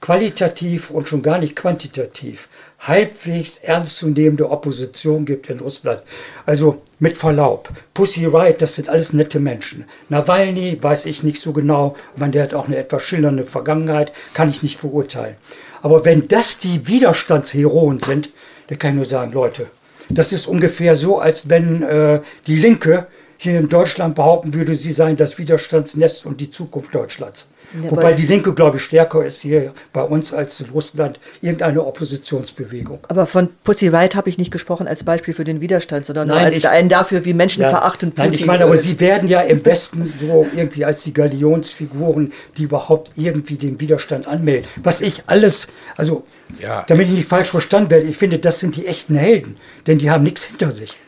qualitativ 0.00 0.90
und 0.90 1.08
schon 1.08 1.22
gar 1.22 1.38
nicht 1.38 1.54
quantitativ 1.54 2.48
halbwegs 2.86 3.58
ernstzunehmende 3.58 4.50
Opposition 4.50 5.24
gibt 5.24 5.48
in 5.48 5.60
Russland. 5.60 6.02
Also 6.46 6.82
mit 6.98 7.16
Verlaub, 7.16 7.68
Pussy 7.94 8.26
Riot, 8.26 8.60
das 8.60 8.74
sind 8.74 8.88
alles 8.88 9.12
nette 9.12 9.38
Menschen. 9.38 9.84
Nawalny 10.08 10.78
weiß 10.80 11.06
ich 11.06 11.22
nicht 11.22 11.40
so 11.40 11.52
genau, 11.52 11.96
man, 12.16 12.32
der 12.32 12.42
hat 12.42 12.54
auch 12.54 12.66
eine 12.66 12.76
etwas 12.76 13.02
schillernde 13.02 13.44
Vergangenheit, 13.44 14.12
kann 14.34 14.50
ich 14.50 14.62
nicht 14.62 14.80
beurteilen. 14.80 15.36
Aber 15.80 16.04
wenn 16.04 16.28
das 16.28 16.58
die 16.58 16.86
Widerstandsheroen 16.86 17.98
sind, 17.98 18.30
dann 18.68 18.78
kann 18.78 18.90
ich 18.90 18.96
nur 18.96 19.04
sagen, 19.04 19.32
Leute, 19.32 19.66
das 20.08 20.32
ist 20.32 20.46
ungefähr 20.46 20.94
so, 20.94 21.18
als 21.18 21.48
wenn 21.48 21.82
äh, 21.82 22.20
die 22.46 22.56
Linke 22.56 23.06
hier 23.42 23.58
in 23.58 23.68
Deutschland 23.68 24.14
behaupten 24.14 24.54
würde, 24.54 24.74
sie 24.74 24.92
seien 24.92 25.16
das 25.16 25.36
Widerstandsnest 25.38 26.26
und 26.26 26.40
die 26.40 26.50
Zukunft 26.50 26.94
Deutschlands. 26.94 27.48
Ja, 27.82 27.90
Wobei 27.90 28.12
die 28.12 28.26
Linke, 28.26 28.52
glaube 28.52 28.76
ich, 28.76 28.84
stärker 28.84 29.24
ist 29.24 29.40
hier 29.40 29.72
bei 29.92 30.02
uns 30.02 30.32
als 30.32 30.60
in 30.60 30.68
Russland 30.68 31.18
irgendeine 31.40 31.84
Oppositionsbewegung. 31.84 33.00
Aber 33.08 33.24
von 33.24 33.48
Pussy 33.64 33.88
Riot 33.88 34.14
habe 34.14 34.28
ich 34.28 34.36
nicht 34.36 34.50
gesprochen 34.50 34.86
als 34.86 35.04
Beispiel 35.04 35.32
für 35.32 35.44
den 35.44 35.62
Widerstand, 35.62 36.04
sondern 36.04 36.28
Nein, 36.28 36.36
nur 36.36 36.46
als 36.46 36.58
ich, 36.58 36.68
einen 36.68 36.90
dafür, 36.90 37.24
wie 37.24 37.32
Menschen 37.32 37.62
ja, 37.62 37.70
verachten 37.70 38.10
Putin. 38.10 38.24
Nein, 38.24 38.34
ich 38.34 38.46
meine, 38.46 38.64
aber 38.64 38.76
sie 38.76 39.00
werden 39.00 39.26
ja 39.26 39.40
im 39.40 39.64
Westen 39.64 40.12
so 40.20 40.46
irgendwie 40.54 40.84
als 40.84 41.02
die 41.02 41.14
Galionsfiguren, 41.14 42.32
die 42.58 42.64
überhaupt 42.64 43.12
irgendwie 43.16 43.56
den 43.56 43.80
Widerstand 43.80 44.28
anmelden. 44.28 44.68
Was 44.82 45.00
ich 45.00 45.22
alles, 45.26 45.68
also 45.96 46.26
ja. 46.60 46.84
damit 46.88 47.08
ich 47.08 47.14
nicht 47.14 47.28
falsch 47.28 47.48
verstanden 47.48 47.90
werde, 47.90 48.06
ich 48.06 48.18
finde, 48.18 48.38
das 48.38 48.60
sind 48.60 48.76
die 48.76 48.86
echten 48.86 49.14
Helden, 49.14 49.56
denn 49.86 49.98
die 49.98 50.10
haben 50.10 50.24
nichts 50.24 50.44
hinter 50.44 50.72
sich. 50.72 50.98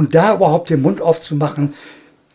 Und 0.00 0.14
da 0.14 0.32
überhaupt 0.32 0.70
den 0.70 0.80
Mund 0.80 1.02
aufzumachen, 1.02 1.74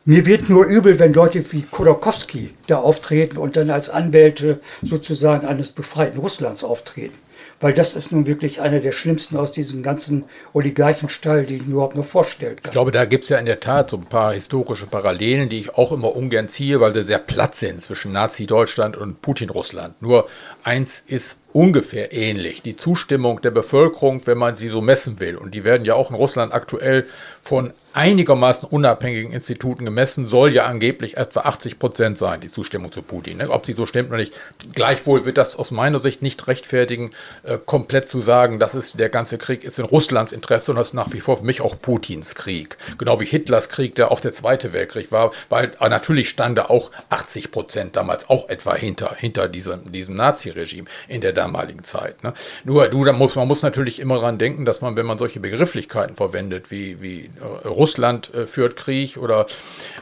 mir 0.05 0.27
wird 0.27 0.49
nur 0.49 0.65
übel, 0.65 0.99
wenn 0.99 1.13
Leute 1.13 1.43
wie 1.51 1.63
Khodorkovsky 1.63 2.53
da 2.67 2.77
auftreten 2.77 3.39
und 3.39 3.57
dann 3.57 3.71
als 3.71 3.89
Anwälte 3.89 4.59
sozusagen 4.83 5.47
eines 5.47 5.71
befreiten 5.71 6.19
Russlands 6.19 6.63
auftreten. 6.63 7.17
Weil 7.61 7.73
das 7.73 7.95
ist 7.95 8.11
nun 8.11 8.27
wirklich 8.27 8.61
einer 8.61 8.79
der 8.79 8.91
schlimmsten 8.91 9.37
aus 9.37 9.51
diesem 9.51 9.81
ganzen 9.81 10.25
Oligarchenstall, 10.53 11.45
die 11.45 11.55
ich 11.55 11.65
mir 11.65 11.73
überhaupt 11.73 11.95
nur 11.95 12.03
vorstellen 12.03 12.57
kann. 12.57 12.65
Ich 12.65 12.71
glaube, 12.71 12.91
da 12.91 13.05
gibt 13.05 13.23
es 13.23 13.29
ja 13.29 13.37
in 13.37 13.45
der 13.45 13.59
Tat 13.59 13.89
so 13.89 13.97
ein 13.97 14.05
paar 14.05 14.33
historische 14.33 14.85
Parallelen, 14.85 15.49
die 15.49 15.59
ich 15.59 15.75
auch 15.75 15.91
immer 15.91 16.15
ungern 16.15 16.49
ziehe, 16.49 16.79
weil 16.79 16.93
sie 16.93 17.03
sehr 17.03 17.19
platt 17.19 17.55
sind 17.55 17.81
zwischen 17.81 18.11
Nazi-Deutschland 18.11 18.97
und 18.97 19.21
Putin-Russland. 19.21 20.01
Nur 20.01 20.27
eins 20.63 21.03
ist 21.07 21.37
ungefähr 21.53 22.11
ähnlich. 22.11 22.61
Die 22.61 22.75
Zustimmung 22.75 23.41
der 23.41 23.51
Bevölkerung, 23.51 24.21
wenn 24.27 24.37
man 24.37 24.55
sie 24.55 24.67
so 24.67 24.81
messen 24.81 25.19
will. 25.21 25.37
Und 25.37 25.53
die 25.53 25.63
werden 25.63 25.85
ja 25.85 25.95
auch 25.95 26.09
in 26.09 26.15
Russland 26.17 26.53
aktuell 26.53 27.05
von 27.41 27.71
einigermaßen 27.95 28.67
unabhängigen 28.67 29.31
Instituten 29.31 29.85
gemessen, 29.85 30.25
soll 30.25 30.53
ja 30.53 30.65
angeblich 30.65 31.15
etwa 31.15 31.41
80 31.41 31.79
Prozent 31.79 32.17
sein, 32.17 32.41
die 32.41 32.51
Zustimmung 32.51 32.91
zu 32.91 33.01
Putin. 33.01 33.37
Ne? 33.37 33.49
Ob 33.49 33.65
sie 33.65 33.71
so 33.71 33.85
stimmt 33.85 34.09
oder 34.09 34.17
nicht. 34.17 34.33
Gleichwohl 34.73 35.23
wird 35.25 35.37
das 35.37 35.55
aus 35.55 35.71
meiner 35.71 35.99
Sicht 35.99 36.21
nicht 36.21 36.45
rechtfertigen, 36.47 37.11
äh, 37.43 37.57
komplett 37.57 38.09
zu 38.09 38.19
sagen, 38.19 38.59
dass 38.59 38.73
es 38.73 38.93
der 38.93 39.07
ganze 39.07 39.37
Krieg 39.37 39.63
ist 39.63 39.79
in 39.79 39.85
Russlands 39.85 40.33
Interesse 40.33 40.71
und 40.71 40.77
das 40.77 40.87
ist 40.87 40.93
nach 40.93 41.13
wie 41.13 41.21
vor 41.21 41.37
für 41.37 41.45
mich 41.45 41.61
auch 41.61 41.79
Putins 41.81 42.35
Krieg. 42.35 42.77
Genau 42.97 43.21
wie 43.21 43.25
Hitlers 43.25 43.69
Krieg, 43.69 43.95
der 43.95 44.11
auch 44.11 44.19
der 44.19 44.33
Zweite 44.33 44.73
Weltkrieg 44.73 45.13
war, 45.13 45.31
weil 45.47 45.71
äh, 45.79 45.87
natürlich 45.87 46.27
stand 46.27 46.57
da 46.57 46.65
auch 46.65 46.91
80 47.09 47.51
Prozent 47.51 47.95
damals 47.95 48.29
auch 48.29 48.49
etwa 48.49 48.75
hinter, 48.75 49.15
hinter 49.15 49.47
diesem, 49.47 49.91
diesem 49.93 50.15
Nazi-Regime 50.15 50.87
in 51.07 51.21
der 51.21 51.31
damaligen 51.31 51.85
Zeit. 51.85 52.23
Ne? 52.25 52.33
Nur 52.65 52.89
du, 52.89 53.05
da 53.05 53.13
muss, 53.13 53.35
man 53.35 53.47
muss 53.47 53.61
natürlich 53.61 53.99
immer 53.99 54.15
daran 54.15 54.37
denken, 54.37 54.65
dass 54.65 54.81
man, 54.81 54.97
wenn 54.97 55.05
man 55.05 55.17
solche 55.17 55.39
Begrifflichkeiten 55.39 56.17
verwendet, 56.17 56.71
wie, 56.71 57.01
wie 57.01 57.19
äh, 57.21 57.67
Russland 57.85 58.33
äh, 58.33 58.47
führt 58.47 58.75
Krieg 58.75 59.17
oder 59.17 59.45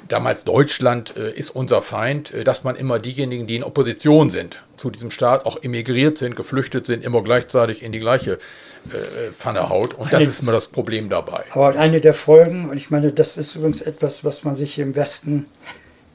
damals 0.07 0.45
Deutschland 0.45 1.17
äh, 1.17 1.33
ist 1.33 1.49
unser 1.49 1.81
Feind, 1.81 2.33
äh, 2.33 2.45
dass 2.45 2.63
man 2.63 2.77
immer 2.77 2.97
diejenigen, 2.97 3.45
die 3.45 3.57
in 3.57 3.63
Opposition 3.63 4.29
sind 4.29 4.61
zu 4.77 4.89
diesem 4.89 5.11
Staat, 5.11 5.45
auch 5.45 5.61
emigriert 5.61 6.17
sind, 6.17 6.37
geflüchtet 6.37 6.85
sind, 6.85 7.03
immer 7.03 7.21
gleichzeitig 7.23 7.83
in 7.83 7.91
die 7.91 7.99
gleiche 7.99 8.35
äh, 8.35 9.33
Pfanne 9.33 9.67
haut. 9.67 9.95
Und 9.95 10.13
das 10.13 10.23
ist 10.23 10.39
immer 10.41 10.53
das 10.53 10.69
Problem 10.69 11.09
dabei. 11.09 11.43
Aber 11.51 11.77
eine 11.77 11.99
der 11.99 12.13
Folgen, 12.13 12.69
und 12.69 12.77
ich 12.77 12.89
meine, 12.89 13.11
das 13.11 13.35
ist 13.35 13.55
übrigens 13.55 13.81
etwas, 13.81 14.23
was 14.23 14.45
man 14.45 14.55
sich 14.55 14.79
im 14.79 14.95
Westen 14.95 15.43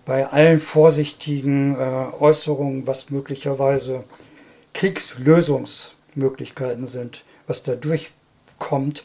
bei 0.07 0.27
allen 0.27 0.59
vorsichtigen 0.59 1.75
äh, 1.75 2.07
Äußerungen, 2.19 2.87
was 2.87 3.11
möglicherweise 3.11 4.05
Kriegslösungsmöglichkeiten 4.73 6.87
sind, 6.87 7.25
was 7.47 7.63
da 7.63 7.75
durchkommt, 7.75 9.05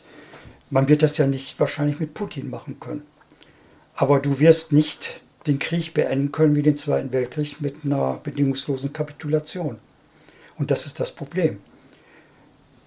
man 0.74 0.88
wird 0.88 1.03
das 1.03 1.19
ja 1.19 1.28
nicht 1.28 1.59
wahrscheinlich 1.59 1.99
mit 1.99 2.15
Putin 2.15 2.49
machen 2.49 2.80
können. 2.80 3.03
Aber 3.93 4.19
du 4.19 4.39
wirst 4.39 4.71
nicht 4.71 5.21
den 5.45 5.59
Krieg 5.59 5.93
beenden 5.93 6.32
können 6.32 6.55
wie 6.55 6.63
den 6.63 6.76
Zweiten 6.76 7.13
Weltkrieg 7.13 7.61
mit 7.61 7.86
einer 7.86 8.19
bedingungslosen 8.24 8.91
Kapitulation. 8.91 9.78
Und 10.55 10.71
das 10.71 10.88
ist 10.88 10.99
das 10.99 11.11
Problem. 11.11 11.59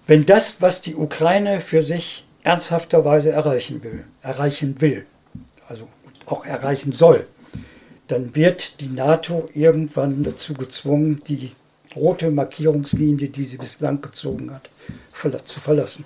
Wenn 0.05 0.25
das, 0.25 0.61
was 0.61 0.81
die 0.81 0.95
Ukraine 0.95 1.61
für 1.61 1.81
sich 1.81 2.27
ernsthafterweise 2.43 3.31
erreichen 3.31 3.81
will, 3.83 4.03
erreichen 4.21 4.81
will, 4.81 5.05
also 5.69 5.87
auch 6.25 6.45
erreichen 6.45 6.91
soll, 6.91 7.25
dann 8.09 8.35
wird 8.35 8.81
die 8.81 8.89
NATO 8.89 9.49
irgendwann 9.53 10.23
dazu 10.23 10.53
gezwungen, 10.53 11.21
die 11.25 11.53
rote 11.95 12.31
Markierungslinie, 12.31 13.29
die 13.29 13.45
sie 13.45 13.57
bislang 13.57 14.01
gezogen 14.01 14.51
hat, 14.53 14.69
zu 15.45 15.61
verlassen. 15.61 16.03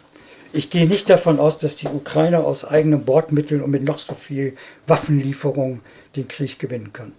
Ich 0.53 0.69
gehe 0.69 0.85
nicht 0.85 1.09
davon 1.09 1.39
aus, 1.39 1.57
dass 1.57 1.77
die 1.77 1.87
Ukraine 1.87 2.39
aus 2.39 2.65
eigenen 2.65 3.05
Bordmitteln 3.05 3.61
und 3.61 3.71
mit 3.71 3.87
noch 3.87 3.97
so 3.97 4.13
viel 4.15 4.53
Waffenlieferung 4.85 5.79
den 6.17 6.27
Krieg 6.27 6.59
gewinnen 6.59 6.91
kann. 6.91 7.13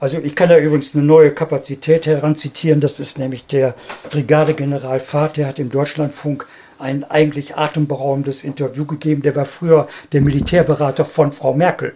Also 0.00 0.18
ich 0.18 0.36
kann 0.36 0.48
da 0.48 0.58
übrigens 0.58 0.94
eine 0.94 1.04
neue 1.04 1.32
Kapazität 1.32 2.06
heranzitieren, 2.06 2.80
das 2.80 3.00
ist 3.00 3.18
nämlich 3.18 3.46
der 3.46 3.74
Brigadegeneral 4.10 5.00
Fahrt, 5.00 5.38
der 5.38 5.48
hat 5.48 5.58
im 5.58 5.70
Deutschlandfunk 5.70 6.46
ein 6.78 7.02
eigentlich 7.02 7.56
atemberaubendes 7.56 8.44
Interview 8.44 8.84
gegeben, 8.84 9.22
der 9.22 9.34
war 9.34 9.44
früher 9.44 9.88
der 10.12 10.20
Militärberater 10.20 11.04
von 11.04 11.32
Frau 11.32 11.54
Merkel. 11.54 11.94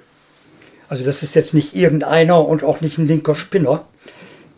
Also 0.88 1.04
das 1.04 1.22
ist 1.22 1.36
jetzt 1.36 1.54
nicht 1.54 1.76
irgendeiner 1.76 2.44
und 2.44 2.64
auch 2.64 2.80
nicht 2.80 2.98
ein 2.98 3.06
linker 3.06 3.34
Spinner, 3.34 3.84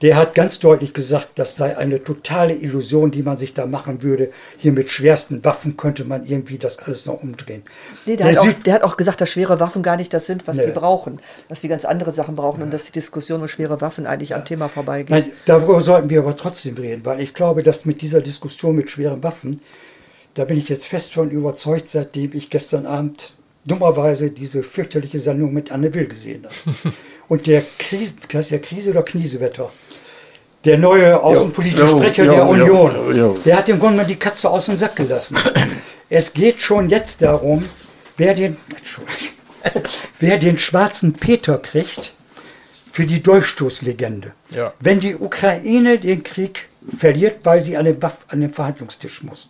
der 0.02 0.16
hat 0.16 0.34
ganz 0.34 0.58
deutlich 0.58 0.92
gesagt, 0.92 1.30
das 1.36 1.56
sei 1.56 1.76
eine 1.76 2.02
totale 2.02 2.54
Illusion, 2.54 3.10
die 3.10 3.22
man 3.22 3.36
sich 3.36 3.54
da 3.54 3.66
machen 3.66 4.02
würde. 4.02 4.30
Hier 4.58 4.72
mit 4.72 4.90
schwersten 4.90 5.44
Waffen 5.44 5.76
könnte 5.76 6.04
man 6.04 6.26
irgendwie 6.26 6.58
das 6.58 6.78
alles 6.80 7.06
noch 7.06 7.22
umdrehen. 7.22 7.62
Nee, 8.04 8.16
der, 8.16 8.26
der, 8.26 8.34
hat, 8.34 8.48
auch, 8.48 8.62
der 8.64 8.74
hat, 8.74 8.82
auch, 8.82 8.96
gesagt, 8.96 9.20
dass 9.20 9.30
schwere 9.30 9.60
Waffen 9.60 9.82
gar 9.82 9.96
nicht 9.96 10.12
das 10.12 10.26
sind, 10.26 10.46
was 10.46 10.56
nee. 10.56 10.66
die 10.66 10.72
brauchen. 10.72 11.20
Dass 11.48 11.60
die 11.60 11.68
ganz 11.68 11.84
andere 11.84 12.12
Sachen 12.12 12.34
brauchen 12.34 12.58
ja. 12.58 12.64
und 12.64 12.72
dass 12.72 12.84
die 12.84 12.92
Diskussion 12.92 13.40
um 13.40 13.48
schwere 13.48 13.80
Waffen 13.80 14.06
eigentlich 14.06 14.30
ja. 14.30 14.36
am 14.36 14.44
Thema 14.44 14.68
vorbeigeht. 14.68 15.10
Nein, 15.10 15.32
darüber 15.46 15.80
sollten 15.80 16.10
wir 16.10 16.20
aber 16.20 16.36
trotzdem 16.36 16.76
reden, 16.76 17.04
weil 17.04 17.20
ich 17.20 17.32
glaube, 17.32 17.62
dass 17.62 17.84
mit 17.84 18.02
dieser 18.02 18.20
Diskussion 18.20 18.74
mit 18.74 18.90
schweren 18.90 19.22
Waffen, 19.22 19.60
da 20.34 20.44
bin 20.44 20.58
ich 20.58 20.68
jetzt 20.68 20.86
fest 20.86 21.14
von 21.14 21.30
überzeugt, 21.30 21.88
seitdem 21.88 22.32
ich 22.34 22.50
gestern 22.50 22.86
Abend 22.86 23.34
dummerweise 23.64 24.30
diese 24.30 24.62
fürchterliche 24.62 25.18
Sendung 25.18 25.54
mit 25.54 25.72
Anne 25.72 25.94
Will 25.94 26.06
gesehen 26.06 26.44
habe. 26.44 26.76
und 27.28 27.46
der 27.46 27.62
Krise, 27.78 28.14
das 28.30 28.46
ist 28.46 28.50
ja 28.50 28.58
Krise 28.58 28.90
oder 28.90 29.02
Kniesewetter 29.02 29.70
der 30.64 30.78
neue 30.78 31.22
außenpolitische 31.22 31.84
jo, 31.84 31.98
Sprecher 31.98 32.24
jo, 32.24 32.30
der 32.32 32.40
jo, 32.40 32.48
Union, 32.48 33.42
der 33.44 33.56
hat 33.56 33.68
im 33.68 33.78
Grunde 33.78 33.98
mal 33.98 34.06
die 34.06 34.16
Katze 34.16 34.48
aus 34.48 34.66
dem 34.66 34.76
Sack 34.76 34.96
gelassen. 34.96 35.36
es 36.08 36.32
geht 36.32 36.60
schon 36.60 36.88
jetzt 36.88 37.22
darum, 37.22 37.66
wer 38.16 38.34
den, 38.34 38.56
wer 40.18 40.38
den 40.38 40.58
schwarzen 40.58 41.12
Peter 41.12 41.58
kriegt 41.58 42.12
für 42.90 43.06
die 43.06 43.22
Durchstoßlegende. 43.22 44.32
Ja. 44.50 44.72
Wenn 44.80 45.00
die 45.00 45.16
Ukraine 45.16 45.98
den 45.98 46.22
Krieg 46.22 46.68
verliert, 46.96 47.38
weil 47.44 47.62
sie 47.62 47.76
an 47.76 47.86
den, 47.86 48.00
Waff 48.02 48.18
an 48.28 48.40
den 48.40 48.50
Verhandlungstisch 48.50 49.22
muss. 49.22 49.48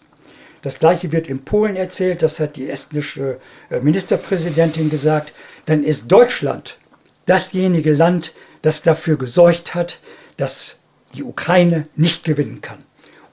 Das 0.63 0.79
gleiche 0.79 1.13
wird 1.13 1.29
in 1.29 1.45
Polen 1.45 1.77
erzählt, 1.77 2.23
das 2.23 2.41
hat 2.41 2.57
die 2.57 2.71
estnische 2.71 3.39
äh, 3.69 3.81
Ministerpräsidentin 3.81 4.89
gesagt. 4.89 5.35
Dann 5.67 5.85
ist 5.85 6.11
Deutschland 6.11 6.79
dasjenige 7.27 7.93
Land, 7.93 8.33
das 8.63 8.81
dafür 8.81 9.19
gesorgt 9.19 9.75
hat, 9.75 9.99
dass 10.39 10.79
die 11.15 11.25
Ukraine 11.25 11.87
nicht 11.97 12.25
gewinnen 12.25 12.61
kann. 12.61 12.79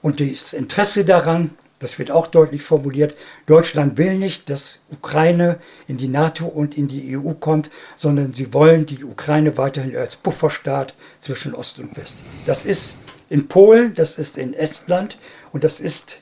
Und 0.00 0.20
das 0.20 0.52
Interesse 0.52 1.04
daran, 1.04 1.50
das 1.78 1.98
wird 1.98 2.10
auch 2.10 2.26
deutlich 2.28 2.62
formuliert, 2.62 3.16
Deutschland 3.46 3.98
will 3.98 4.16
nicht, 4.16 4.48
dass 4.50 4.82
Ukraine 4.90 5.58
in 5.88 5.96
die 5.96 6.08
NATO 6.08 6.46
und 6.46 6.76
in 6.76 6.88
die 6.88 7.16
EU 7.16 7.32
kommt, 7.34 7.70
sondern 7.96 8.32
sie 8.32 8.52
wollen 8.54 8.86
die 8.86 9.04
Ukraine 9.04 9.56
weiterhin 9.56 9.96
als 9.96 10.16
Pufferstaat 10.16 10.94
zwischen 11.20 11.54
Ost 11.54 11.80
und 11.80 11.96
West. 11.96 12.18
Das 12.46 12.64
ist 12.64 12.96
in 13.28 13.48
Polen, 13.48 13.94
das 13.94 14.18
ist 14.18 14.38
in 14.38 14.54
Estland 14.54 15.18
und 15.52 15.64
das 15.64 15.80
ist 15.80 16.20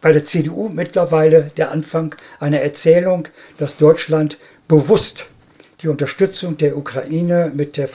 bei 0.00 0.12
der 0.12 0.24
CDU 0.24 0.68
mittlerweile 0.68 1.52
der 1.56 1.70
Anfang 1.70 2.14
einer 2.38 2.60
Erzählung, 2.60 3.28
dass 3.58 3.76
Deutschland 3.76 4.38
bewusst 4.68 5.26
die 5.80 5.88
Unterstützung 5.88 6.56
der 6.56 6.76
Ukraine 6.76 7.52
mit 7.54 7.76
der 7.76 7.88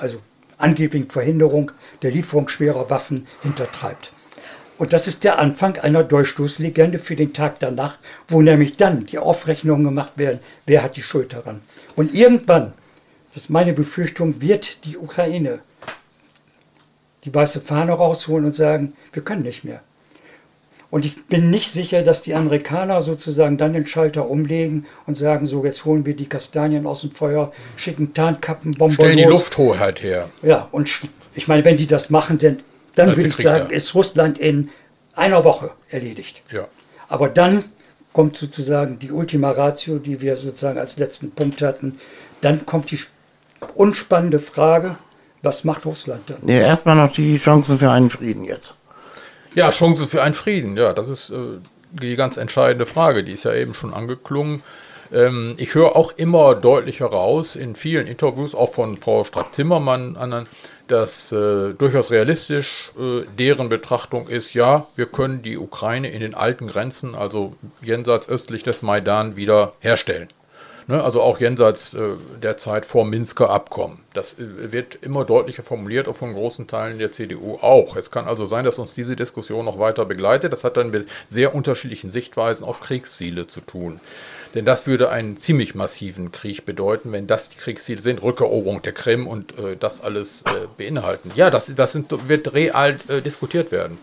also 0.00 0.18
angeblichen 0.62 1.10
Verhinderung 1.10 1.72
der 2.02 2.10
Lieferung 2.10 2.48
schwerer 2.48 2.90
Waffen 2.90 3.26
hintertreibt. 3.42 4.12
Und 4.78 4.94
das 4.94 5.06
ist 5.06 5.24
der 5.24 5.38
Anfang 5.38 5.76
einer 5.78 6.04
Durchstoßlegende 6.04 6.98
für 6.98 7.14
den 7.14 7.34
Tag 7.34 7.58
danach, 7.58 7.98
wo 8.28 8.40
nämlich 8.40 8.76
dann 8.76 9.04
die 9.04 9.18
Aufrechnungen 9.18 9.84
gemacht 9.84 10.14
werden, 10.16 10.40
wer 10.64 10.82
hat 10.82 10.96
die 10.96 11.02
Schuld 11.02 11.34
daran. 11.34 11.60
Und 11.96 12.14
irgendwann, 12.14 12.72
das 13.28 13.44
ist 13.44 13.50
meine 13.50 13.74
Befürchtung, 13.74 14.40
wird 14.40 14.84
die 14.86 14.96
Ukraine 14.96 15.60
die 17.24 17.34
weiße 17.34 17.60
Fahne 17.60 17.92
rausholen 17.92 18.46
und 18.46 18.54
sagen, 18.54 18.94
wir 19.12 19.22
können 19.22 19.42
nicht 19.42 19.64
mehr. 19.64 19.82
Und 20.90 21.04
ich 21.04 21.24
bin 21.26 21.50
nicht 21.50 21.70
sicher, 21.70 22.02
dass 22.02 22.22
die 22.22 22.34
Amerikaner 22.34 23.00
sozusagen 23.00 23.56
dann 23.56 23.72
den 23.72 23.86
Schalter 23.86 24.28
umlegen 24.28 24.86
und 25.06 25.14
sagen, 25.14 25.46
so 25.46 25.64
jetzt 25.64 25.84
holen 25.84 26.04
wir 26.04 26.16
die 26.16 26.26
Kastanien 26.26 26.86
aus 26.86 27.02
dem 27.02 27.12
Feuer, 27.12 27.52
schicken 27.76 28.12
Tarnkappen, 28.12 28.72
Bomben 28.72 28.94
Stellen 28.94 29.16
die 29.16 29.24
Lufthoheit 29.24 30.02
her. 30.02 30.30
Ja, 30.42 30.68
und 30.72 30.90
ich 31.34 31.46
meine, 31.46 31.64
wenn 31.64 31.76
die 31.76 31.86
das 31.86 32.10
machen, 32.10 32.38
dann, 32.38 32.58
dann 32.96 33.16
würde 33.16 33.28
ich 33.28 33.36
sagen, 33.36 33.70
ist 33.70 33.94
Russland 33.94 34.38
in 34.38 34.70
einer 35.14 35.44
Woche 35.44 35.70
erledigt. 35.90 36.42
Ja. 36.50 36.66
Aber 37.08 37.28
dann 37.28 37.62
kommt 38.12 38.36
sozusagen 38.36 38.98
die 38.98 39.12
Ultima 39.12 39.52
Ratio, 39.52 39.98
die 39.98 40.20
wir 40.20 40.36
sozusagen 40.36 40.78
als 40.78 40.98
letzten 40.98 41.30
Punkt 41.30 41.62
hatten. 41.62 42.00
Dann 42.40 42.66
kommt 42.66 42.90
die 42.90 42.98
unspannende 43.74 44.40
Frage, 44.40 44.96
was 45.42 45.64
macht 45.64 45.86
Russland 45.86 46.30
dann? 46.30 46.48
Ja, 46.48 46.60
erstmal 46.62 46.96
noch 46.96 47.12
die 47.12 47.38
Chancen 47.38 47.78
für 47.78 47.90
einen 47.90 48.10
Frieden 48.10 48.44
jetzt. 48.44 48.74
Ja, 49.54 49.70
Chancen 49.70 50.06
für 50.06 50.22
einen 50.22 50.34
Frieden, 50.34 50.76
ja, 50.76 50.92
das 50.92 51.08
ist 51.08 51.30
äh, 51.30 51.58
die 51.90 52.16
ganz 52.16 52.36
entscheidende 52.36 52.86
Frage, 52.86 53.24
die 53.24 53.32
ist 53.32 53.44
ja 53.44 53.54
eben 53.54 53.74
schon 53.74 53.92
angeklungen. 53.92 54.62
Ähm, 55.12 55.54
ich 55.58 55.74
höre 55.74 55.96
auch 55.96 56.12
immer 56.16 56.54
deutlicher 56.54 57.06
raus 57.06 57.56
in 57.56 57.74
vielen 57.74 58.06
Interviews, 58.06 58.54
auch 58.54 58.72
von 58.72 58.96
Frau 58.96 59.24
Strack-Zimmermann, 59.24 60.16
anderen, 60.16 60.46
dass 60.86 61.32
äh, 61.32 61.72
durchaus 61.74 62.10
realistisch 62.10 62.92
äh, 62.98 63.24
deren 63.38 63.68
Betrachtung 63.68 64.28
ist, 64.28 64.54
ja, 64.54 64.86
wir 64.96 65.06
können 65.06 65.42
die 65.42 65.58
Ukraine 65.58 66.10
in 66.10 66.20
den 66.20 66.34
alten 66.34 66.66
Grenzen, 66.66 67.14
also 67.14 67.54
jenseits 67.82 68.28
östlich 68.28 68.62
des 68.62 68.82
Maidan, 68.82 69.36
wieder 69.36 69.72
herstellen. 69.80 70.28
Ne, 70.86 71.02
also 71.02 71.20
auch 71.20 71.40
jenseits 71.40 71.94
äh, 71.94 72.10
der 72.42 72.56
Zeit 72.56 72.86
vor 72.86 73.04
Minsker 73.04 73.50
Abkommen. 73.50 74.00
Das 74.12 74.38
äh, 74.38 74.72
wird 74.72 74.96
immer 75.02 75.24
deutlicher 75.24 75.62
formuliert, 75.62 76.08
auch 76.08 76.16
von 76.16 76.32
großen 76.34 76.66
Teilen 76.66 76.98
der 76.98 77.12
CDU 77.12 77.58
auch. 77.60 77.96
Es 77.96 78.10
kann 78.10 78.26
also 78.26 78.46
sein, 78.46 78.64
dass 78.64 78.78
uns 78.78 78.92
diese 78.92 79.16
Diskussion 79.16 79.64
noch 79.64 79.78
weiter 79.78 80.04
begleitet. 80.04 80.52
Das 80.52 80.64
hat 80.64 80.76
dann 80.76 80.90
mit 80.90 81.08
sehr 81.28 81.54
unterschiedlichen 81.54 82.10
Sichtweisen 82.10 82.64
auf 82.64 82.80
Kriegsziele 82.80 83.46
zu 83.46 83.60
tun. 83.60 84.00
Denn 84.54 84.64
das 84.64 84.86
würde 84.86 85.10
einen 85.10 85.38
ziemlich 85.38 85.74
massiven 85.74 86.32
Krieg 86.32 86.66
bedeuten, 86.66 87.12
wenn 87.12 87.26
das 87.26 87.50
die 87.50 87.58
Kriegsziele 87.58 88.00
sind, 88.00 88.22
Rückeroberung 88.22 88.82
der 88.82 88.92
Krim 88.92 89.26
und 89.26 89.56
äh, 89.58 89.76
das 89.78 90.00
alles 90.00 90.42
äh, 90.42 90.66
beinhalten. 90.76 91.30
Ja, 91.36 91.50
das, 91.50 91.72
das 91.74 91.92
sind, 91.92 92.28
wird 92.28 92.52
real 92.52 92.98
äh, 93.08 93.20
diskutiert 93.20 93.70
werden. 93.70 93.98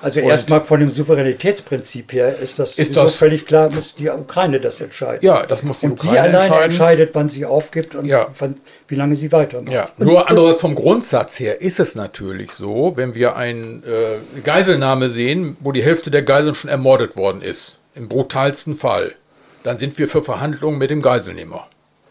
Also 0.00 0.20
erstmal 0.20 0.60
von 0.60 0.80
dem 0.80 0.88
Souveränitätsprinzip 0.88 2.12
her 2.12 2.38
ist 2.38 2.58
das, 2.58 2.78
ist 2.78 2.96
das 2.96 3.14
völlig 3.14 3.46
klar, 3.46 3.70
muss 3.70 3.94
die 3.94 4.08
Ukraine 4.08 4.60
das 4.60 4.80
entscheiden. 4.80 5.24
Ja, 5.24 5.44
das 5.46 5.62
muss 5.62 5.80
die 5.80 5.86
und 5.86 5.92
Ukraine 5.92 6.18
entscheiden. 6.18 6.34
Und 6.34 6.40
sie 6.40 6.48
alleine 6.48 6.64
entscheidet, 6.64 7.10
wann 7.14 7.28
sie 7.28 7.44
aufgibt 7.44 7.94
und 7.94 8.06
ja. 8.06 8.28
wann, 8.38 8.54
wie 8.86 8.94
lange 8.94 9.16
sie 9.16 9.32
weitermacht. 9.32 9.72
Ja. 9.72 9.88
Nur 9.98 10.28
anderes 10.28 10.60
vom 10.60 10.74
Grundsatz 10.74 11.40
her 11.40 11.60
ist 11.60 11.80
es 11.80 11.94
natürlich 11.94 12.52
so, 12.52 12.92
wenn 12.96 13.14
wir 13.14 13.36
eine 13.36 13.82
äh, 13.86 14.40
Geiselnahme 14.44 15.10
sehen, 15.10 15.56
wo 15.60 15.72
die 15.72 15.82
Hälfte 15.82 16.10
der 16.10 16.22
Geiseln 16.22 16.54
schon 16.54 16.70
ermordet 16.70 17.16
worden 17.16 17.42
ist, 17.42 17.76
im 17.94 18.08
brutalsten 18.08 18.76
Fall, 18.76 19.14
dann 19.64 19.78
sind 19.78 19.98
wir 19.98 20.08
für 20.08 20.22
Verhandlungen 20.22 20.78
mit 20.78 20.90
dem 20.90 21.02
Geiselnehmer. 21.02 21.66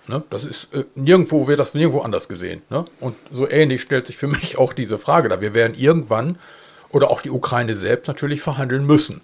Ne? 0.07 0.23
Das 0.29 0.43
ist 0.43 0.73
äh, 0.73 0.83
nirgendwo 0.95 1.47
wird 1.47 1.59
das 1.59 1.73
nirgendwo 1.73 2.01
anders 2.01 2.27
gesehen. 2.27 2.61
Ne? 2.69 2.85
Und 2.99 3.15
so 3.31 3.49
ähnlich 3.49 3.81
stellt 3.81 4.07
sich 4.07 4.17
für 4.17 4.27
mich 4.27 4.57
auch 4.57 4.73
diese 4.73 4.97
Frage 4.97 5.29
da. 5.29 5.41
Wir 5.41 5.53
werden 5.53 5.75
irgendwann 5.77 6.37
oder 6.91 7.09
auch 7.09 7.21
die 7.21 7.31
Ukraine 7.31 7.75
selbst 7.75 8.07
natürlich 8.07 8.41
verhandeln 8.41 8.85
müssen. 8.85 9.21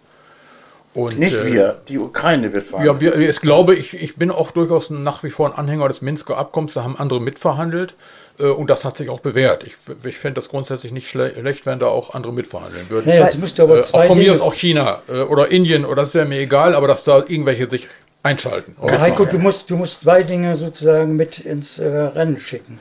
Und, 0.93 1.18
Nicht 1.18 1.34
äh, 1.34 1.51
wir, 1.51 1.82
die 1.88 1.97
Ukraine 1.97 2.53
wird 2.53 2.68
verhandeln. 2.68 2.95
Ja, 2.95 3.01
wir, 3.01 3.30
ich 3.30 3.41
glaube, 3.41 3.76
ich, 3.76 3.95
ich 3.95 4.16
bin 4.16 4.30
auch 4.30 4.51
durchaus 4.51 4.91
nach 4.91 5.24
wie 5.24 5.32
vor 5.32 5.49
ein 5.49 5.57
Anhänger 5.57 5.88
des 5.88 6.03
Minsker 6.03 6.38
Abkommens, 6.38 6.74
da 6.74 6.84
haben 6.84 6.97
andere 6.97 7.20
mitverhandelt 7.20 7.95
äh, 8.38 8.45
und 8.45 8.70
das 8.70 8.86
hat 8.86 8.97
sich 8.97 9.09
auch 9.09 9.20
bewährt. 9.20 9.64
Ich, 9.64 9.76
ich 10.03 10.18
fände 10.18 10.36
das 10.36 10.49
grundsätzlich 10.49 10.91
nicht 10.91 11.09
schlecht, 11.09 11.66
wenn 11.66 11.80
da 11.80 11.88
auch 11.88 12.14
andere 12.14 12.32
mitverhandeln 12.32 12.89
würden. 12.89 13.09
Naja, 13.09 13.24
jetzt 13.24 13.39
müsst 13.39 13.59
ihr 13.59 13.64
aber 13.64 13.82
zwei 13.82 13.99
äh, 13.99 14.01
auch 14.01 14.07
von 14.07 14.18
Dinge 14.20 14.30
mir 14.30 14.36
aus 14.36 14.41
auch 14.41 14.53
China 14.53 15.01
äh, 15.09 15.22
oder 15.22 15.51
Indien 15.51 15.84
oder 15.84 16.03
das 16.03 16.14
wäre 16.14 16.28
mir 16.28 16.39
egal, 16.39 16.76
aber 16.76 16.88
dass 16.88 17.03
da 17.03 17.18
irgendwelche 17.20 17.68
sich 17.68 17.88
einschalten. 18.22 18.76
Ja, 18.86 19.01
Heiko, 19.01 19.26
du 19.26 19.39
musst, 19.39 19.72
du 19.72 19.78
musst 19.78 20.01
zwei 20.01 20.22
Dinge 20.22 20.55
sozusagen 20.55 21.16
mit 21.16 21.39
ins 21.39 21.80
äh, 21.80 21.88
Rennen 21.88 22.39
schicken. 22.39 22.80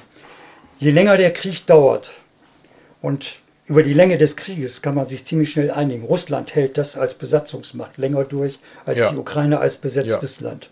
Je 0.79 0.91
länger 0.91 1.17
der 1.17 1.33
Krieg 1.33 1.67
dauert 1.67 2.11
und 3.01 3.39
über 3.73 3.83
die 3.83 3.95
Länge 3.95 4.19
des 4.19 4.37
Krieges 4.37 4.83
kann 4.83 4.95
man 4.95 5.07
sich 5.07 5.25
ziemlich 5.25 5.51
schnell 5.51 5.71
einigen. 5.71 6.05
Russland 6.05 6.55
hält 6.55 6.77
das 6.77 6.95
als 6.95 7.15
Besatzungsmacht 7.15 7.97
länger 7.97 8.25
durch 8.25 8.59
als 8.85 8.99
ja. 8.99 9.11
die 9.11 9.17
Ukraine 9.17 9.61
als 9.61 9.79
besetztes 9.79 10.41
ja. 10.41 10.49
Land. 10.49 10.69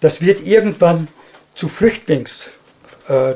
Das 0.00 0.20
wird 0.20 0.46
irgendwann 0.46 1.08
zu 1.54 1.66
Flüchtlings, 1.66 2.52
äh, 3.08 3.34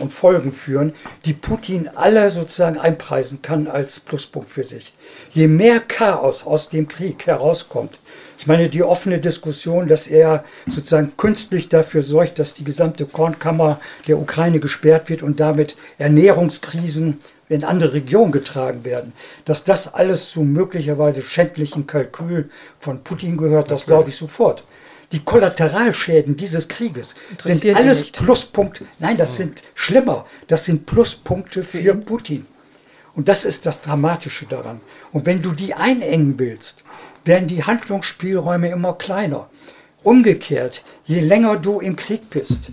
und 0.00 0.10
Folgen 0.10 0.52
führen, 0.52 0.94
die 1.26 1.34
Putin 1.34 1.90
alle 1.94 2.30
sozusagen 2.30 2.78
einpreisen 2.78 3.42
kann 3.42 3.68
als 3.68 4.00
Pluspunkt 4.00 4.48
für 4.48 4.64
sich. 4.64 4.94
Je 5.28 5.46
mehr 5.46 5.80
Chaos 5.80 6.46
aus 6.46 6.70
dem 6.70 6.88
Krieg 6.88 7.26
herauskommt, 7.26 8.00
ich 8.38 8.46
meine, 8.46 8.70
die 8.70 8.82
offene 8.82 9.18
Diskussion, 9.18 9.86
dass 9.86 10.06
er 10.06 10.44
sozusagen 10.66 11.12
künstlich 11.18 11.68
dafür 11.68 12.02
sorgt, 12.02 12.38
dass 12.38 12.54
die 12.54 12.64
gesamte 12.64 13.04
Kornkammer 13.04 13.78
der 14.08 14.18
Ukraine 14.18 14.60
gesperrt 14.60 15.10
wird 15.10 15.22
und 15.22 15.40
damit 15.40 15.76
Ernährungskrisen 15.98 17.18
in 17.50 17.64
andere 17.64 17.92
Regionen 17.92 18.32
getragen 18.32 18.84
werden. 18.84 19.12
Dass 19.44 19.64
das 19.64 19.92
alles 19.92 20.30
zu 20.30 20.42
möglicherweise 20.42 21.20
schändlichen 21.22 21.86
Kalkül 21.86 22.48
von 22.78 23.02
Putin 23.02 23.36
gehört, 23.36 23.70
das 23.70 23.84
glaube 23.84 24.08
ich 24.08 24.16
sofort. 24.16 24.64
Die 25.12 25.24
Kollateralschäden 25.24 26.36
dieses 26.36 26.68
Krieges 26.68 27.16
sind 27.42 27.66
alles 27.74 28.12
Pluspunkte. 28.12 28.84
Nein, 29.00 29.16
das 29.16 29.36
sind 29.36 29.64
schlimmer. 29.74 30.24
Das 30.46 30.64
sind 30.64 30.86
Pluspunkte 30.86 31.64
für 31.64 31.96
Putin. 31.96 32.46
Und 33.14 33.28
das 33.28 33.44
ist 33.44 33.66
das 33.66 33.82
Dramatische 33.82 34.46
daran. 34.46 34.80
Und 35.10 35.26
wenn 35.26 35.42
du 35.42 35.50
die 35.50 35.74
einengen 35.74 36.38
willst, 36.38 36.84
werden 37.24 37.48
die 37.48 37.64
Handlungsspielräume 37.64 38.68
immer 38.68 38.94
kleiner. 38.94 39.50
Umgekehrt, 40.04 40.84
je 41.04 41.18
länger 41.18 41.56
du 41.56 41.80
im 41.80 41.96
Krieg 41.96 42.30
bist, 42.30 42.70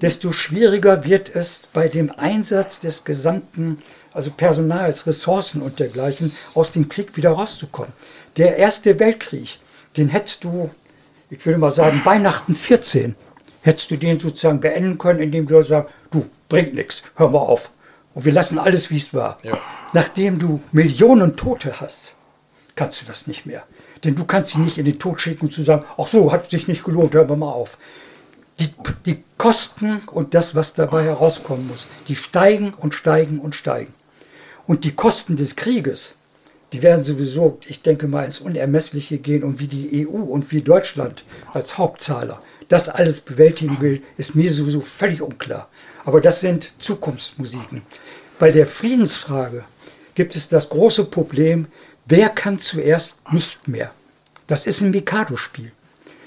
desto 0.00 0.32
schwieriger 0.32 1.04
wird 1.04 1.34
es 1.34 1.68
bei 1.72 1.88
dem 1.88 2.10
Einsatz 2.10 2.80
des 2.80 3.04
gesamten, 3.04 3.78
also 4.14 4.30
Personals, 4.30 5.06
Ressourcen 5.06 5.60
und 5.60 5.80
dergleichen, 5.80 6.34
aus 6.54 6.70
dem 6.70 6.88
Krieg 6.88 7.16
wieder 7.16 7.32
rauszukommen. 7.32 7.92
Der 8.36 8.56
Erste 8.56 8.98
Weltkrieg, 8.98 9.58
den 9.96 10.08
hättest 10.08 10.44
du, 10.44 10.70
ich 11.28 11.44
würde 11.44 11.58
mal 11.58 11.70
sagen, 11.70 12.00
Weihnachten 12.04 12.54
14, 12.54 13.16
hättest 13.62 13.90
du 13.90 13.96
den 13.96 14.18
sozusagen 14.20 14.60
beenden 14.60 14.98
können, 14.98 15.20
indem 15.20 15.46
du 15.46 15.60
sagst, 15.62 15.92
du, 16.10 16.28
bringt 16.48 16.74
nichts, 16.74 17.02
hör 17.16 17.30
mal 17.30 17.38
auf. 17.38 17.70
Und 18.14 18.24
wir 18.24 18.32
lassen 18.32 18.58
alles, 18.58 18.90
wie 18.90 18.96
es 18.96 19.12
war. 19.12 19.36
Ja. 19.42 19.58
Nachdem 19.92 20.38
du 20.38 20.62
Millionen 20.70 21.36
Tote 21.36 21.80
hast, 21.80 22.14
kannst 22.76 23.02
du 23.02 23.06
das 23.06 23.26
nicht 23.26 23.46
mehr. 23.46 23.64
Denn 24.04 24.14
du 24.14 24.24
kannst 24.24 24.52
sie 24.52 24.58
nicht 24.58 24.78
in 24.78 24.84
den 24.84 24.98
Tod 24.98 25.20
schicken 25.20 25.46
und 25.46 25.52
zu 25.52 25.64
sagen, 25.64 25.84
ach 25.96 26.06
so, 26.06 26.30
hat 26.30 26.50
sich 26.50 26.68
nicht 26.68 26.84
gelohnt, 26.84 27.14
hören 27.14 27.28
wir 27.28 27.36
mal 27.36 27.50
auf. 27.50 27.78
Die, 28.60 28.68
die 29.06 29.24
Kosten 29.36 30.02
und 30.06 30.34
das, 30.34 30.54
was 30.54 30.74
dabei 30.74 31.04
herauskommen 31.04 31.66
muss, 31.66 31.88
die 32.06 32.14
steigen 32.14 32.72
und 32.74 32.94
steigen 32.94 33.40
und 33.40 33.54
steigen. 33.54 33.92
Und 34.66 34.84
die 34.84 34.94
Kosten 34.94 35.36
des 35.36 35.56
Krieges, 35.56 36.14
die 36.72 36.82
werden 36.82 37.02
sowieso, 37.02 37.58
ich 37.66 37.82
denke 37.82 38.08
mal, 38.08 38.24
ins 38.24 38.38
Unermessliche 38.38 39.18
gehen 39.18 39.44
und 39.44 39.60
wie 39.60 39.68
die 39.68 40.06
EU 40.06 40.22
und 40.22 40.50
wie 40.50 40.62
Deutschland 40.62 41.24
als 41.52 41.78
Hauptzahler 41.78 42.42
das 42.68 42.88
alles 42.88 43.20
bewältigen 43.20 43.80
will, 43.80 44.02
ist 44.16 44.34
mir 44.34 44.50
sowieso 44.50 44.80
völlig 44.80 45.20
unklar. 45.20 45.68
Aber 46.04 46.20
das 46.20 46.40
sind 46.40 46.72
Zukunftsmusiken. 46.78 47.82
Bei 48.38 48.50
der 48.50 48.66
Friedensfrage 48.66 49.64
gibt 50.14 50.34
es 50.34 50.48
das 50.48 50.70
große 50.70 51.04
Problem, 51.04 51.66
Wer 52.06 52.28
kann 52.28 52.58
zuerst 52.58 53.20
nicht 53.32 53.66
mehr? 53.66 53.90
Das 54.46 54.66
ist 54.66 54.82
ein 54.82 54.90
Mikado-Spiel. 54.90 55.72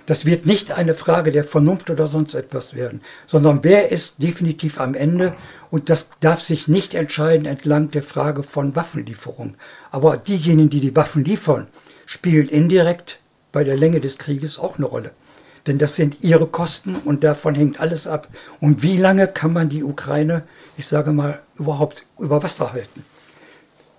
Das 0.07 0.25
wird 0.25 0.47
nicht 0.47 0.71
eine 0.71 0.95
Frage 0.95 1.31
der 1.31 1.43
Vernunft 1.43 1.91
oder 1.91 2.07
sonst 2.07 2.33
etwas 2.33 2.73
werden, 2.73 3.01
sondern 3.27 3.63
wer 3.63 3.91
ist 3.91 4.23
definitiv 4.23 4.79
am 4.79 4.95
Ende 4.95 5.35
und 5.69 5.89
das 5.89 6.09
darf 6.19 6.41
sich 6.41 6.67
nicht 6.67 6.95
entscheiden 6.95 7.45
entlang 7.45 7.91
der 7.91 8.01
Frage 8.01 8.41
von 8.41 8.75
Waffenlieferung. 8.75 9.53
Aber 9.91 10.17
diejenigen, 10.17 10.71
die 10.71 10.79
die 10.79 10.95
Waffen 10.95 11.23
liefern, 11.23 11.67
spielen 12.07 12.49
indirekt 12.49 13.19
bei 13.51 13.63
der 13.63 13.77
Länge 13.77 14.01
des 14.01 14.17
Krieges 14.17 14.57
auch 14.57 14.77
eine 14.77 14.87
Rolle. 14.87 15.11
Denn 15.67 15.77
das 15.77 15.95
sind 15.95 16.23
ihre 16.23 16.47
Kosten 16.47 16.95
und 16.95 17.23
davon 17.23 17.53
hängt 17.53 17.79
alles 17.79 18.07
ab. 18.07 18.27
Und 18.59 18.81
wie 18.81 18.97
lange 18.97 19.27
kann 19.27 19.53
man 19.53 19.69
die 19.69 19.83
Ukraine, 19.83 20.43
ich 20.77 20.87
sage 20.87 21.11
mal, 21.11 21.43
überhaupt 21.57 22.05
über 22.17 22.41
Wasser 22.41 22.73
halten? 22.73 23.03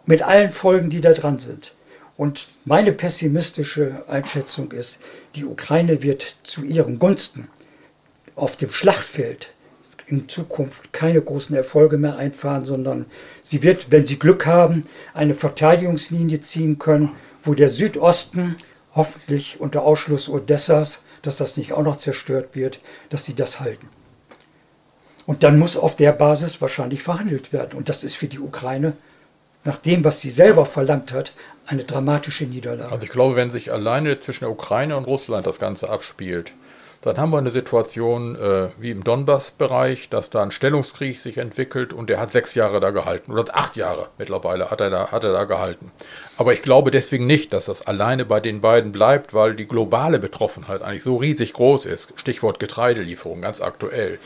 mit 0.09 0.23
allen 0.23 0.51
Folgen, 0.51 0.89
die 0.89 1.03
da 1.03 1.13
dran 1.13 1.39
sind. 1.39 1.75
Und 2.19 2.57
meine 2.65 2.93
pessimistische 2.93 4.03
Einschätzung 4.09 4.73
ist, 4.73 4.99
die 5.37 5.45
Ukraine 5.45 6.03
wird 6.03 6.35
zu 6.43 6.65
ihren 6.65 6.99
Gunsten 6.99 7.47
auf 8.35 8.57
dem 8.57 8.73
Schlachtfeld 8.73 9.53
in 10.09 10.29
Zukunft 10.29 10.93
keine 10.93 11.23
großen 11.23 11.55
Erfolge 11.55 11.97
mehr 11.97 12.17
einfahren, 12.17 12.65
sondern 12.65 13.07
sie 13.45 13.63
wird, 13.63 13.93
wenn 13.93 14.05
sie 14.05 14.19
Glück 14.19 14.47
haben, 14.47 14.83
eine 15.15 15.37
Verteidigungslinie 15.37 16.41
ziehen 16.41 16.81
können, 16.81 17.13
wo 17.45 17.55
der 17.55 17.69
Südosten 17.69 18.57
hoffentlich 18.95 19.61
unter 19.61 19.85
Ausschluss 19.85 20.29
Odessas, 20.29 21.03
dass 21.23 21.37
das 21.37 21.57
nicht 21.57 21.73
auch 21.73 21.85
noch 21.85 21.99
zerstört 22.01 22.57
wird, 22.57 22.81
dass 23.11 23.27
sie 23.27 23.35
das 23.35 23.61
halten. 23.61 23.89
Und 25.25 25.45
dann 25.45 25.57
muss 25.57 25.77
auf 25.77 25.95
der 25.95 26.11
Basis 26.11 26.61
wahrscheinlich 26.61 27.01
verhandelt 27.01 27.53
werden. 27.53 27.79
Und 27.79 27.89
das 27.89 28.03
ist 28.03 28.17
für 28.17 28.27
die 28.27 28.41
Ukraine 28.41 28.95
nach 29.65 29.79
dem, 29.79 30.05
was 30.05 30.21
sie 30.21 30.31
selber 30.31 30.67
verlangt 30.67 31.13
hat, 31.13 31.33
eine 31.69 31.85
dramatische 31.85 32.45
Niederlage. 32.45 32.91
Also 32.91 33.05
ich 33.05 33.11
glaube, 33.11 33.37
wenn 33.37 33.51
sich 33.51 33.73
alleine 33.73 34.19
zwischen 34.19 34.45
der 34.45 34.51
Ukraine 34.51 34.97
und 34.97 35.05
Russland 35.05 35.47
das 35.47 35.59
Ganze 35.59 35.91
abspielt, 35.91 36.55
dann 37.03 37.17
haben 37.17 37.31
wir 37.31 37.39
eine 37.39 37.53
Situation 37.53 38.35
äh, 38.35 38.71
wie 38.79 38.91
im 38.91 39.05
Donbass-Bereich, 39.05 40.09
dass 40.09 40.31
da 40.31 40.43
ein 40.43 40.51
Stellungskrieg 40.51 41.19
sich 41.19 41.39
entwickelt 41.39 41.93
und 41.93 42.11
der 42.11 42.19
hat 42.19 42.33
sechs 42.33 42.55
Jahre 42.55 42.81
da 42.81 42.91
gehalten 42.91 43.31
oder 43.31 43.57
acht 43.57 43.77
Jahre 43.77 44.09
mittlerweile 44.19 44.71
hat 44.71 44.81
er 44.81 44.91
da, 44.91 45.13
hat 45.13 45.23
er 45.23 45.33
da 45.33 45.45
gehalten. 45.45 45.93
Aber 46.37 46.53
ich 46.53 46.63
glaube 46.63 46.91
deswegen 46.91 47.27
nicht, 47.27 47.53
dass 47.53 47.67
das 47.67 47.87
alleine 47.87 48.25
bei 48.25 48.41
den 48.41 48.61
beiden 48.61 48.91
bleibt, 48.91 49.33
weil 49.33 49.55
die 49.55 49.69
globale 49.69 50.19
Betroffenheit 50.19 50.83
eigentlich 50.83 51.05
so 51.05 51.17
riesig 51.17 51.53
groß 51.53 51.87
ist. 51.87 52.15
Stichwort 52.17 52.59
Getreidelieferung, 52.59 53.43
ganz 53.43 53.61
aktuell. 53.61 54.19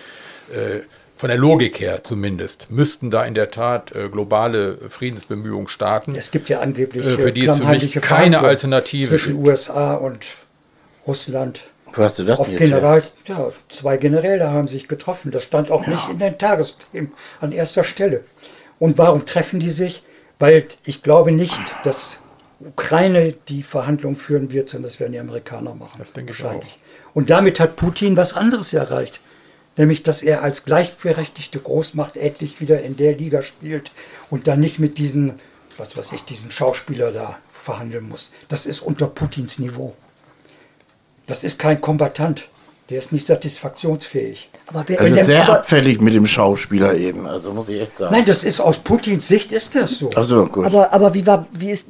Äh, 0.50 0.80
von 1.22 1.28
der 1.28 1.38
Logik 1.38 1.78
her 1.78 2.02
zumindest, 2.02 2.68
müssten 2.68 3.12
da 3.12 3.24
in 3.24 3.34
der 3.34 3.52
Tat 3.52 3.94
äh, 3.94 4.08
globale 4.08 4.78
Friedensbemühungen 4.88 5.68
starten. 5.68 6.16
Es 6.16 6.32
gibt 6.32 6.48
ja 6.48 6.58
angeblich 6.58 7.06
äh, 7.06 7.10
für 7.10 7.30
die 7.30 7.44
es 7.46 7.58
für 7.58 7.66
mich 7.66 7.92
keine 8.00 8.40
Alternative 8.40 9.08
zwischen 9.08 9.34
gibt. 9.34 9.46
USA 9.46 9.94
und 9.94 10.26
Russland. 11.06 11.62
Was 11.94 12.16
du 12.16 12.24
das 12.24 12.40
Auf 12.40 12.52
General, 12.56 13.00
ja, 13.26 13.52
zwei 13.68 13.98
Generäle 13.98 14.50
haben 14.50 14.66
sich 14.66 14.88
getroffen. 14.88 15.30
Das 15.30 15.44
stand 15.44 15.70
auch 15.70 15.84
ja. 15.84 15.90
nicht 15.90 16.08
in 16.08 16.18
den 16.18 16.36
Tagesthemen 16.38 17.12
an 17.40 17.52
erster 17.52 17.84
Stelle. 17.84 18.24
Und 18.80 18.98
warum 18.98 19.24
treffen 19.24 19.60
die 19.60 19.70
sich? 19.70 20.02
Weil 20.40 20.66
ich 20.84 21.04
glaube 21.04 21.30
nicht, 21.30 21.62
dass 21.84 22.18
Ukraine 22.58 23.32
die 23.46 23.62
Verhandlungen 23.62 24.16
führen 24.16 24.50
wird, 24.50 24.70
sondern 24.70 24.90
das 24.90 24.98
werden 24.98 25.12
die 25.12 25.20
Amerikaner 25.20 25.76
machen. 25.76 25.98
Das 26.00 26.12
denke 26.12 26.32
ich 26.32 26.44
auch. 26.44 26.64
Und 27.14 27.30
damit 27.30 27.60
hat 27.60 27.76
Putin 27.76 28.16
was 28.16 28.32
anderes 28.32 28.72
erreicht 28.72 29.20
nämlich 29.76 30.02
dass 30.02 30.22
er 30.22 30.42
als 30.42 30.64
gleichberechtigte 30.64 31.58
Großmacht 31.58 32.16
endlich 32.16 32.60
wieder 32.60 32.82
in 32.82 32.96
der 32.96 33.16
Liga 33.16 33.42
spielt 33.42 33.90
und 34.30 34.46
dann 34.46 34.60
nicht 34.60 34.78
mit 34.78 34.98
diesen, 34.98 35.34
was 35.76 35.96
weiß 35.96 36.12
ich, 36.12 36.24
diesen 36.24 36.50
Schauspieler 36.50 37.12
da 37.12 37.38
verhandeln 37.50 38.08
muss. 38.08 38.32
Das 38.48 38.66
ist 38.66 38.80
unter 38.80 39.06
Putins 39.06 39.58
Niveau. 39.58 39.94
Das 41.26 41.44
ist 41.44 41.58
kein 41.58 41.80
Kombatant. 41.80 42.48
Der 42.90 42.98
ist 42.98 43.12
nicht 43.12 43.26
satisfaktionsfähig. 43.26 44.50
Aber 44.66 44.84
wer 44.86 45.00
also 45.00 45.14
ist 45.14 45.26
sehr 45.26 45.44
aber, 45.44 45.60
abfällig 45.60 46.00
mit 46.00 46.14
dem 46.14 46.26
Schauspieler 46.26 46.94
eben, 46.94 47.26
also 47.26 47.52
muss 47.54 47.68
ich 47.68 47.80
echt 47.80 47.96
sagen. 47.96 48.12
Nein, 48.12 48.24
das 48.26 48.44
ist 48.44 48.60
aus 48.60 48.78
Putins 48.78 49.28
Sicht 49.28 49.52
ist 49.52 49.74
das 49.76 49.98
so. 49.98 50.10
Also 50.10 50.46
gut. 50.46 50.66
Aber, 50.66 50.92
aber 50.92 51.14
wie, 51.14 51.26
war, 51.26 51.46
wie 51.52 51.70
ist 51.70 51.86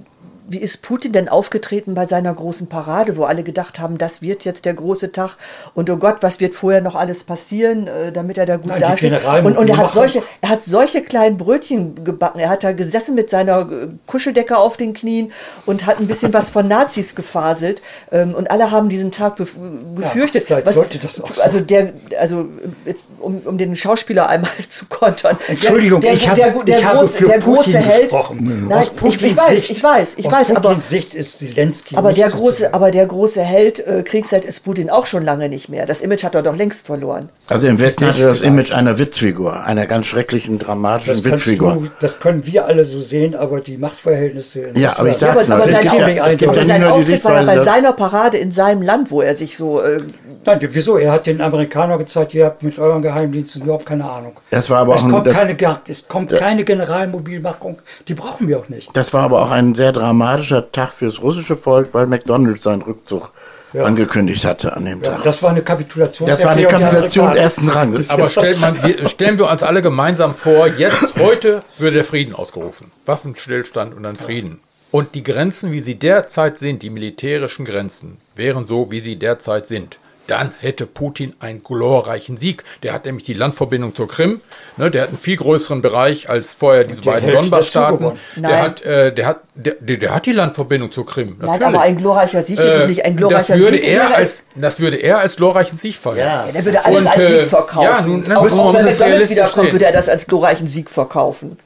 wie 0.48 0.58
ist 0.58 0.82
Putin 0.82 1.12
denn 1.12 1.28
aufgetreten 1.28 1.94
bei 1.94 2.06
seiner 2.06 2.34
großen 2.34 2.66
Parade, 2.66 3.16
wo 3.16 3.24
alle 3.24 3.42
gedacht 3.42 3.78
haben, 3.78 3.98
das 3.98 4.22
wird 4.22 4.44
jetzt 4.44 4.64
der 4.64 4.74
große 4.74 5.12
Tag 5.12 5.36
und 5.74 5.88
oh 5.88 5.96
Gott, 5.96 6.16
was 6.20 6.40
wird 6.40 6.54
vorher 6.54 6.80
noch 6.80 6.94
alles 6.94 7.24
passieren, 7.24 7.86
äh, 7.86 8.12
damit 8.12 8.38
er 8.38 8.46
da 8.46 8.56
gut 8.56 8.66
Nein, 8.66 8.80
dasteht. 8.80 9.12
Und, 9.44 9.56
und 9.56 9.68
er 9.68 9.76
hat 9.76 9.92
solche, 9.92 10.22
er 10.40 10.48
hat 10.48 10.64
solche 10.64 11.02
kleinen 11.02 11.36
Brötchen 11.36 12.04
gebacken. 12.04 12.40
Er 12.40 12.50
hat 12.50 12.64
da 12.64 12.72
gesessen 12.72 13.14
mit 13.14 13.30
seiner 13.30 13.60
äh, 13.70 13.88
Kuscheldecke 14.06 14.56
auf 14.56 14.76
den 14.76 14.94
Knien 14.94 15.32
und 15.66 15.86
hat 15.86 16.00
ein 16.00 16.06
bisschen 16.06 16.32
was 16.34 16.50
von 16.50 16.66
Nazis 16.66 17.14
gefaselt. 17.14 17.82
Ähm, 18.10 18.34
und 18.34 18.50
alle 18.50 18.70
haben 18.70 18.88
diesen 18.88 19.12
Tag 19.12 19.36
gefürchtet. 19.36 20.42
Ja, 20.42 20.46
vielleicht 20.46 20.66
was, 20.66 20.74
sollte 20.74 20.98
das 20.98 21.20
auch 21.20 21.32
so. 21.32 21.42
Also 21.42 21.60
der, 21.60 21.92
also 22.18 22.46
jetzt, 22.84 23.06
um, 23.20 23.42
um 23.44 23.58
den 23.58 23.76
Schauspieler 23.76 24.28
einmal 24.28 24.50
zu 24.68 24.86
kontern. 24.86 25.38
Entschuldigung, 25.46 26.00
der, 26.00 26.14
ich, 26.14 26.28
hab, 26.28 26.34
der, 26.34 26.50
der, 26.50 26.78
ich 26.78 26.84
habe 26.84 27.06
für 27.06 27.24
der 27.26 27.38
Putin 27.38 27.54
große 27.54 27.78
Held. 27.78 28.02
Gesprochen. 28.10 28.66
Nein, 28.68 28.82
ich, 29.04 29.22
ich 29.22 29.36
weiß, 29.36 29.70
ich 29.70 29.82
weiß, 29.82 30.14
ich 30.16 30.31
weiß 30.32 30.42
weiß, 30.48 30.56
aber 30.56 30.80
Sicht 30.80 31.14
ist 31.14 31.38
Zelensky. 31.38 31.96
Aber 31.96 32.12
der 32.12 32.28
große, 32.28 32.74
aber 32.74 32.90
der 32.90 33.06
große 33.06 33.42
Held 33.42 33.86
äh, 33.86 34.02
Kriegsheld 34.02 34.44
ist 34.44 34.60
Putin 34.60 34.90
auch 34.90 35.06
schon 35.06 35.24
lange 35.24 35.48
nicht 35.48 35.68
mehr. 35.68 35.86
Das 35.86 36.00
Image 36.00 36.24
hat 36.24 36.34
er 36.34 36.42
doch 36.42 36.56
längst 36.56 36.86
verloren. 36.86 37.28
Also 37.48 37.66
im 37.66 37.78
Westen 37.78 38.06
hat 38.06 38.18
er 38.18 38.30
das 38.30 38.40
Image 38.40 38.72
einer 38.72 38.98
Witzfigur, 38.98 39.64
einer 39.64 39.86
ganz 39.86 40.06
schrecklichen 40.06 40.58
dramatischen 40.58 41.22
das 41.22 41.24
Witzfigur. 41.24 41.74
Du, 41.74 41.88
das 42.00 42.20
können 42.20 42.46
wir 42.46 42.66
alle 42.66 42.84
so 42.84 43.00
sehen, 43.00 43.34
aber 43.34 43.60
die 43.60 43.76
Machtverhältnisse 43.76 44.60
in 44.60 44.78
ja, 44.78 44.96
aber 44.98 45.10
ich 45.10 45.20
ja, 45.20 45.30
aber, 45.30 45.40
aber, 45.40 45.60
sein, 45.60 46.16
ja, 46.16 46.48
aber 46.48 46.64
sein 46.64 46.84
Auftritt 46.84 47.24
war 47.24 47.34
ja 47.34 47.42
bei 47.42 47.58
seiner 47.58 47.92
Parade 47.92 48.38
in 48.38 48.50
seinem 48.50 48.82
Land, 48.82 49.10
wo 49.10 49.22
er 49.22 49.34
sich 49.34 49.56
so. 49.56 49.80
Äh, 49.80 50.00
Nein, 50.44 50.58
wieso? 50.60 50.96
Er 50.96 51.12
hat 51.12 51.26
den 51.26 51.40
Amerikanern 51.40 51.98
gezeigt, 51.98 52.34
ihr 52.34 52.46
habt 52.46 52.62
mit 52.62 52.78
euren 52.78 53.02
Geheimdiensten 53.02 53.62
überhaupt 53.62 53.86
keine 53.86 54.08
Ahnung. 54.08 54.40
Das 54.50 54.68
war 54.70 54.80
aber 54.80 54.94
es 54.96 55.04
auch 55.04 55.08
kommt 55.08 55.28
ein, 55.28 55.56
keine, 55.56 55.78
es 55.86 56.08
kommt 56.08 56.30
keine 56.32 56.64
Generalmobilmachung, 56.64 57.78
die 58.08 58.14
brauchen 58.14 58.48
wir 58.48 58.58
auch 58.58 58.68
nicht. 58.68 58.90
Das 58.94 59.12
war 59.12 59.22
aber 59.22 59.42
auch 59.42 59.50
ein 59.50 59.74
sehr 59.74 59.92
dramatischer 60.22 60.70
Tag 60.70 60.92
fürs 60.92 61.20
russische 61.20 61.56
Volk, 61.56 61.88
weil 61.92 62.06
McDonalds 62.06 62.62
seinen 62.62 62.82
Rückzug 62.82 63.32
ja. 63.72 63.84
angekündigt 63.84 64.44
hatte 64.44 64.76
an 64.76 64.84
dem 64.84 65.02
ja, 65.02 65.12
Tag. 65.12 65.24
Das 65.24 65.42
war 65.42 65.50
eine 65.50 65.62
Kapitulation. 65.62 66.28
Das 66.28 66.42
war 66.42 66.52
eine 66.52 66.66
Kapitulation 66.66 67.36
ersten 67.36 67.68
Ranges. 67.68 68.10
Aber 68.10 68.28
stellt 68.28 68.60
man, 68.60 68.78
stellen 69.06 69.38
wir 69.38 69.50
uns 69.50 69.62
alle 69.62 69.82
gemeinsam 69.82 70.34
vor, 70.34 70.66
jetzt, 70.66 71.14
heute 71.18 71.62
würde 71.78 71.96
der 71.96 72.04
Frieden 72.04 72.34
ausgerufen. 72.34 72.90
Waffenstillstand 73.06 73.94
und 73.94 74.04
dann 74.04 74.16
Frieden. 74.16 74.60
Und 74.90 75.14
die 75.14 75.22
Grenzen, 75.22 75.72
wie 75.72 75.80
sie 75.80 75.94
derzeit 75.94 76.58
sind, 76.58 76.82
die 76.82 76.90
militärischen 76.90 77.64
Grenzen, 77.64 78.18
wären 78.36 78.64
so, 78.64 78.90
wie 78.90 79.00
sie 79.00 79.16
derzeit 79.16 79.66
sind 79.66 79.98
dann 80.32 80.54
hätte 80.60 80.86
Putin 80.86 81.34
einen 81.40 81.62
glorreichen 81.62 82.38
Sieg. 82.38 82.64
Der 82.82 82.94
hat 82.94 83.04
nämlich 83.04 83.24
die 83.24 83.34
Landverbindung 83.34 83.94
zur 83.94 84.08
Krim, 84.08 84.40
ne, 84.78 84.90
der 84.90 85.02
hat 85.02 85.08
einen 85.10 85.18
viel 85.18 85.36
größeren 85.36 85.82
Bereich 85.82 86.30
als 86.30 86.54
vorher 86.54 86.84
diese 86.84 87.02
beiden 87.02 87.30
Donbass-Staaten. 87.30 88.12
Der 88.36 88.62
hat, 88.62 88.80
äh, 88.82 89.12
der, 89.12 89.26
hat, 89.26 89.40
der, 89.54 89.74
der, 89.74 90.14
hat 90.14 90.24
die 90.24 90.32
Landverbindung 90.32 90.90
zur 90.90 91.04
Krim. 91.04 91.36
Natürlich. 91.38 91.60
Nein, 91.60 91.62
aber 91.62 91.82
ein 91.82 91.98
glorreicher 91.98 92.40
Sieg 92.40 92.58
ist 92.58 92.64
es 92.64 92.86
nicht. 92.86 93.04
Ein 93.04 93.16
glorreicher 93.16 93.52
das 93.52 93.62
würde 93.62 93.76
Sieg. 93.76 93.88
Er 93.88 94.14
als, 94.14 94.46
das 94.56 94.80
würde 94.80 94.96
er 94.96 95.18
als 95.18 95.36
glorreichen 95.36 95.76
Sieg 95.76 95.96
feiern. 95.96 96.16
Ja. 96.16 96.46
ja 96.46 96.52
der 96.52 96.64
würde 96.64 96.82
alles 96.82 96.98
Und, 96.98 97.06
als 97.08 97.16
Sieg 97.16 97.38
äh, 97.40 97.44
verkaufen. 97.44 97.84
Ja, 97.84 98.00
nun, 98.00 98.22
nun, 98.22 98.32
auch, 98.32 98.58
auch 98.58 98.74
wenn 98.74 98.84
McDonalds 98.86 99.28
wiederkommt, 99.28 99.72
würde 99.72 99.84
er 99.84 99.92
das 99.92 100.08
als 100.08 100.26
glorreichen 100.26 100.66
Sieg 100.66 100.88
verkaufen. 100.88 101.58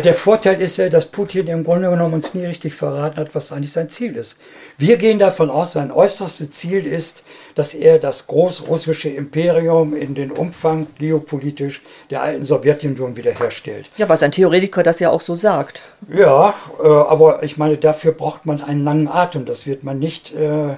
Der 0.00 0.14
Vorteil 0.14 0.60
ist 0.60 0.76
ja, 0.78 0.88
dass 0.88 1.06
Putin 1.06 1.46
im 1.46 1.62
Grunde 1.62 1.88
genommen 1.88 2.14
uns 2.14 2.34
nie 2.34 2.44
richtig 2.44 2.74
verraten 2.74 3.16
hat, 3.16 3.34
was 3.34 3.52
eigentlich 3.52 3.70
sein 3.70 3.88
Ziel 3.88 4.16
ist. 4.16 4.38
Wir 4.76 4.96
gehen 4.96 5.20
davon 5.20 5.50
aus, 5.50 5.72
sein 5.72 5.92
äußerstes 5.92 6.50
Ziel 6.50 6.84
ist, 6.84 7.22
dass 7.54 7.74
er 7.74 8.00
das 8.00 8.26
großrussische 8.26 9.08
Imperium 9.08 9.94
in 9.94 10.16
den 10.16 10.32
Umfang 10.32 10.88
geopolitisch 10.98 11.82
der 12.10 12.22
alten 12.22 12.44
Sowjetunion 12.44 13.16
wiederherstellt. 13.16 13.88
Ja, 13.96 14.08
weil 14.08 14.18
sein 14.18 14.32
Theoretiker 14.32 14.82
das 14.82 14.98
ja 14.98 15.10
auch 15.10 15.20
so 15.20 15.36
sagt. 15.36 15.82
Ja, 16.12 16.54
äh, 16.82 16.86
aber 16.88 17.44
ich 17.44 17.56
meine, 17.56 17.76
dafür 17.76 18.12
braucht 18.12 18.46
man 18.46 18.62
einen 18.62 18.82
langen 18.82 19.06
Atem. 19.06 19.46
Das 19.46 19.64
wird 19.64 19.84
man 19.84 20.00
nicht, 20.00 20.34
äh, 20.34 20.76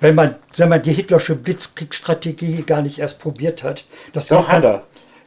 wenn 0.00 0.14
man, 0.14 0.34
sagen 0.52 0.70
wir, 0.70 0.78
die 0.78 0.92
hitlersche 0.92 1.36
Blitzkriegsstrategie 1.36 2.64
gar 2.64 2.82
nicht 2.82 2.98
erst 2.98 3.18
probiert 3.18 3.62
hat. 3.62 3.84
Das 4.12 4.26
Doch, 4.26 4.48
hat 4.48 4.62
er. 4.62 4.82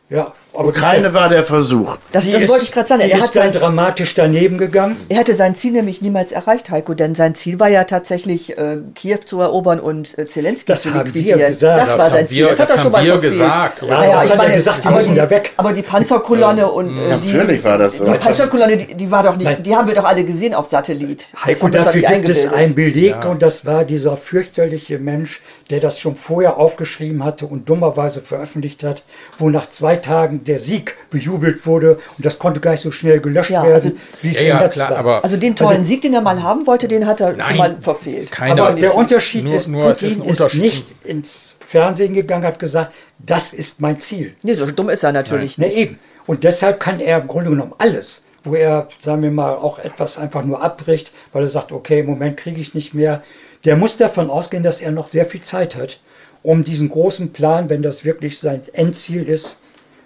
Ja, 0.08 0.34
aber 0.54 0.68
Ukraine 0.68 1.12
war 1.16 1.30
der 1.30 1.44
Versuch. 1.44 1.98
Das, 2.12 2.30
das 2.30 2.44
ist, 2.44 2.50
wollte 2.50 2.64
ich 2.64 2.72
gerade 2.72 2.88
sagen. 2.88 3.02
Er 3.02 3.18
ist 3.18 3.36
dann 3.36 3.52
dramatisch 3.52 4.14
daneben 4.14 4.60
gegangen. 4.60 4.96
Er 5.10 5.18
hatte 5.18 5.34
sein 5.34 5.56
Ziel 5.56 5.72
nämlich 5.72 6.00
niemals 6.00 6.32
erreicht, 6.32 6.70
Heiko, 6.70 6.94
denn 6.94 7.16
sein 7.16 7.34
Ziel 7.34 7.60
war 7.60 7.70
ja 7.70 7.86
tatsächlich, 7.86 8.56
äh, 8.56 8.78
Kiew 8.94 9.18
zu 9.26 9.42
erobern 9.42 9.80
und 9.80 10.16
äh, 10.20 10.28
Zelensky 10.28 10.68
das 10.68 10.84
zu 10.84 10.90
liquidieren. 10.90 11.40
Das, 11.40 11.58
das, 11.58 11.98
war 11.98 12.12
sein 12.12 12.28
Ziel. 12.28 12.46
Wir, 12.46 12.50
das, 12.50 12.60
hat 12.60 12.70
er 12.70 12.80
schon 12.80 12.92
mal 12.92 13.20
gesagt. 13.20 13.82
Ja, 13.82 14.04
ja, 14.04 14.22
das 14.22 14.32
hat 14.32 14.48
er 14.48 14.56
gesagt, 14.56 14.84
die 14.84 14.90
müssen 14.90 15.16
da 15.16 15.28
weg. 15.28 15.54
Aber 15.58 15.74
die 15.74 15.82
Panzerkolonne 15.82 16.72
und 16.72 16.98
äh, 17.00 17.18
die, 17.18 17.34
Natürlich 17.34 17.64
war 17.64 17.80
das 17.80 17.98
so. 17.98 18.06
Die 18.06 18.12
Panzerkolonne, 18.12 18.78
die, 18.78 18.94
die 18.94 19.10
war 19.10 19.24
doch 19.24 19.38
nicht, 19.38 19.46
Nein. 19.46 19.64
die 19.64 19.76
haben 19.76 19.88
wir 19.88 19.96
doch 19.96 20.06
alle 20.06 20.24
gesehen 20.24 20.54
auf 20.54 20.68
Satellit. 20.68 21.30
Heiko, 21.44 21.68
dafür 21.68 22.02
gibt 22.02 22.30
es 22.30 22.46
einen 22.54 22.76
Beleg 22.76 23.16
ja. 23.24 23.26
und 23.26 23.42
das 23.42 23.66
war 23.66 23.84
dieser 23.84 24.18
fürchterliche 24.18 25.00
Mensch, 25.00 25.42
der 25.70 25.80
das 25.80 26.00
schon 26.00 26.16
vorher 26.16 26.58
aufgeschrieben 26.58 27.24
hatte 27.24 27.48
und 27.48 27.68
dummerweise 27.68 28.22
veröffentlicht 28.22 28.84
hat, 28.84 29.04
wo 29.38 29.50
nach 29.50 29.68
zwei 29.68 29.96
Tagen 29.96 30.44
der 30.44 30.60
Sieg 30.60 30.96
bejubelt 31.10 31.66
wurde 31.66 32.00
und 32.18 32.26
das 32.26 32.38
konnte 32.38 32.60
gar 32.60 32.72
nicht 32.72 32.82
so 32.82 32.92
schnell 32.92 33.20
gelöscht 33.20 33.50
ja, 33.50 33.64
werden, 33.64 33.74
also, 33.74 33.92
wie 34.22 34.30
es 34.30 34.40
ja, 34.40 34.60
ja, 34.60 34.68
klar, 34.68 35.04
war. 35.04 35.24
also 35.24 35.38
den 35.38 35.56
tollen 35.56 35.78
also, 35.78 35.84
Sieg, 35.84 36.02
den 36.02 36.14
er 36.14 36.22
mal 36.22 36.42
haben 36.44 36.68
wollte, 36.68 36.88
den 36.88 37.08
hat 37.08 37.20
er 37.20 37.34
nein, 37.34 37.48
schon 37.48 37.58
mal 37.58 37.78
verfehlt. 37.80 38.32
Keiner, 38.32 38.64
aber 38.64 38.76
der 38.76 38.96
Unterschied 38.96 39.46
nur, 39.46 39.56
ist, 39.56 39.68
nur 39.68 39.82
Putin 39.82 40.08
ist, 40.08 40.20
Unterschied. 40.20 40.44
ist, 40.44 40.62
nicht 40.62 40.96
ins 41.04 41.58
Fernsehen 41.66 42.14
gegangen, 42.14 42.46
hat 42.46 42.60
gesagt, 42.60 42.94
das 43.18 43.54
ist 43.54 43.82
mein 43.82 44.00
Ziel. 44.00 44.36
Nee, 44.44 44.54
so 44.54 44.66
dumm 44.68 44.90
ist 44.90 45.04
er 45.04 45.14
natürlich 45.14 45.58
nein. 45.58 45.68
nicht. 45.68 45.78
Nee, 45.78 45.84
eben. 45.84 46.00
Und 46.28 46.44
deshalb 46.44 46.80
kann 46.80 47.00
er 47.00 47.22
im 47.22 47.28
Grunde 47.28 47.50
genommen 47.50 47.74
alles 47.78 48.24
wo 48.46 48.54
er, 48.56 48.88
sagen 49.00 49.24
wir 49.24 49.32
mal, 49.32 49.56
auch 49.56 49.80
etwas 49.80 50.18
einfach 50.18 50.44
nur 50.44 50.62
abbricht, 50.62 51.12
weil 51.34 51.44
er 51.44 51.50
sagt, 51.50 51.72
okay, 51.72 52.02
im 52.02 52.06
Moment 52.06 52.38
kriege 52.38 52.62
ich 52.62 52.74
nicht 52.74 52.94
mehr 52.94 53.24
der 53.66 53.76
muss 53.76 53.98
davon 53.98 54.30
ausgehen, 54.30 54.64
dass 54.64 54.82
er 54.82 54.92
noch 54.92 55.08
sehr 55.08 55.26
viel 55.26 55.42
Zeit 55.42 55.76
hat, 55.76 56.00
um 56.44 56.64
diesen 56.64 56.90
großen 56.90 57.34
Plan, 57.34 57.70
wenn 57.70 57.82
das 57.82 58.06
wirklich 58.06 58.40
sein 58.40 58.62
Endziel 58.74 59.28
ist, 59.28 59.58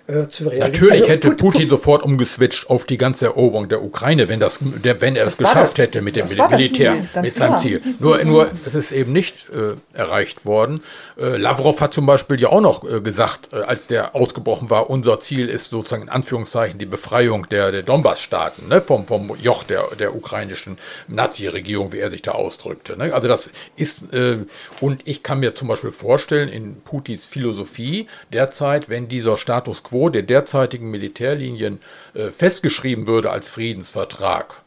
äh, 0.10 0.28
zu 0.28 0.46
realisieren. 0.46 0.72
Natürlich 0.72 1.02
also, 1.02 1.08
hätte 1.08 1.32
Putin 1.36 1.70
sofort 1.70 2.02
umgeswitcht 2.02 2.70
auf 2.70 2.86
die 2.86 2.98
ganze 2.98 3.26
Eroberung 3.26 3.70
der 3.70 3.84
Ukraine, 3.84 4.28
wenn, 4.28 4.40
das, 4.40 4.58
der, 4.60 5.02
wenn 5.02 5.16
er 5.16 5.26
das, 5.26 5.38
das 5.38 5.48
geschafft 5.48 5.78
das, 5.78 5.86
hätte 5.86 6.02
mit 6.02 6.16
dem 6.16 6.28
Militär, 6.28 6.96
mit 7.22 7.36
seinem 7.36 7.58
Ziel. 7.58 7.82
Nur, 8.00 8.24
nur 8.24 8.50
es 8.66 8.74
ist 8.74 8.92
eben 8.92 9.14
nicht 9.14 9.48
äh, 9.50 9.76
erreicht 9.96 10.46
worden. 10.46 10.82
Äh, 11.20 11.38
Lavrov 11.38 11.80
hat 11.82 11.94
zum 11.94 12.08
Beispiel 12.08 12.42
ja 12.42 12.50
auch 12.50 12.62
noch 12.62 12.84
äh, 12.84 13.02
gesagt, 13.02 13.50
äh, 13.54 13.58
als 13.58 13.86
der 13.86 14.16
ausgebrochen 14.16 14.72
war, 14.72 14.90
unser 14.90 15.20
Ziel 15.20 15.48
ist 15.48 15.70
sozusagen 15.70 16.04
in 16.04 16.10
Anführungszeichen 16.10 16.80
die 16.80 16.88
Befreiung 16.88 17.48
der, 17.50 17.72
der 17.72 17.84
Donbass-Staaten 17.84 18.68
ne, 18.68 18.82
vom, 18.82 19.06
vom 19.06 19.36
Joch 19.40 19.64
der, 19.64 19.84
der 20.00 20.16
ukrainischen 20.16 20.78
Nazi-Regierung, 21.08 21.94
wie 21.94 22.00
er 22.00 22.10
sich 22.10 22.24
da 22.24 22.32
ausdrückte. 22.32 22.98
Ne? 22.98 23.14
Also 23.14 23.28
das 23.28 23.52
ist, 23.76 24.12
äh, 24.12 24.40
und 24.82 25.08
ich 25.08 25.22
kann 25.22 25.40
mir 25.40 25.54
zum 25.54 25.68
Beispiel 25.68 25.92
vorstellen, 25.92 26.50
in 26.50 26.82
Putins 26.82 27.26
Philosophie 27.26 28.08
derzeit, 28.34 28.90
wenn 28.90 29.08
dieser 29.08 29.38
Status 29.38 29.84
quo 29.84 29.99
Niveau 30.00 30.10
der 30.10 30.24
derzeitigen 30.24 30.90
Militärlinien 30.90 31.80
äh, 32.14 32.32
festgeschrieben 32.32 33.08
würde 33.08 33.32
als 33.32 33.50
Friedensvertrag, 33.50 34.62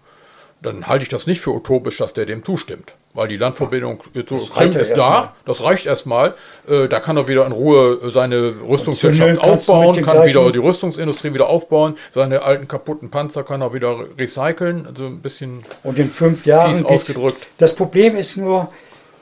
dann 0.61 0.87
halte 0.87 1.03
ich 1.05 1.09
das 1.09 1.27
nicht 1.27 1.41
für 1.41 1.51
utopisch, 1.51 1.97
dass 1.97 2.13
der 2.13 2.27
dem 2.27 2.45
zustimmt. 2.45 2.95
Weil 3.15 3.29
die 3.29 3.37
Landverbindung 3.37 4.01
zu 4.01 4.37
Krim 4.37 4.73
ist 4.73 4.97
da, 4.97 5.11
mal. 5.11 5.33
das 5.45 5.63
reicht 5.63 5.85
erstmal. 5.85 6.35
Äh, 6.67 6.89
da 6.89 6.99
kann 6.99 7.17
er 7.19 7.29
wieder 7.29 7.45
in 7.45 7.53
Ruhe 7.53 8.11
seine 8.11 8.55
Rüstungswirtschaft 8.67 9.39
aufbauen, 9.39 10.03
kann 10.03 10.27
wieder 10.27 10.51
die 10.51 10.59
Rüstungsindustrie 10.59 11.35
wieder 11.35 11.49
aufbauen, 11.49 11.97
seine 12.11 12.43
alten 12.43 12.69
kaputten 12.69 13.11
Panzer 13.11 13.43
kann 13.43 13.61
er 13.61 13.75
wieder 13.75 14.07
recyceln, 14.17 14.87
also 14.87 15.07
ein 15.07 15.21
bisschen 15.21 15.63
Und 15.83 15.99
in 15.99 16.11
fünf 16.11 16.47
Jahren 16.47 16.87
ausgedrückt. 16.87 17.49
Das 17.59 17.75
Problem 17.75 18.17
ist 18.17 18.37
nur, 18.39 18.71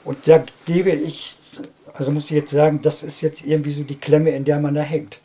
und 0.05 0.25
da 0.25 0.41
gebe 0.65 0.91
ich, 0.91 1.35
also 1.93 2.11
muss 2.11 2.25
ich 2.25 2.31
jetzt 2.31 2.51
sagen, 2.51 2.81
das 2.81 3.03
ist 3.03 3.19
jetzt 3.19 3.45
irgendwie 3.45 3.71
so 3.71 3.83
die 3.83 3.99
Klemme, 3.99 4.29
in 4.29 4.45
der 4.45 4.59
man 4.59 4.73
da 4.73 4.81
hängt 4.81 5.19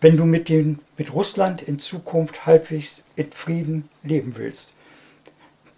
wenn 0.00 0.16
du 0.16 0.24
mit, 0.24 0.48
den, 0.48 0.78
mit 0.96 1.12
Russland 1.12 1.62
in 1.62 1.78
Zukunft 1.78 2.46
halbwegs 2.46 3.04
in 3.16 3.30
Frieden 3.32 3.88
leben 4.02 4.34
willst. 4.36 4.74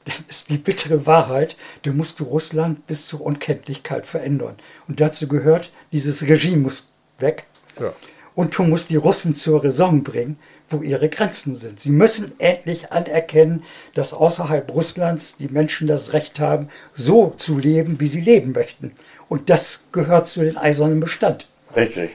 Das 0.05 0.21
ist 0.29 0.51
die 0.51 0.59
bittere 0.59 1.07
Wahrheit, 1.07 1.57
du 1.83 1.93
musst 1.93 2.19
du 2.19 2.25
Russland 2.25 2.87
bis 2.87 3.07
zur 3.07 3.21
Unkenntlichkeit 3.21 4.05
verändern. 4.05 4.57
Und 4.89 5.01
dazu 5.01 5.29
gehört, 5.29 5.71
dieses 5.93 6.23
Regime 6.23 6.63
muss 6.63 6.91
weg. 7.19 7.45
Ja. 7.81 7.93
Und 8.35 8.57
du 8.57 8.65
musst 8.65 8.91
die 8.91 8.97
Russen 8.97 9.35
zur 9.35 9.63
Raison 9.63 10.03
bringen, 10.03 10.39
wo 10.71 10.83
ihre 10.83 11.09
Grenzen 11.09 11.55
sind. 11.55 11.79
Sie 11.79 11.91
müssen 11.91 12.33
endlich 12.39 12.91
anerkennen, 12.91 13.63
dass 13.95 14.15
außerhalb 14.15 14.73
Russlands 14.73 15.37
die 15.37 15.49
Menschen 15.49 15.87
das 15.87 16.15
Recht 16.15 16.41
haben, 16.41 16.69
so 16.95 17.31
zu 17.31 17.59
leben, 17.59 18.01
wie 18.01 18.07
sie 18.09 18.23
leben 18.23 18.53
möchten. 18.53 18.93
Und 19.29 19.51
das 19.51 19.85
gehört 19.93 20.29
zu 20.29 20.41
den 20.41 20.57
eisernen 20.57 20.99
Bestand. 20.99 21.47
Richtig. 21.77 22.11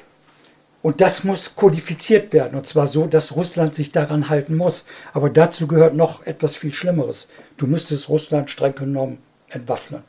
Und 0.88 1.02
das 1.02 1.26
muss 1.26 1.58
kodifiziert 1.58 2.32
werden. 2.32 2.58
Und 2.58 2.66
zwar 2.66 2.88
so, 2.88 3.08
dass 3.08 3.36
Russland 3.36 3.76
sich 3.76 3.92
daran 3.92 4.30
halten 4.30 4.56
muss. 4.56 4.86
Aber 5.12 5.30
dazu 5.30 5.68
gehört 5.68 5.96
noch 5.96 6.26
etwas 6.26 6.56
viel 6.56 6.74
Schlimmeres. 6.74 7.28
Du 7.58 7.68
müsstest 7.68 8.08
Russland 8.08 8.50
streng 8.50 8.74
genommen 8.74 9.18
entwaffnen. 9.50 10.04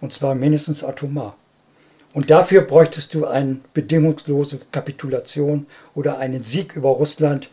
Und 0.00 0.12
zwar 0.12 0.34
mindestens 0.34 0.82
atomar. 0.82 1.36
Und 2.12 2.28
dafür 2.30 2.62
bräuchtest 2.62 3.14
du 3.14 3.26
eine 3.26 3.60
bedingungslose 3.72 4.58
Kapitulation 4.72 5.68
oder 5.94 6.18
einen 6.18 6.42
Sieg 6.42 6.74
über 6.74 6.88
Russland, 6.88 7.50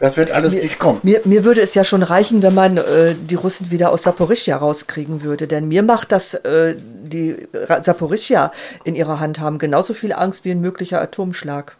das 0.00 0.16
wird 0.16 0.30
alles 0.30 0.50
mir, 0.50 0.62
nicht 0.62 0.78
kommen. 0.78 0.98
Mir, 1.02 1.20
mir 1.24 1.44
würde 1.44 1.60
es 1.60 1.74
ja 1.74 1.84
schon 1.84 2.02
reichen, 2.02 2.42
wenn 2.42 2.54
man 2.54 2.78
äh, 2.78 3.14
die 3.14 3.34
Russen 3.34 3.70
wieder 3.70 3.92
aus 3.92 4.02
Saporischia 4.02 4.56
rauskriegen 4.56 5.22
würde. 5.22 5.46
Denn 5.46 5.68
mir 5.68 5.82
macht 5.82 6.10
das, 6.10 6.34
äh, 6.34 6.74
die 6.78 7.36
Saporischia 7.82 8.50
in 8.84 8.94
ihrer 8.94 9.20
Hand 9.20 9.40
haben, 9.40 9.58
genauso 9.58 9.92
viel 9.94 10.12
Angst 10.12 10.44
wie 10.44 10.52
ein 10.52 10.60
möglicher 10.60 11.00
Atomschlag. 11.00 11.76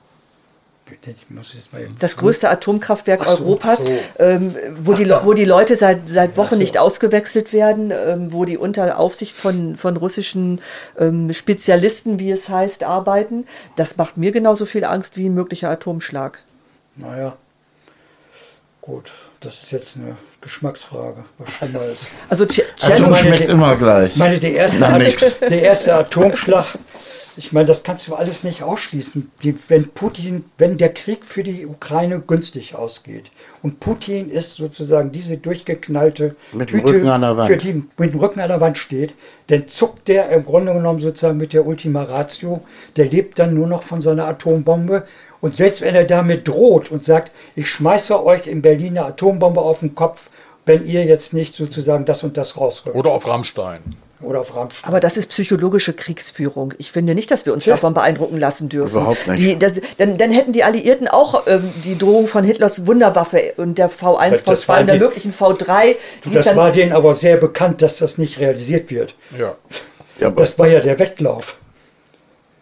Das 2.00 2.16
größte 2.16 2.50
Atomkraftwerk 2.50 3.24
so, 3.24 3.44
Europas, 3.44 3.84
so. 3.84 3.90
ähm, 4.18 4.56
wo, 4.82 4.94
die, 4.94 5.08
wo 5.22 5.34
die 5.34 5.44
Leute 5.44 5.76
seit, 5.76 6.08
seit 6.08 6.36
Wochen 6.36 6.56
so. 6.56 6.60
nicht 6.60 6.78
ausgewechselt 6.78 7.52
werden, 7.52 7.92
ähm, 7.92 8.32
wo 8.32 8.44
die 8.44 8.58
unter 8.58 8.98
Aufsicht 8.98 9.36
von, 9.36 9.76
von 9.76 9.96
russischen 9.96 10.60
ähm, 10.98 11.32
Spezialisten, 11.32 12.18
wie 12.18 12.32
es 12.32 12.48
heißt, 12.48 12.82
arbeiten. 12.82 13.46
Das 13.76 13.96
macht 13.98 14.16
mir 14.16 14.32
genauso 14.32 14.66
viel 14.66 14.84
Angst 14.84 15.16
wie 15.16 15.28
ein 15.28 15.34
möglicher 15.34 15.70
Atomschlag. 15.70 16.40
Naja, 16.96 17.36
Gut, 18.82 19.12
das 19.40 19.62
ist 19.62 19.72
jetzt 19.72 19.96
eine 19.96 20.16
Geschmacksfrage, 20.40 21.24
was 21.36 21.50
schlimmer 21.50 21.82
ist. 21.84 22.06
Also, 22.30 22.44
Atom 22.44 23.14
schmeckt 23.14 23.48
immer 23.50 23.76
gleich. 23.76 24.16
meine, 24.16 24.38
der 24.38 24.54
erste, 24.54 24.78
der 25.40 25.62
erste 25.62 25.94
Atomschlag 25.94 26.64
ich 27.36 27.52
meine, 27.52 27.66
das 27.66 27.82
kannst 27.82 28.08
du 28.08 28.14
alles 28.14 28.44
nicht 28.44 28.62
ausschließen. 28.62 29.30
Die, 29.42 29.54
wenn 29.68 29.88
Putin, 29.88 30.44
wenn 30.58 30.78
der 30.78 30.92
Krieg 30.92 31.24
für 31.24 31.42
die 31.42 31.66
Ukraine 31.66 32.20
günstig 32.20 32.74
ausgeht 32.74 33.30
und 33.62 33.80
Putin 33.80 34.30
ist 34.30 34.54
sozusagen 34.54 35.12
diese 35.12 35.36
durchgeknallte 35.36 36.34
mit 36.52 36.70
Tüte, 36.70 37.00
für 37.46 37.56
die 37.56 37.84
mit 37.96 38.12
dem 38.12 38.20
Rücken 38.20 38.40
an 38.40 38.48
der 38.48 38.60
Wand 38.60 38.78
steht, 38.78 39.14
dann 39.46 39.68
zuckt 39.68 40.08
der 40.08 40.30
im 40.30 40.44
Grunde 40.44 40.72
genommen 40.72 40.98
sozusagen 40.98 41.38
mit 41.38 41.52
der 41.52 41.66
Ultima 41.66 42.02
Ratio. 42.02 42.62
Der 42.96 43.06
lebt 43.06 43.38
dann 43.38 43.54
nur 43.54 43.66
noch 43.66 43.82
von 43.82 44.02
seiner 44.02 44.26
Atombombe. 44.26 45.06
Und 45.40 45.54
selbst 45.54 45.80
wenn 45.80 45.94
er 45.94 46.04
damit 46.04 46.48
droht 46.48 46.90
und 46.90 47.02
sagt, 47.02 47.32
ich 47.54 47.68
schmeiße 47.68 48.24
euch 48.24 48.46
in 48.46 48.62
Berlin 48.62 48.98
eine 48.98 49.06
Atombombe 49.06 49.60
auf 49.60 49.80
den 49.80 49.94
Kopf, 49.94 50.28
wenn 50.66 50.86
ihr 50.86 51.04
jetzt 51.04 51.32
nicht 51.32 51.54
sozusagen 51.54 52.04
das 52.04 52.22
und 52.22 52.36
das 52.36 52.56
rausrückt. 52.56 52.96
Oder 52.96 53.12
auf 53.12 53.26
Rammstein. 53.26 53.96
Oder 54.22 54.40
auf 54.40 54.54
Rammstein. 54.54 54.88
Aber 54.88 55.00
das 55.00 55.16
ist 55.16 55.28
psychologische 55.28 55.92
Kriegsführung. 55.92 56.74
Ich 56.78 56.92
finde 56.92 57.14
nicht, 57.14 57.30
dass 57.30 57.46
wir 57.46 57.52
uns 57.52 57.64
ja. 57.64 57.74
davon 57.74 57.94
beeindrucken 57.94 58.38
lassen 58.38 58.68
dürfen. 58.68 58.96
Überhaupt 58.96 59.26
nicht. 59.26 59.40
Die, 59.40 59.58
das, 59.58 59.74
dann, 59.98 60.18
dann, 60.18 60.30
hätten 60.30 60.52
die 60.52 60.64
Alliierten 60.64 61.08
auch 61.08 61.46
ähm, 61.46 61.72
die 61.84 61.96
Drohung 61.96 62.28
von 62.28 62.44
Hitlers 62.44 62.86
Wunderwaffe 62.86 63.54
und 63.56 63.78
der 63.78 63.90
V1, 63.90 64.44
das, 64.44 64.68
V2 64.68 64.80
und 64.80 64.86
der 64.88 64.96
möglichen 64.96 65.32
V3. 65.32 65.96
Das 66.32 66.54
war 66.54 66.70
denen 66.70 66.92
aber 66.92 67.14
sehr 67.14 67.36
bekannt, 67.36 67.82
dass 67.82 67.98
das 67.98 68.18
nicht 68.18 68.40
realisiert 68.40 68.90
wird. 68.90 69.14
Ja. 69.38 69.54
ja 70.18 70.30
das 70.30 70.58
war 70.58 70.68
ja 70.68 70.80
der 70.80 70.98
Wettlauf. 70.98 71.56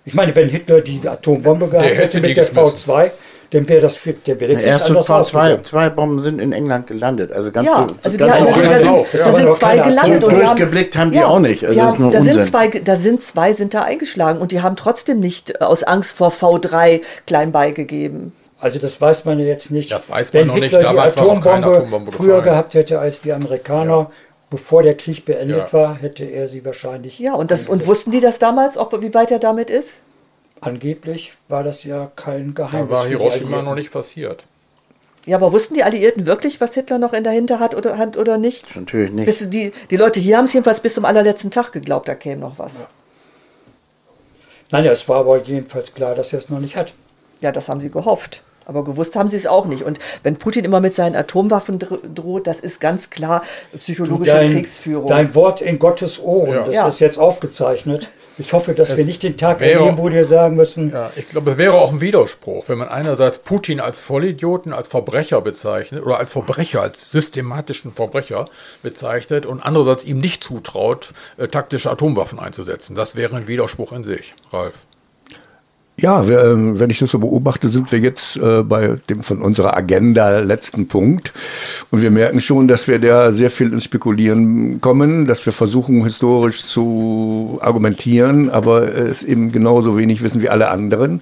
Ich 0.05 0.15
meine, 0.15 0.35
wenn 0.35 0.49
Hitler 0.49 0.81
die 0.81 1.07
Atombombe 1.07 1.69
gehabt 1.69 1.87
hätte 1.87 2.21
mit 2.21 2.37
der 2.37 2.49
V2, 2.49 3.11
dann 3.51 3.69
wäre 3.69 3.81
das 3.81 3.97
für, 3.97 4.13
der 4.13 4.39
wäre 4.41 4.55
der 4.55 4.65
erste 4.65 5.01
zwei, 5.01 5.57
zwei 5.63 5.89
Bomben 5.89 6.21
sind 6.21 6.39
in 6.39 6.53
England 6.53 6.87
gelandet. 6.87 7.33
Also 7.33 7.51
ganz 7.51 7.67
ja, 7.67 7.87
so, 7.89 7.95
also 8.03 8.17
die 8.19 8.25
haben, 8.25 8.45
da, 8.45 8.53
sind, 8.53 8.91
ja. 8.91 9.05
da 9.13 9.33
sind 9.33 9.55
zwei 9.55 9.79
gelandet 9.79 10.25
und 10.25 10.37
die 10.37 10.43
haben, 10.43 10.57
durchgeblickt 10.57 10.97
haben 10.97 11.11
die 11.13 11.19
ja, 11.19 11.27
auch 11.27 11.39
nicht. 11.39 11.65
Also 11.65 11.79
die 11.79 11.85
haben, 11.85 12.11
da 12.11 12.21
sind 12.21 12.45
zwei, 12.45 12.69
da 12.69 12.97
sind 12.97 13.23
zwei 13.23 13.55
sind 13.55 13.73
da 13.73 13.83
eingeschlagen 13.83 14.41
und 14.41 14.53
die 14.53 14.61
haben 14.61 14.77
trotzdem 14.77 15.21
nicht 15.21 15.63
aus 15.63 15.83
Angst 15.83 16.15
vor 16.17 16.31
V3 16.31 17.01
klein 17.27 17.51
beigegeben. 17.51 18.33
Also 18.61 18.79
das 18.81 19.01
weiß 19.01 19.25
man 19.25 19.39
jetzt 19.39 19.71
nicht. 19.71 19.93
Das 19.93 20.11
weiß 20.11 20.33
man 20.33 20.41
Wenn 20.41 20.49
noch 20.49 20.55
Hitler 20.57 20.79
nicht. 20.81 20.91
Damals 20.91 21.15
die 21.15 21.21
Atombombe, 21.21 21.69
Atombombe 21.69 22.13
früher 22.13 22.27
gefallen. 22.27 22.45
gehabt 22.45 22.75
hätte 22.75 22.99
als 22.99 23.23
die 23.23 23.33
Amerikaner, 23.33 23.97
ja. 23.97 24.11
bevor 24.51 24.83
der 24.83 24.97
Krieg 24.97 25.25
beendet 25.25 25.69
ja. 25.69 25.73
war, 25.73 25.95
hätte 25.97 26.25
er 26.25 26.49
sie 26.49 26.65
wahrscheinlich. 26.67 27.19
Ja, 27.19 27.35
und, 27.35 27.51
das, 27.51 27.67
und 27.67 27.87
wussten 27.87 28.11
die 28.11 28.21
das 28.21 28.39
damals, 28.39 28.77
ob, 28.77 29.01
wie 29.01 29.15
weit 29.15 29.31
er 29.31 29.39
damit 29.39 29.71
ist? 29.71 30.03
Angeblich 30.61 31.33
war 31.49 31.63
das 31.63 31.85
ja 31.85 32.11
kein 32.17 32.55
Geheimnis. 32.55 32.91
Da 32.91 32.97
war 32.97 33.07
Hiroshima 33.07 33.63
noch 33.63 33.75
nicht 33.75 33.93
passiert. 33.93 34.45
Ja, 35.27 35.37
aber 35.37 35.53
wussten 35.53 35.75
die 35.75 35.85
Alliierten 35.85 36.27
wirklich, 36.27 36.61
was 36.61 36.75
Hitler 36.75 36.99
noch 36.99 37.13
in 37.13 37.23
der 37.23 37.33
Hinterhand 37.33 37.75
oder, 37.75 37.99
Hand 37.99 38.17
oder 38.17 38.39
nicht? 38.39 38.65
Natürlich 38.75 39.13
nicht. 39.13 39.27
Bis 39.27 39.51
die, 39.51 39.73
die 39.91 39.97
Leute 39.97 40.21
hier 40.21 40.39
haben 40.39 40.47
es 40.47 40.55
jedenfalls 40.55 40.81
bis 40.81 40.95
zum 40.95 41.05
allerletzten 41.05 41.51
Tag 41.51 41.73
geglaubt, 41.73 42.09
da 42.09 42.15
käme 42.15 42.41
noch 42.41 42.59
was. 42.59 42.79
Ja. 42.79 42.87
Nein, 44.71 44.85
ja, 44.85 44.93
es 44.93 45.09
war 45.09 45.21
aber 45.21 45.43
jedenfalls 45.43 45.95
klar, 45.95 46.15
dass 46.15 46.33
er 46.33 46.39
es 46.39 46.49
noch 46.49 46.61
nicht 46.61 46.77
hat. 46.77 46.95
Ja, 47.41 47.53
das 47.53 47.69
haben 47.69 47.81
sie 47.81 47.91
gehofft. 47.91 48.43
Aber 48.65 48.85
gewusst 48.85 49.17
haben 49.17 49.29
sie 49.29 49.37
es 49.37 49.47
auch 49.47 49.65
nicht. 49.65 49.83
Und 49.83 49.99
wenn 50.23 50.37
Putin 50.37 50.65
immer 50.65 50.81
mit 50.81 50.95
seinen 50.95 51.17
Atomwaffen 51.17 51.79
droht, 51.79 52.47
das 52.47 52.61
ist 52.61 52.81
ganz 52.81 53.09
klar 53.09 53.43
psychologische 53.79 54.31
dein, 54.31 54.51
Kriegsführung. 54.51 55.07
Dein 55.07 55.35
Wort 55.35 55.63
in 55.63 55.79
Gottes 55.79 56.21
Ohren, 56.21 56.53
ja. 56.53 56.65
das 56.65 56.75
ja. 56.75 56.89
ist 56.89 57.01
jetzt 57.01 57.19
aufgezeichnet. 57.19 58.09
Ich 58.39 58.53
hoffe, 58.53 58.75
dass 58.75 58.91
es 58.91 58.97
wir 58.97 59.05
nicht 59.05 59.23
den 59.23 59.37
Tag 59.37 59.61
wäre, 59.61 59.81
erleben, 59.81 59.99
wo 59.99 60.11
wir 60.11 60.25
sagen 60.25 60.57
müssen. 60.57 60.93
Ja, 60.93 61.11
ich 61.17 61.29
glaube, 61.29 61.53
es 61.53 61.59
wäre 61.59 61.75
auch 61.75 61.93
ein 61.93 62.01
Widerspruch, 62.01 62.69
wenn 62.69 62.79
man 62.79 62.89
einerseits 62.89 63.41
Putin 63.41 63.81
als 63.81 64.01
Vollidioten, 64.01 64.73
als 64.73 64.89
Verbrecher 64.89 65.41
bezeichnet 65.41 66.05
oder 66.05 66.19
als 66.19 66.33
Verbrecher, 66.33 66.83
als 66.83 67.11
systematischen 67.11 67.93
Verbrecher 67.93 68.49
bezeichnet 68.83 69.47
und 69.47 69.61
andererseits 69.61 70.05
ihm 70.05 70.19
nicht 70.19 70.45
zutraut, 70.45 71.13
äh, 71.37 71.49
taktische 71.49 71.91
Atomwaffen 71.91 72.39
einzusetzen. 72.39 72.95
Das 72.95 73.17
wäre 73.17 73.37
ein 73.37 73.49
Widerspruch 73.49 73.93
in 73.93 74.05
sich, 74.05 74.35
Ralf. 74.53 74.88
Ja, 76.01 76.29
wir, 76.29 76.45
ähm, 76.45 76.79
wenn 76.79 76.91
ich 76.91 77.01
das 77.01 77.11
so 77.11 77.19
beobachte, 77.19 77.69
sind 77.71 77.91
wir 77.91 77.99
jetzt 77.99 78.37
äh, 78.37 78.63
bei 78.63 79.01
dem 79.11 79.25
von 79.25 79.43
unserer 79.43 79.77
Agenda 79.77 80.39
letzten 80.39 80.87
Punkt. 80.87 81.33
Und 81.91 82.03
wir 82.03 82.13
merken 82.13 82.41
schon, 82.41 82.69
dass 82.69 82.87
wir 82.87 83.01
da 83.01 83.33
sehr 83.33 83.51
viel 83.51 83.73
ins 83.73 83.83
Spekulieren 83.83 84.81
kommen, 84.81 85.27
dass 85.27 85.45
wir 85.45 85.53
versuchen, 85.53 86.05
historisch 86.05 86.65
zu 86.65 87.59
argumentieren, 87.61 88.49
aber 88.49 88.95
es 88.95 89.25
eben 89.25 89.51
genauso 89.51 89.99
wenig 89.99 90.23
wissen 90.23 90.41
wie 90.41 90.49
alle 90.49 90.69
anderen. 90.69 91.21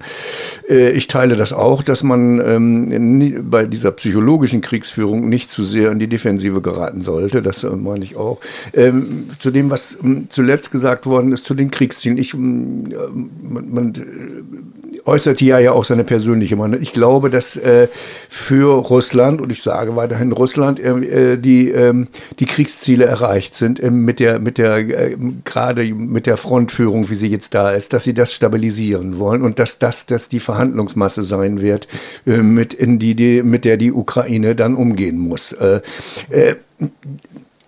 Äh, 0.69 0.91
ich 0.91 1.07
teile 1.07 1.35
das 1.35 1.53
auch, 1.53 1.81
dass 1.81 2.03
man 2.03 2.39
ähm, 2.39 3.49
bei 3.49 3.65
dieser 3.65 3.89
psychologischen 3.91 4.61
Kriegsführung 4.61 5.27
nicht 5.27 5.49
zu 5.49 5.63
sehr 5.63 5.91
in 5.91 5.97
die 5.97 6.07
Defensive 6.07 6.61
geraten 6.61 7.01
sollte. 7.01 7.41
Das 7.41 7.63
äh, 7.63 7.69
meine 7.71 8.03
ich 8.03 8.15
auch. 8.15 8.39
Ähm, 8.73 9.25
zu 9.39 9.49
dem, 9.49 9.71
was 9.71 9.97
ähm, 10.03 10.25
zuletzt 10.29 10.71
gesagt 10.71 11.07
worden 11.07 11.31
ist, 11.31 11.47
zu 11.47 11.55
den 11.55 11.71
Kriegszielen. 11.71 12.19
Ich, 12.19 12.35
ähm, 12.35 12.83
man, 13.41 13.73
man 13.73 13.93
äußert 15.07 15.39
hier 15.39 15.59
ja 15.59 15.71
auch 15.71 15.85
seine 15.85 16.03
persönliche 16.03 16.55
Meinung. 16.55 16.81
Ich 16.81 16.93
glaube, 16.93 17.29
dass 17.29 17.55
äh, 17.55 17.87
für 18.29 18.73
Russland, 18.75 19.41
und 19.41 19.51
ich 19.51 19.63
sage 19.63 19.95
weiterhin 19.95 20.31
Russland, 20.31 20.79
äh, 20.79 21.33
äh 21.33 21.37
die, 21.37 21.71
äh, 21.71 22.05
die 22.39 22.45
Kriegsziele 22.45 23.05
erreicht 23.05 23.55
sind 23.55 23.79
äh, 23.79 23.89
mit 23.89 24.19
der, 24.19 24.39
mit 24.39 24.57
der 24.57 24.77
äh, 24.77 25.17
gerade 25.45 25.85
mit 25.93 26.25
der 26.25 26.37
Frontführung, 26.37 27.09
wie 27.09 27.15
sie 27.15 27.27
jetzt 27.27 27.53
da 27.53 27.71
ist, 27.71 27.93
dass 27.93 28.03
sie 28.03 28.13
das 28.13 28.33
stabilisieren 28.33 29.17
wollen 29.17 29.41
und 29.41 29.59
dass 29.59 29.79
das, 29.79 30.05
dass 30.05 30.29
die 30.29 30.39
Verhandlungsmasse 30.39 31.23
sein 31.23 31.61
wird, 31.61 31.87
äh, 32.25 32.37
mit, 32.37 32.73
in 32.73 32.99
die, 32.99 33.15
die, 33.15 33.43
mit 33.43 33.65
der 33.65 33.77
die 33.77 33.91
Ukraine 33.91 34.55
dann 34.55 34.75
umgehen 34.75 35.17
muss. 35.17 35.53
Äh, 35.53 35.81
äh, 36.29 36.55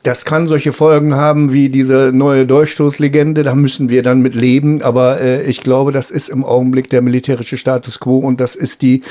das 0.04 0.24
kann 0.24 0.47
solche 0.47 0.72
Folgen 0.72 1.16
haben 1.16 1.52
wie 1.52 1.68
diese 1.68 2.12
neue 2.14 2.45
Durchstoßlegende, 2.45 3.43
da 3.43 3.54
müssen 3.54 3.89
wir 3.89 4.02
dann 4.02 4.22
mit 4.22 4.34
leben, 4.34 4.82
aber 4.82 5.20
äh, 5.20 5.43
ich 5.43 5.62
glaube, 5.62 5.91
das 5.91 6.10
ist 6.10 6.30
im 6.30 6.45
Augenblick 6.45 6.89
der 6.89 7.02
militärische 7.02 7.58
Status 7.58 8.00
quo 8.00 8.18
und 8.20 8.39
das 8.39 8.56
ist 8.56 8.82
die 8.82 9.02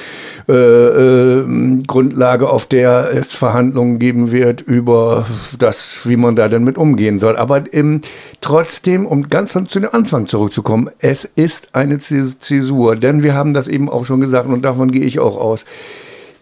äh, 0.49 0.53
äh, 0.53 1.83
Grundlage, 1.87 2.49
auf 2.49 2.65
der 2.65 3.11
es 3.13 3.33
Verhandlungen 3.33 3.99
geben 3.99 4.33
wird 4.33 4.63
über 4.63 5.27
das, 5.59 6.03
wie 6.05 6.17
man 6.17 6.37
da 6.37 6.49
denn 6.49 6.65
mit 6.65 6.79
umgehen 6.79 7.19
soll. 7.19 7.37
Aber 7.37 7.65
ähm, 7.73 8.01
trotzdem, 8.41 9.05
um 9.05 9.29
ganz 9.29 9.53
zu 9.53 9.81
dem 9.81 9.91
Anfang 9.93 10.27
zurückzukommen, 10.27 10.89
es 11.01 11.25
ist 11.25 11.69
eine 11.73 11.99
Zäsur, 11.99 12.97
denn 12.97 13.23
wir 13.23 13.35
haben 13.35 13.53
das 13.53 13.69
eben 13.69 13.91
auch 13.91 14.07
schon 14.07 14.21
gesagt 14.21 14.49
und 14.49 14.63
davon 14.63 14.91
gehe 14.91 15.05
ich 15.05 15.19
auch 15.19 15.37
aus. 15.37 15.67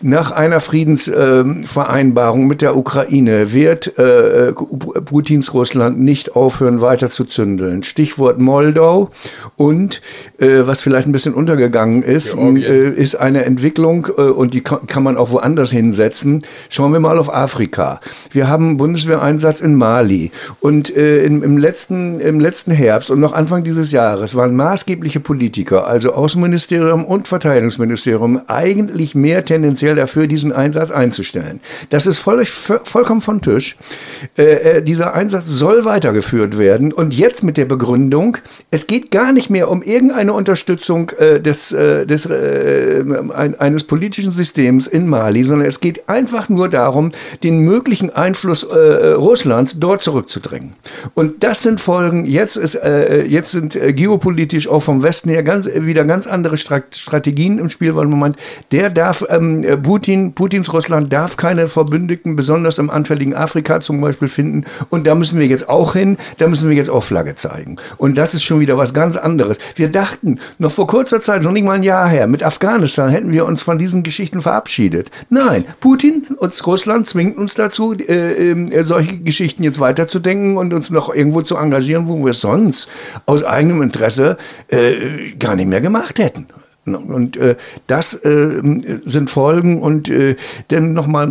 Nach 0.02 0.30
einer 0.30 0.60
Friedensvereinbarung 0.60 2.46
mit 2.46 2.60
der 2.60 2.76
Ukraine 2.76 3.54
wird 3.54 3.96
äh, 3.98 4.52
Putins 4.52 5.54
Russland 5.54 5.98
nicht 5.98 6.36
aufhören, 6.36 6.82
weiter 6.82 7.08
zu 7.08 7.24
zündeln. 7.24 7.82
Stichwort 7.82 8.38
Moldau 8.38 9.08
und 9.56 10.02
äh, 10.38 10.66
was 10.66 10.82
vielleicht 10.82 11.08
ein 11.08 11.12
bisschen 11.12 11.32
untergegangen 11.32 12.02
ist, 12.02 12.34
äh, 12.36 12.90
ist 12.90 13.14
eine 13.14 13.46
Entwicklung 13.46 14.08
äh, 14.18 14.22
und 14.22 14.52
die 14.52 14.60
kann, 14.60 14.86
kann, 14.86 15.02
man 15.02 15.16
auch 15.16 15.30
woanders 15.30 15.70
hinsetzen. 15.70 16.42
Schauen 16.68 16.92
wir 16.92 17.00
mal 17.00 17.16
auf 17.16 17.32
Afrika. 17.32 18.00
Wir 18.30 18.48
haben 18.48 18.68
einen 18.68 18.76
Bundeswehreinsatz 18.76 19.62
in 19.62 19.76
Mali 19.76 20.30
und 20.60 20.94
äh, 20.94 21.24
im, 21.24 21.42
im, 21.42 21.56
letzten, 21.56 22.20
im 22.20 22.38
letzten 22.38 22.70
Herbst 22.70 23.10
und 23.10 23.20
noch 23.20 23.32
Anfang 23.32 23.64
dieses 23.64 23.92
Jahres 23.92 24.34
waren 24.34 24.56
maßgebliche 24.56 25.20
Politiker, 25.20 25.86
also 25.86 26.12
Außenministerium 26.12 27.02
und 27.02 27.28
Verteidigungsministerium, 27.28 28.42
eigentlich 28.46 29.14
mehr 29.14 29.42
tendenziell 29.42 29.85
offiziell 29.86 29.94
dafür, 29.94 30.26
diesen 30.26 30.52
Einsatz 30.52 30.90
einzustellen. 30.90 31.60
Das 31.90 32.06
ist 32.06 32.18
voll, 32.18 32.44
vollkommen 32.44 33.20
von 33.20 33.40
Tisch. 33.40 33.76
Äh, 34.36 34.42
äh, 34.42 34.82
dieser 34.82 35.14
Einsatz 35.14 35.46
soll 35.46 35.84
weitergeführt 35.84 36.58
werden 36.58 36.92
und 36.92 37.14
jetzt 37.14 37.42
mit 37.42 37.56
der 37.56 37.66
Begründung, 37.66 38.38
es 38.70 38.86
geht 38.86 39.10
gar 39.10 39.32
nicht 39.32 39.50
mehr 39.50 39.70
um 39.70 39.82
irgendeine 39.82 40.32
Unterstützung 40.32 41.10
äh, 41.18 41.40
des, 41.40 41.72
äh, 41.72 42.06
des, 42.06 42.26
äh, 42.26 43.04
ein, 43.34 43.58
eines 43.58 43.84
politischen 43.84 44.32
Systems 44.32 44.86
in 44.86 45.06
Mali, 45.06 45.44
sondern 45.44 45.68
es 45.68 45.80
geht 45.80 46.08
einfach 46.08 46.48
nur 46.48 46.68
darum, 46.68 47.12
den 47.42 47.60
möglichen 47.60 48.10
Einfluss 48.10 48.64
äh, 48.64 49.12
Russlands 49.14 49.76
dort 49.78 50.02
zurückzudrängen. 50.02 50.72
Und 51.14 51.42
das 51.42 51.62
sind 51.62 51.80
Folgen, 51.80 52.24
jetzt, 52.24 52.56
ist, 52.56 52.78
jetzt 53.28 53.50
sind 53.50 53.78
geopolitisch 53.96 54.68
auch 54.68 54.80
vom 54.80 55.02
Westen 55.02 55.30
her 55.30 55.42
ganz, 55.42 55.66
wieder 55.66 56.04
ganz 56.04 56.26
andere 56.26 56.56
Strategien 56.56 57.58
im 57.58 57.68
Spiel, 57.68 57.94
weil 57.94 58.04
im 58.04 58.10
Moment, 58.10 58.36
der 58.72 58.90
darf 58.90 59.24
ähm, 59.28 59.64
Putin, 59.76 60.32
Putins 60.32 60.72
Russland 60.72 61.12
darf 61.12 61.36
keine 61.36 61.66
Verbündeten, 61.66 62.36
besonders 62.36 62.78
im 62.78 62.90
anfälligen 62.90 63.34
Afrika 63.34 63.80
zum 63.80 64.00
Beispiel, 64.00 64.28
finden. 64.28 64.64
Und 64.90 65.06
da 65.06 65.14
müssen 65.14 65.38
wir 65.38 65.46
jetzt 65.46 65.68
auch 65.68 65.94
hin, 65.94 66.16
da 66.38 66.48
müssen 66.48 66.68
wir 66.68 66.76
jetzt 66.76 66.90
auch 66.90 67.02
Flagge 67.02 67.34
zeigen. 67.34 67.76
Und 67.96 68.18
das 68.18 68.34
ist 68.34 68.42
schon 68.42 68.60
wieder 68.60 68.78
was 68.78 68.94
ganz 68.94 69.16
anderes. 69.16 69.58
Wir 69.74 69.88
dachten, 69.90 70.38
noch 70.58 70.70
vor 70.70 70.86
kurzer 70.86 71.20
Zeit, 71.20 71.42
noch 71.42 71.52
nicht 71.52 71.64
mal 71.64 71.72
ein 71.72 71.82
Jahr 71.82 72.08
her, 72.08 72.26
mit 72.26 72.42
Afghanistan 72.42 73.10
hätten 73.10 73.32
wir 73.32 73.46
uns 73.46 73.62
von 73.62 73.78
diesen 73.78 74.02
Geschichten 74.02 74.40
verabschiedet. 74.40 75.10
Nein, 75.28 75.64
Putin 75.80 76.26
und 76.38 76.66
Russland 76.66 77.06
zwingt 77.06 77.36
uns 77.36 77.54
dazu, 77.54 77.94
äh, 77.94 78.52
äh, 78.52 78.82
solche 78.82 79.18
Geschichten 79.18 79.62
jetzt 79.62 79.80
weiterzudenken 79.80 80.56
und 80.56 80.72
uns 80.72 80.90
noch 80.90 81.14
irgendwo 81.14 81.42
zu 81.42 81.56
engagieren, 81.56 82.08
wo 82.08 82.24
wir 82.24 82.32
es 82.32 82.40
sonst 82.40 82.88
aus 83.26 83.44
eigenem 83.44 83.82
Interesse 83.82 84.36
äh, 84.68 85.32
gar 85.38 85.56
nicht 85.56 85.68
mehr 85.68 85.80
gemacht 85.80 86.18
hätten. 86.18 86.46
Und 86.86 87.36
äh, 87.36 87.56
das 87.86 88.14
äh, 88.14 88.62
sind 89.04 89.28
Folgen 89.28 89.82
und 89.82 90.08
äh, 90.08 90.36
denn 90.70 90.92
nochmal, 90.92 91.28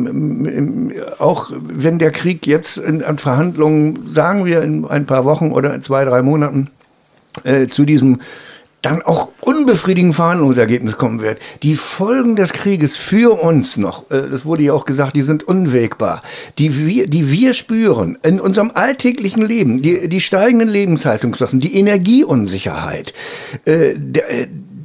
auch 1.18 1.52
wenn 1.54 1.98
der 1.98 2.12
Krieg 2.12 2.46
jetzt 2.46 2.78
in, 2.78 3.04
an 3.04 3.18
Verhandlungen, 3.18 4.06
sagen 4.06 4.46
wir 4.46 4.62
in 4.62 4.86
ein 4.86 5.06
paar 5.06 5.24
Wochen 5.24 5.52
oder 5.52 5.80
zwei, 5.80 6.04
drei 6.04 6.22
Monaten, 6.22 6.72
äh, 7.44 7.68
zu 7.68 7.86
diesem 7.86 8.20
dann 8.86 9.02
auch 9.02 9.32
unbefriedigenden 9.42 10.14
Verhandlungsergebnis 10.14 10.96
kommen 10.96 11.20
wird. 11.20 11.40
Die 11.64 11.74
Folgen 11.74 12.36
des 12.36 12.54
Krieges 12.54 12.98
für 12.98 13.42
uns 13.42 13.78
noch, 13.78 14.12
äh, 14.12 14.30
das 14.30 14.46
wurde 14.46 14.64
ja 14.64 14.74
auch 14.74 14.86
gesagt, 14.86 15.16
die 15.16 15.24
sind 15.24 15.44
unwägbar, 15.44 16.22
die 16.60 16.86
wir, 16.86 17.08
die 17.08 17.32
wir 17.32 17.56
spüren 17.56 18.18
in 18.22 18.40
unserem 18.40 18.72
alltäglichen 18.76 19.44
Leben, 19.44 19.82
die, 19.82 20.08
die 20.08 20.20
steigenden 20.20 20.70
Lebenshaltungskosten, 20.70 21.60
die 21.60 21.76
Energieunsicherheit, 21.76 23.14
äh, 23.66 23.96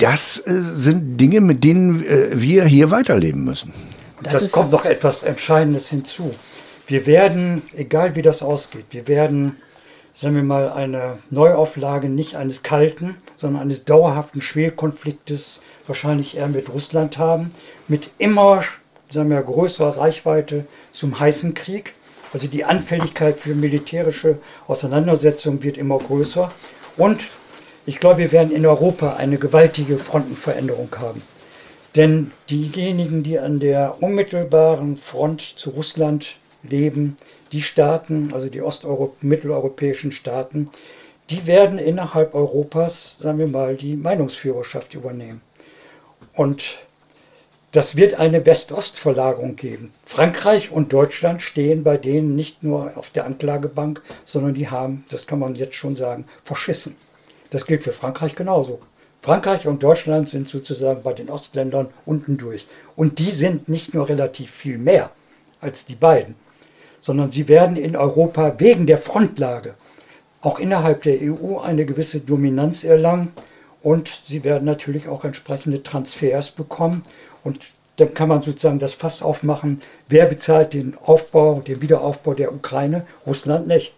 das 0.01 0.39
äh, 0.39 0.53
sind 0.61 1.21
Dinge, 1.21 1.41
mit 1.41 1.65
denen 1.65 2.05
äh, 2.05 2.31
wir 2.35 2.65
hier 2.65 2.91
weiterleben 2.91 3.45
müssen. 3.45 3.73
Das, 4.23 4.35
das 4.35 4.53
kommt 4.53 4.73
noch 4.73 4.85
etwas 4.85 5.23
Entscheidendes 5.23 5.89
hinzu. 5.89 6.35
Wir 6.87 7.07
werden, 7.07 7.63
egal 7.75 8.17
wie 8.17 8.23
das 8.23 8.43
ausgeht, 8.43 8.87
wir 8.91 9.07
werden 9.09 9.57
sagen 10.13 10.35
wir 10.35 10.43
mal, 10.43 10.71
eine 10.71 11.19
Neuauflage 11.31 12.09
nicht 12.09 12.37
eines 12.37 12.63
kalten, 12.63 13.17
sondern 13.37 13.63
eines 13.63 13.85
dauerhaften 13.85 14.41
Schwelkonfliktes 14.41 15.61
wahrscheinlich 15.87 16.37
eher 16.37 16.49
mit 16.49 16.69
Russland 16.69 17.17
haben, 17.17 17.53
mit 17.89 18.11
immer 18.19 18.63
sagen 19.09 19.31
wir, 19.31 19.43
größerer 19.43 19.97
Reichweite 19.99 20.67
zum 20.93 21.19
heißen 21.19 21.55
Krieg. 21.55 21.95
Also 22.33 22.47
die 22.47 22.65
Anfälligkeit 22.65 23.39
für 23.39 23.55
militärische 23.55 24.39
Auseinandersetzungen 24.69 25.63
wird 25.63 25.77
immer 25.77 25.99
größer. 25.99 26.53
Und 26.97 27.27
ich 27.91 27.99
glaube, 27.99 28.19
wir 28.19 28.31
werden 28.31 28.53
in 28.53 28.65
Europa 28.65 29.15
eine 29.15 29.37
gewaltige 29.37 29.99
Frontenveränderung 29.99 30.91
haben. 30.99 31.23
Denn 31.97 32.31
diejenigen, 32.49 33.25
die 33.25 33.41
an 33.41 33.59
der 33.59 34.01
unmittelbaren 34.01 34.97
Front 34.97 35.41
zu 35.41 35.71
Russland 35.71 36.37
leben, 36.63 37.17
die 37.51 37.63
Staaten, 37.63 38.33
also 38.33 38.49
die 38.49 38.63
mitteleuropäischen 39.23 40.13
Staaten, 40.13 40.71
die 41.31 41.49
werden 41.49 41.81
innerhalb 41.81 42.33
Europas, 42.33 43.17
sagen 43.19 43.41
wir 43.41 43.49
mal, 43.49 43.77
die 43.77 43.97
Meinungsführerschaft 43.97 44.95
übernehmen. 44.95 45.41
Und 46.33 46.79
das 47.73 47.97
wird 47.97 48.21
eine 48.21 48.47
West-Ost-Verlagerung 48.47 49.57
geben. 49.57 49.93
Frankreich 50.05 50.71
und 50.71 50.93
Deutschland 50.93 51.43
stehen 51.43 51.83
bei 51.83 51.97
denen 51.97 52.37
nicht 52.37 52.63
nur 52.63 52.93
auf 52.97 53.11
der 53.11 53.25
Anklagebank, 53.25 54.01
sondern 54.23 54.55
die 54.55 54.69
haben, 54.69 55.05
das 55.09 55.27
kann 55.27 55.41
man 55.41 55.57
jetzt 55.57 55.75
schon 55.75 55.97
sagen, 55.97 56.27
verschissen. 56.45 56.95
Das 57.51 57.67
gilt 57.67 57.83
für 57.83 57.93
Frankreich 57.93 58.35
genauso. 58.35 58.81
Frankreich 59.23 59.67
und 59.67 59.83
Deutschland 59.83 60.29
sind 60.29 60.49
sozusagen 60.49 61.03
bei 61.03 61.13
den 61.13 61.29
Ostländern 61.29 61.89
unten 62.07 62.39
durch. 62.39 62.67
Und 62.97 63.19
die 63.19 63.31
sind 63.31 63.69
nicht 63.69 63.93
nur 63.93 64.09
relativ 64.09 64.51
viel 64.51 64.79
mehr 64.79 65.11
als 65.61 65.85
die 65.85 65.95
beiden, 65.95 66.37
sondern 67.01 67.31
sie 67.31 67.49
werden 67.49 67.77
in 67.77 67.97
Europa 67.97 68.55
wegen 68.59 68.87
der 68.87 68.99
Frontlage 68.99 69.75
auch 70.43 70.59
innerhalb 70.59 71.03
der 71.03 71.19
EU 71.21 71.59
eine 71.59 71.85
gewisse 71.85 72.21
Dominanz 72.21 72.85
erlangen 72.85 73.33
und 73.83 74.23
sie 74.25 74.45
werden 74.45 74.65
natürlich 74.65 75.09
auch 75.09 75.25
entsprechende 75.25 75.83
Transfers 75.83 76.51
bekommen 76.51 77.03
und 77.45 77.59
dann 77.97 78.15
kann 78.15 78.29
man 78.29 78.41
sozusagen 78.41 78.79
das 78.79 78.95
Fass 78.95 79.23
aufmachen, 79.23 79.83
wer 80.09 80.25
bezahlt 80.25 80.73
den 80.73 80.97
Aufbau, 81.05 81.61
den 81.61 81.83
Wiederaufbau 81.83 82.33
der 82.33 82.55
Ukraine? 82.55 83.07
Russland 83.27 83.67
nicht. 83.67 83.93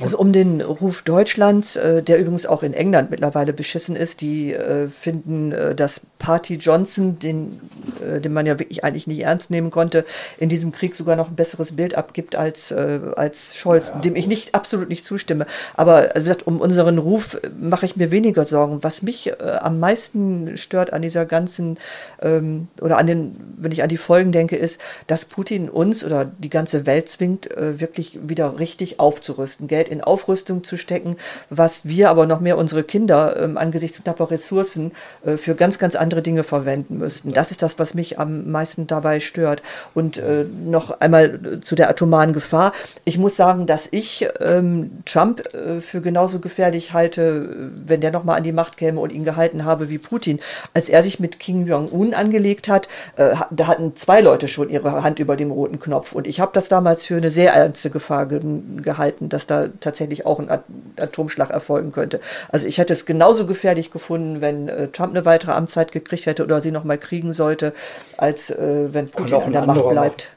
Also 0.00 0.18
um 0.18 0.32
den 0.32 0.60
Ruf 0.60 1.02
Deutschlands, 1.02 1.76
äh, 1.76 2.02
der 2.02 2.18
übrigens 2.18 2.46
auch 2.46 2.62
in 2.62 2.74
England 2.74 3.10
mittlerweile 3.10 3.52
beschissen 3.52 3.96
ist, 3.96 4.20
die 4.20 4.52
äh, 4.52 4.88
finden, 4.88 5.52
äh, 5.52 5.74
dass 5.74 6.00
Party 6.18 6.54
Johnson, 6.54 7.18
den, 7.18 7.60
äh, 8.02 8.20
den 8.20 8.32
man 8.32 8.46
ja 8.46 8.58
wirklich 8.58 8.82
eigentlich 8.84 9.06
nicht 9.06 9.22
ernst 9.22 9.50
nehmen 9.50 9.70
konnte, 9.70 10.04
in 10.38 10.48
diesem 10.48 10.72
Krieg 10.72 10.94
sogar 10.96 11.16
noch 11.16 11.28
ein 11.28 11.36
besseres 11.36 11.72
Bild 11.72 11.94
abgibt 11.94 12.34
als, 12.34 12.70
äh, 12.70 13.00
als 13.16 13.56
Scholz, 13.56 13.88
ja, 13.88 14.00
dem 14.00 14.16
ich 14.16 14.26
nicht 14.26 14.54
absolut 14.54 14.88
nicht 14.88 15.04
zustimme. 15.04 15.46
Aber 15.74 16.10
also 16.14 16.20
wie 16.20 16.24
gesagt, 16.24 16.46
um 16.46 16.60
unseren 16.60 16.98
Ruf 16.98 17.40
mache 17.58 17.86
ich 17.86 17.96
mir 17.96 18.10
weniger 18.10 18.44
Sorgen. 18.44 18.82
Was 18.82 19.02
mich 19.02 19.28
äh, 19.28 19.34
am 19.60 19.80
meisten 19.80 20.56
stört 20.56 20.92
an 20.92 21.02
dieser 21.02 21.26
ganzen 21.26 21.78
ähm, 22.22 22.68
oder 22.80 22.98
an 22.98 23.06
den, 23.06 23.36
wenn 23.56 23.72
ich 23.72 23.82
an 23.82 23.88
die 23.88 23.96
Folgen 23.96 24.32
denke, 24.32 24.56
ist, 24.56 24.80
dass 25.06 25.24
Putin 25.24 25.68
uns 25.68 26.04
oder 26.04 26.24
die 26.24 26.50
ganze 26.50 26.86
Welt 26.86 27.08
zwingt, 27.08 27.48
wirklich 27.56 28.18
wieder 28.22 28.58
richtig 28.58 29.00
aufzurüsten 29.00 29.59
Geld 29.68 29.88
in 29.88 30.00
Aufrüstung 30.00 30.64
zu 30.64 30.76
stecken, 30.76 31.16
was 31.48 31.86
wir 31.86 32.10
aber 32.10 32.26
noch 32.26 32.40
mehr 32.40 32.58
unsere 32.58 32.84
Kinder 32.84 33.36
ähm, 33.40 33.56
angesichts 33.56 34.02
knapper 34.02 34.30
Ressourcen 34.30 34.92
äh, 35.24 35.36
für 35.36 35.54
ganz, 35.54 35.78
ganz 35.78 35.94
andere 35.94 36.22
Dinge 36.22 36.42
verwenden 36.42 36.98
müssten. 36.98 37.32
Das 37.32 37.50
ist 37.50 37.62
das, 37.62 37.78
was 37.78 37.94
mich 37.94 38.18
am 38.18 38.50
meisten 38.50 38.86
dabei 38.86 39.20
stört. 39.20 39.62
Und 39.94 40.18
äh, 40.18 40.44
noch 40.44 41.00
einmal 41.00 41.24
äh, 41.24 41.60
zu 41.60 41.74
der 41.74 41.88
atomaren 41.90 42.32
Gefahr. 42.32 42.72
Ich 43.04 43.18
muss 43.18 43.36
sagen, 43.36 43.66
dass 43.66 43.88
ich 43.90 44.28
ähm, 44.40 45.02
Trump 45.04 45.42
äh, 45.54 45.80
für 45.80 46.00
genauso 46.00 46.40
gefährlich 46.40 46.92
halte, 46.92 47.70
wenn 47.86 48.00
der 48.00 48.10
nochmal 48.10 48.38
an 48.38 48.44
die 48.44 48.52
Macht 48.52 48.76
käme 48.76 49.00
und 49.00 49.12
ihn 49.12 49.24
gehalten 49.24 49.64
habe 49.64 49.88
wie 49.88 49.98
Putin. 49.98 50.40
Als 50.74 50.88
er 50.88 51.02
sich 51.02 51.20
mit 51.20 51.38
Kim 51.38 51.66
Jong-un 51.66 52.14
angelegt 52.14 52.68
hat, 52.68 52.88
äh, 53.16 53.34
da 53.50 53.66
hatten 53.66 53.96
zwei 53.96 54.20
Leute 54.20 54.48
schon 54.48 54.68
ihre 54.68 55.02
Hand 55.02 55.18
über 55.18 55.36
dem 55.36 55.50
roten 55.50 55.80
Knopf. 55.80 56.12
Und 56.12 56.26
ich 56.26 56.40
habe 56.40 56.52
das 56.54 56.68
damals 56.68 57.04
für 57.04 57.16
eine 57.16 57.30
sehr 57.30 57.52
ernste 57.52 57.90
Gefahr 57.90 58.26
ge 58.26 58.40
gehalten, 58.82 59.28
dass 59.28 59.46
da 59.50 59.68
tatsächlich 59.80 60.26
auch 60.26 60.38
ein 60.38 60.48
Atomschlag 60.96 61.50
erfolgen 61.50 61.92
könnte. 61.92 62.20
Also 62.48 62.66
ich 62.66 62.78
hätte 62.78 62.92
es 62.92 63.06
genauso 63.06 63.46
gefährlich 63.46 63.90
gefunden, 63.90 64.40
wenn 64.40 64.68
äh, 64.68 64.88
Trump 64.88 65.10
eine 65.10 65.24
weitere 65.24 65.52
Amtszeit 65.52 65.92
gekriegt 65.92 66.26
hätte 66.26 66.44
oder 66.44 66.60
sie 66.60 66.70
noch 66.70 66.84
mal 66.84 66.98
kriegen 66.98 67.32
sollte, 67.32 67.72
als 68.16 68.50
äh, 68.50 68.92
wenn 68.92 69.08
Putin 69.08 69.36
an 69.36 69.52
der 69.52 69.66
Macht 69.66 69.88
bleibt. 69.88 70.30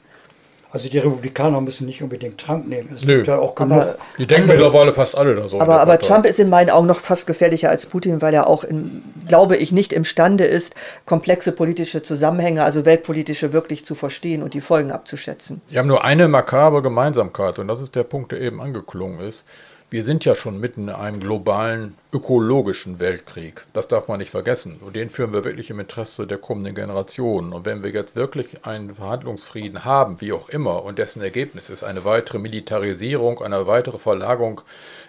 Also 0.74 0.90
die 0.90 0.98
Republikaner 0.98 1.62
müssen 1.62 1.86
nicht 1.86 2.02
unbedingt 2.02 2.40
Trump 2.40 2.68
nehmen. 2.68 2.90
Es 2.92 3.06
Nö. 3.06 3.18
gibt 3.18 3.28
ja 3.28 3.38
auch 3.38 3.54
genug. 3.54 3.74
Aber, 3.74 3.96
die 4.18 4.26
denken 4.26 4.50
andere. 4.50 4.58
mittlerweile 4.58 4.92
fast 4.92 5.16
alle 5.16 5.36
da 5.36 5.48
so. 5.48 5.62
Aber, 5.62 5.80
aber 5.80 6.00
Trump 6.00 6.26
ist 6.26 6.40
in 6.40 6.50
meinen 6.50 6.72
Augen 6.72 6.88
noch 6.88 7.00
fast 7.00 7.28
gefährlicher 7.28 7.70
als 7.70 7.86
Putin, 7.86 8.24
weil 8.24 8.34
er 8.34 8.48
auch, 8.48 8.64
in, 8.64 9.04
glaube 9.28 9.56
ich, 9.56 9.72
nicht 9.72 9.94
imstande 9.94 10.46
ist, 10.46 10.74
komplexe 11.06 11.52
politische 11.52 12.02
Zusammenhänge, 12.02 12.64
also 12.64 12.86
weltpolitische, 12.86 13.54
wirklich 13.54 13.86
zu 13.86 13.94
verstehen 13.94 14.42
und 14.42 14.56
die 14.56 14.62
Folgen 14.62 14.92
abzuschätzen. 14.92 15.62
Wir 15.70 15.78
haben 15.78 15.88
nur 15.88 16.04
eine 16.04 16.28
makabre 16.28 16.82
Gemeinsamkeit 16.82 17.60
und 17.60 17.68
das 17.68 17.80
ist 17.80 17.94
der 17.94 18.04
Punkt, 18.04 18.32
der 18.32 18.42
eben 18.42 18.60
angeklungen 18.60 19.20
ist. 19.20 19.46
Wir 19.94 20.04
sind 20.04 20.26
ja 20.26 20.34
schon 20.34 20.60
mitten 20.60 20.88
in 20.88 20.96
einem 20.96 21.20
globalen 21.20 21.94
ökologischen 22.12 23.00
Weltkrieg. 23.00 23.66
Das 23.74 23.88
darf 23.88 24.08
man 24.08 24.20
nicht 24.20 24.30
vergessen. 24.30 24.78
Und 24.82 24.96
den 24.96 25.10
führen 25.12 25.34
wir 25.34 25.44
wirklich 25.44 25.70
im 25.70 25.80
Interesse 25.80 26.28
der 26.28 26.38
kommenden 26.38 26.76
Generationen. 26.76 27.54
Und 27.54 27.66
wenn 27.66 27.84
wir 27.84 27.92
jetzt 27.92 28.16
wirklich 28.16 28.66
einen 28.66 28.96
Verhandlungsfrieden 28.96 29.84
haben, 29.84 30.22
wie 30.22 30.34
auch 30.34 30.50
immer, 30.50 30.84
und 30.84 31.00
dessen 31.00 31.22
Ergebnis 31.22 31.70
ist 31.70 31.84
eine 31.84 32.06
weitere 32.06 32.40
Militarisierung, 32.40 33.42
eine 33.42 33.66
weitere 33.68 33.98
Verlagerung 33.98 34.62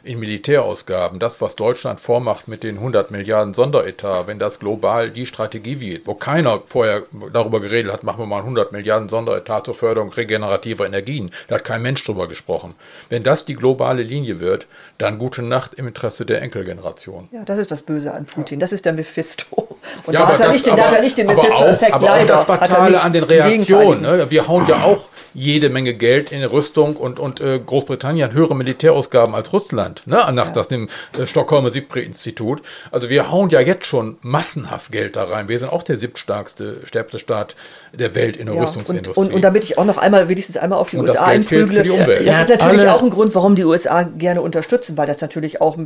in 0.03 0.19
Militärausgaben, 0.19 1.19
das, 1.19 1.41
was 1.41 1.57
Deutschland 1.57 2.01
vormacht 2.01 2.49
mit 2.49 2.63
den 2.63 2.77
100 2.77 3.11
Milliarden 3.11 3.55
Sonderetat, 3.55 4.27
wenn 4.27 4.39
das 4.39 4.59
global 4.59 5.11
die 5.11 5.27
Strategie 5.27 5.81
wird, 5.81 6.07
wo 6.07 6.15
keiner 6.15 6.61
vorher 6.65 7.05
darüber 7.33 7.61
geredet 7.61 7.93
hat, 7.93 8.03
machen 8.03 8.21
wir 8.21 8.27
mal 8.27 8.41
100 8.41 8.73
Milliarden 8.73 9.09
Sonderetat 9.09 9.67
zur 9.67 9.75
Förderung 9.75 10.11
regenerativer 10.13 10.87
Energien, 10.87 11.31
da 11.49 11.57
hat 11.57 11.65
kein 11.65 11.83
Mensch 11.83 12.03
drüber 12.05 12.29
gesprochen. 12.29 12.75
Wenn 13.09 13.23
das 13.23 13.45
die 13.45 13.55
globale 13.55 14.03
Linie 14.03 14.41
wird, 14.41 14.67
dann 14.99 15.19
gute 15.19 15.43
Nacht 15.43 15.75
im 15.75 15.89
Interesse 15.89 16.25
der 16.25 16.43
Enkelgeneration. 16.43 17.29
Ja, 17.33 17.45
das 17.45 17.59
ist 17.59 17.71
das 17.71 17.83
Böse 17.83 18.13
an 18.15 18.25
Putin, 18.25 18.59
das 18.61 18.73
ist 18.73 18.85
der 18.85 18.93
Mephisto. 18.93 19.77
Und 20.07 20.15
ja, 20.15 20.21
da, 20.21 20.29
hat 20.29 20.41
er, 20.41 20.47
das, 20.47 20.55
nicht, 20.55 20.69
aber, 20.69 20.77
da 20.77 20.87
hat 20.87 20.97
er 20.97 21.03
nicht 21.03 21.19
den 21.19 21.27
Mephisto-Effekt 21.27 22.01
leider. 22.01 22.27
Das 22.27 22.45
Fatale 22.45 23.01
an 23.01 23.13
den 23.13 23.25
Reaktionen. 23.25 24.03
Ne? 24.03 24.31
Wir 24.31 24.49
hauen 24.49 24.67
ja 24.69 24.83
auch 24.83 25.09
jede 25.35 25.69
Menge 25.69 25.95
Geld 25.95 26.31
in 26.31 26.43
Rüstung 26.45 26.97
und, 26.97 27.19
und 27.19 27.41
äh, 27.41 27.59
Großbritannien 27.59 28.29
hat 28.29 28.35
höhere 28.35 28.55
Militärausgaben 28.55 29.35
als 29.35 29.53
Russland, 29.53 30.07
ne? 30.07 30.25
nach, 30.33 30.55
ja. 30.55 30.63
dem 30.63 30.89
äh, 31.19 31.27
Stockholmer 31.27 31.71
SIPRI-Institut. 31.71 32.63
Also 32.93 33.11
wir 33.11 33.31
hauen 33.31 33.51
ja 33.51 33.61
jetzt 33.61 33.87
schon 33.87 34.17
massenhaft 34.23 34.93
Geld 34.93 35.17
da 35.17 35.25
rein. 35.25 35.49
Wir 35.49 35.59
sind 35.59 35.71
auch 35.71 35.83
der 35.83 35.99
siebtstärkste 35.99 36.83
stärkste 36.85 37.19
Staat 37.19 37.57
der 37.93 38.15
Welt 38.15 38.37
in 38.37 38.47
der 38.47 38.55
ja, 38.55 38.63
Rüstungsindustrie. 38.63 39.21
Und, 39.21 39.29
und, 39.29 39.35
und, 39.35 39.43
damit 39.43 39.65
ich 39.65 39.77
auch 39.77 39.85
noch 39.85 39.99
einmal, 39.99 40.29
wenigstens 40.29 40.57
einmal 40.57 40.79
auf 40.79 40.91
die 40.91 40.99
und 40.99 41.09
USA 41.09 41.25
einprügle, 41.27 41.83
das, 41.85 42.25
das 42.25 42.41
ist 42.43 42.49
natürlich 42.49 42.89
auch 42.89 43.03
ein 43.03 43.11
Grund, 43.11 43.35
warum 43.35 43.57
die 43.57 43.65
USA 43.65 44.03
gerne 44.03 44.41
unterstützen, 44.55 44.97
weil 44.97 45.07
das 45.07 45.21
natürlich 45.21 45.61
auch 45.61 45.77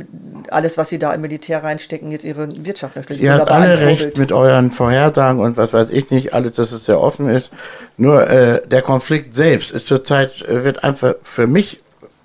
alles, 0.49 0.77
was 0.77 0.89
sie 0.89 0.99
da 0.99 1.13
im 1.13 1.21
Militär 1.21 1.63
reinstecken, 1.63 2.11
jetzt 2.11 2.23
ihre 2.23 2.47
Wirtschaft 2.65 2.95
natürlich 2.95 3.23
Ihr 3.23 3.33
habt 3.33 3.49
alle 3.49 3.79
recht 3.79 4.17
mit 4.17 4.31
euren 4.31 4.71
Vorhersagen 4.71 5.41
und 5.41 5.57
was 5.57 5.73
weiß 5.73 5.89
ich 5.91 6.11
nicht, 6.11 6.33
alles, 6.33 6.53
dass 6.53 6.71
es 6.71 6.85
sehr 6.85 7.01
offen 7.01 7.29
ist. 7.29 7.49
Nur 7.97 8.29
äh, 8.29 8.61
der 8.67 8.81
Konflikt 8.81 9.35
selbst 9.35 9.71
ist 9.71 9.87
zurzeit, 9.87 10.41
äh, 10.43 10.63
wird 10.63 10.83
einfach 10.83 11.15
für 11.23 11.47
mich 11.47 11.81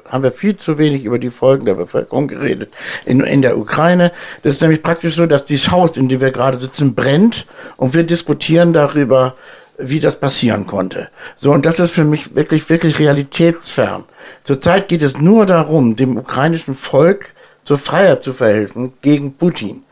haben 0.08 0.22
wir 0.22 0.32
viel 0.32 0.56
zu 0.56 0.78
wenig 0.78 1.04
über 1.04 1.18
die 1.18 1.30
Folgen 1.30 1.64
der 1.64 1.74
Bevölkerung 1.74 2.28
geredet. 2.28 2.70
In, 3.06 3.20
in 3.22 3.42
der 3.42 3.58
Ukraine, 3.58 4.12
das 4.42 4.54
ist 4.54 4.60
nämlich 4.60 4.82
praktisch 4.82 5.16
so, 5.16 5.26
dass 5.26 5.46
dieses 5.46 5.70
Haus, 5.70 5.96
in 5.96 6.08
dem 6.08 6.20
wir 6.20 6.30
gerade 6.30 6.60
sitzen, 6.60 6.94
brennt 6.94 7.46
und 7.78 7.94
wir 7.94 8.04
diskutieren 8.04 8.72
darüber, 8.72 9.34
wie 9.78 10.00
das 10.00 10.20
passieren 10.20 10.66
konnte. 10.66 11.08
So, 11.36 11.52
und 11.52 11.66
das 11.66 11.78
ist 11.78 11.92
für 11.92 12.04
mich 12.04 12.34
wirklich, 12.34 12.68
wirklich 12.68 12.98
realitätsfern. 12.98 14.04
Zurzeit 14.44 14.88
geht 14.88 15.02
es 15.02 15.18
nur 15.18 15.46
darum, 15.46 15.96
dem 15.96 16.16
ukrainischen 16.16 16.74
Volk 16.74 17.26
zur 17.64 17.78
Freiheit 17.78 18.24
zu 18.24 18.34
verhelfen 18.34 18.92
gegen 19.02 19.34
Putin 19.34 19.84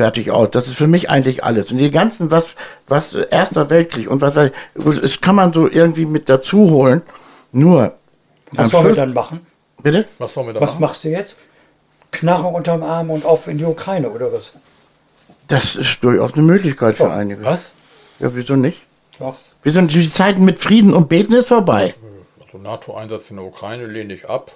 fertig 0.00 0.30
aus. 0.30 0.50
Das 0.50 0.66
ist 0.66 0.76
für 0.76 0.86
mich 0.86 1.10
eigentlich 1.10 1.44
alles. 1.44 1.70
Und 1.70 1.76
die 1.76 1.90
ganzen, 1.90 2.30
was, 2.30 2.54
was, 2.88 3.12
Erster 3.12 3.68
Weltkrieg 3.68 4.08
und 4.10 4.22
was 4.22 4.34
weiß 4.34 4.50
ich, 4.50 5.00
das 5.00 5.20
kann 5.20 5.34
man 5.34 5.52
so 5.52 5.68
irgendwie 5.68 6.06
mit 6.06 6.30
dazu 6.30 6.70
holen. 6.70 7.02
Nur. 7.52 7.92
Was 8.52 8.70
sollen 8.70 8.86
wir 8.86 8.94
dann 8.94 9.12
machen? 9.12 9.46
Bitte? 9.82 10.06
Was 10.16 10.32
sollen 10.32 10.46
wir 10.46 10.54
dann 10.54 10.62
Was 10.62 10.72
machen? 10.72 10.80
machst 10.80 11.04
du 11.04 11.10
jetzt? 11.10 11.36
Knarre 12.12 12.46
unterm 12.46 12.82
Arm 12.82 13.10
und 13.10 13.26
auf 13.26 13.46
in 13.46 13.58
die 13.58 13.64
Ukraine 13.66 14.08
oder 14.08 14.32
was? 14.32 14.52
Das 15.48 15.74
ist 15.74 15.98
durchaus 16.00 16.32
eine 16.32 16.44
Möglichkeit 16.44 16.96
für 16.96 17.08
oh. 17.08 17.10
einige. 17.10 17.44
Was? 17.44 17.72
Ja, 18.20 18.34
wieso 18.34 18.56
nicht? 18.56 18.80
Doch. 19.20 19.36
Wieso 19.62 19.80
die 19.82 20.10
Zeiten 20.10 20.44
mit 20.44 20.58
Frieden 20.58 20.94
und 20.94 21.08
Beten 21.08 21.34
ist 21.34 21.48
vorbei? 21.48 21.94
Also 22.44 22.58
NATO-Einsatz 22.58 23.30
in 23.30 23.36
der 23.36 23.44
Ukraine 23.44 23.86
lehne 23.86 24.12
ich 24.14 24.28
ab. 24.28 24.52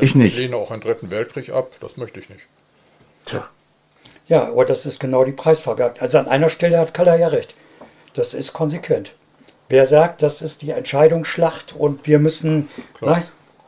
Ich 0.00 0.14
nicht. 0.14 0.32
Ich 0.32 0.38
lehne 0.38 0.56
auch 0.56 0.70
einen 0.70 0.80
dritten 0.80 1.10
Weltkrieg 1.10 1.50
ab. 1.50 1.72
Das 1.80 1.98
möchte 1.98 2.20
ich 2.20 2.30
nicht. 2.30 2.46
Tja. 3.26 3.46
Ja, 4.28 4.48
aber 4.48 4.64
das 4.64 4.86
ist 4.86 5.00
genau 5.00 5.24
die 5.24 5.32
Preisfrage. 5.32 5.92
Also 5.98 6.18
an 6.18 6.28
einer 6.28 6.48
Stelle 6.48 6.78
hat 6.78 6.94
Kaller 6.94 7.16
ja 7.16 7.28
recht. 7.28 7.54
Das 8.14 8.32
ist 8.32 8.52
konsequent. 8.54 9.12
Wer 9.68 9.84
sagt, 9.84 10.22
das 10.22 10.40
ist 10.40 10.62
die 10.62 10.70
Entscheidungsschlacht 10.70 11.74
und 11.76 12.06
wir 12.06 12.18
müssen, 12.18 12.68
na, 13.00 13.22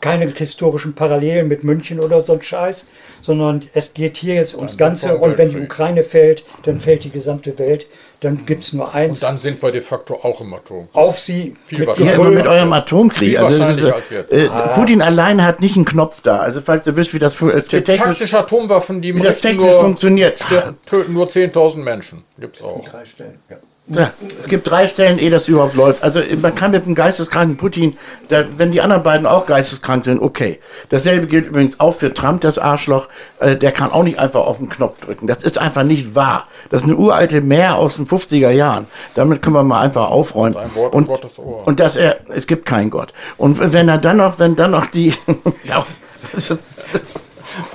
keine 0.07 0.27
historischen 0.27 0.95
Parallelen 0.95 1.49
mit 1.49 1.65
München 1.65 1.99
oder 1.99 2.21
so 2.21 2.35
ein 2.35 2.43
Scheiß, 2.43 2.87
sondern 3.21 3.63
es 3.75 3.93
geht 3.93 4.17
hier 4.17 4.37
jetzt 4.37 4.55
ums 4.55 4.77
Ganze 4.77 5.17
und 5.17 5.37
wenn 5.37 5.51
die 5.51 5.61
Ukraine 5.61 6.05
fällt, 6.05 6.45
dann 6.63 6.79
fällt 6.79 7.03
die 7.03 7.11
gesamte 7.11 7.59
Welt. 7.59 7.87
Dann 8.21 8.47
gibt 8.47 8.63
es 8.63 8.73
nur 8.73 8.95
eins. 8.95 9.23
Und 9.23 9.29
dann 9.29 9.39
sind 9.39 9.63
wir 9.63 9.71
de 9.73 9.83
facto 9.83 10.15
auch 10.15 10.41
im 10.41 10.55
Atomkrieg. 10.55 10.95
Auf 10.95 11.19
sie 11.19 11.55
Viel 11.67 11.81
mit, 11.81 11.99
ja, 11.99 12.19
mit 12.19 12.47
eurem 12.47 12.73
Atomkrieg. 12.73 13.39
Also, 13.39 13.63
also 13.63 13.93
äh, 14.31 14.49
ah. 14.49 14.69
Putin 14.69 15.03
allein 15.03 15.45
hat 15.45 15.61
nicht 15.61 15.77
einen 15.77 15.85
Knopf 15.85 16.23
da. 16.23 16.39
Also 16.39 16.63
falls 16.63 16.85
du 16.85 16.97
wisst, 16.97 17.13
wie 17.13 17.19
das 17.19 17.41
äh, 17.43 17.61
technisch, 17.61 18.01
taktische 18.01 18.39
Atomwaffen, 18.39 19.03
die 19.03 19.13
das 19.13 19.41
technisch 19.41 19.67
nur, 19.67 19.81
funktioniert. 19.81 20.43
Töten 20.87 21.13
nur 21.13 21.27
10.000 21.27 21.77
Menschen. 21.79 22.25
Gibt 22.39 22.57
es 22.57 22.63
auch. 22.63 22.89
Drei 22.89 23.05
Stellen. 23.05 23.39
Ja. 23.51 23.57
Ja, 23.89 24.11
es 24.43 24.49
gibt 24.49 24.69
drei 24.69 24.89
Stellen, 24.89 25.19
ehe 25.19 25.31
das 25.31 25.47
überhaupt 25.47 25.77
läuft. 25.77 26.03
Also 26.03 26.21
man 26.43 26.55
kann 26.57 26.73
mit 26.73 26.85
einem 26.85 26.97
geisteskranken 26.97 27.57
Putin, 27.57 27.97
da, 28.29 28.43
wenn 28.57 28.73
die 28.73 28.81
anderen 28.81 29.05
beiden 29.05 29.29
auch 29.29 29.47
geisteskrank 29.47 30.05
sind, 30.05 30.21
okay. 30.21 30.59
Dasselbe 30.89 31.29
gilt 31.29 31.47
übrigens 31.47 31.79
auch 31.79 31.95
für 31.95 32.13
Trump, 32.13 32.41
das 32.41 32.59
Arschloch. 32.59 33.07
Äh, 33.39 33.55
der 33.55 33.71
kann 33.71 33.93
auch 33.93 34.03
nicht 34.03 34.19
einfach 34.19 34.41
auf 34.41 34.59
den 34.59 34.69
Knopf 34.69 35.01
drücken. 35.05 35.29
Das 35.29 35.45
ist 35.45 35.59
einfach 35.59 35.85
nicht 35.85 36.17
wahr. 36.17 36.49
Das 36.71 36.83
ist 36.83 36.89
eine 36.89 36.97
uralte 36.97 37.41
Mehr 37.43 37.77
aus 37.77 37.95
den 37.95 38.09
50er 38.09 38.51
Jahren. 38.51 38.89
Damit 39.15 39.41
können 39.41 39.55
wir 39.55 39.63
mal 39.63 39.83
einfach 39.83 40.11
aufräumen. 40.11 40.57
Wort 40.75 40.93
und, 40.93 41.07
Gottes 41.07 41.39
Ohr. 41.39 41.65
und 41.65 41.79
dass 41.79 41.95
er, 41.95 42.17
es 42.35 42.49
gibt 42.49 42.67
keinen 42.67 42.91
Gott. 42.91 43.13
Und 43.37 43.73
wenn 43.73 43.89
er 43.89 43.99
dann 43.99 44.17
noch, 44.17 44.41
wenn 44.41 44.57
dann 44.57 44.73
noch 44.73 44.87
die, 44.87 45.15
ja, 45.65 45.87
das 46.33 46.51
ist, 46.51 46.61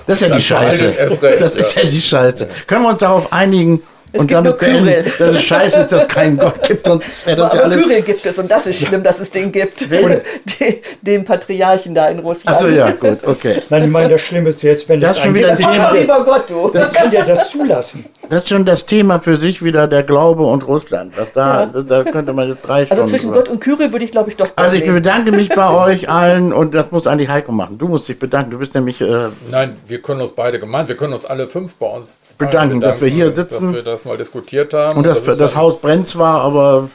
das 0.08 0.22
ist 0.22 0.28
ja 0.28 0.36
die 0.36 0.44
Scheiße. 0.44 1.10
das 1.40 1.56
ist 1.56 1.76
ja 1.76 1.84
die 1.84 2.02
Scheiße. 2.02 2.50
Können 2.68 2.84
wir 2.84 2.90
uns 2.90 3.00
darauf 3.00 3.32
einigen, 3.32 3.82
es 4.14 4.22
und 4.22 4.28
gibt 4.28 4.44
nur 4.44 4.58
Kyrill. 4.58 5.06
Das 5.18 5.36
ist 5.36 5.44
scheiße, 5.44 5.88
dass 5.90 6.02
es 6.04 6.08
keinen 6.08 6.38
Gott 6.38 6.62
gibt. 6.64 6.88
Und 6.88 7.04
das 7.26 7.38
aber 7.38 7.56
ja 7.56 7.70
Kyrill 7.70 8.02
gibt 8.02 8.26
es 8.26 8.38
und 8.38 8.52
das 8.52 8.68
ist 8.68 8.86
schlimm, 8.86 9.04
dass 9.04 9.20
es 9.20 9.32
den 9.32 9.52
gibt. 9.52 9.90
Den, 9.90 10.22
den 11.02 11.24
Patriarchen 11.24 11.96
da 11.96 12.10
in 12.10 12.20
Russland. 12.20 12.58
Achso, 12.58 12.68
ja, 12.68 12.92
gut, 12.92 13.20
okay. 13.26 13.62
Nein, 13.70 13.84
ich 13.84 13.90
meine, 13.90 14.10
das 14.10 14.22
Schlimme 14.22 14.50
ist 14.50 14.62
jetzt, 14.64 14.90
wenn 14.90 15.00
das, 15.00 15.16
das 15.16 15.24
schon 15.24 15.36
wieder 15.36 15.52
ein 15.52 15.58
Thema, 15.58 15.92
lieber 15.92 16.24
Gott, 16.26 16.50
du. 16.50 16.70
Das 16.70 16.92
kann 16.92 17.10
der 17.10 17.24
das 17.24 17.50
zulassen. 17.52 18.06
Das 18.30 18.44
ist 18.44 18.50
schon 18.50 18.66
das 18.66 18.86
Thema 18.86 19.20
für 19.20 19.38
sich 19.38 19.64
wieder, 19.64 19.88
der 19.88 20.04
Glaube 20.04 20.44
und 20.44 20.68
Russland. 20.68 21.14
Das 21.18 21.28
da, 21.34 21.70
ja. 21.74 21.82
da 21.82 22.04
könnte 22.04 22.34
man 22.34 22.50
jetzt 22.50 22.62
drei 22.62 22.82
also 22.82 22.86
Stunden 22.86 23.02
Also 23.02 23.16
zwischen 23.18 23.32
Gott 23.32 23.50
und 23.50 23.60
Kyrill 23.60 23.92
würde 23.92 24.06
ich, 24.06 24.12
glaube 24.12 24.30
ich, 24.30 24.38
doch 24.38 24.50
Also 24.56 24.76
ich 24.76 24.86
bedanke 24.86 25.32
mich 25.32 25.50
bei 25.50 25.70
euch 25.86 26.10
allen 26.10 26.54
und 26.54 26.74
das 26.74 26.92
muss 26.92 27.08
eigentlich 27.08 27.30
Heiko 27.30 27.52
machen. 27.52 27.78
Du 27.78 27.88
musst 27.88 28.08
dich 28.08 28.20
bedanken, 28.20 28.52
du 28.52 28.60
bist 28.60 28.74
nämlich... 28.74 29.02
Äh, 29.02 29.30
Nein, 29.50 29.78
wir 29.88 30.02
können 30.02 30.22
uns 30.22 30.32
beide 30.32 30.60
gemeint, 30.60 30.90
wir 30.90 30.98
können 30.98 31.14
uns 31.14 31.26
alle 31.26 31.48
fünf 31.48 31.76
bei 31.76 31.88
uns 31.88 32.36
bedanken, 32.38 32.80
bedanken 32.80 32.82
dass 32.82 33.02
wir 33.02 33.08
hier 33.08 33.34
sitzen. 33.34 33.74
Dass 33.74 33.74
wir 33.74 33.84
das 33.84 34.01
mal 34.06 34.18
diskutiert 34.18 34.74
haben. 34.74 34.98
Und 34.98 35.06
das, 35.06 35.24
das, 35.24 35.38
das 35.38 35.56
Haus 35.56 35.80
brennt 35.80 36.08
zwar, 36.08 36.42
aber 36.42 36.90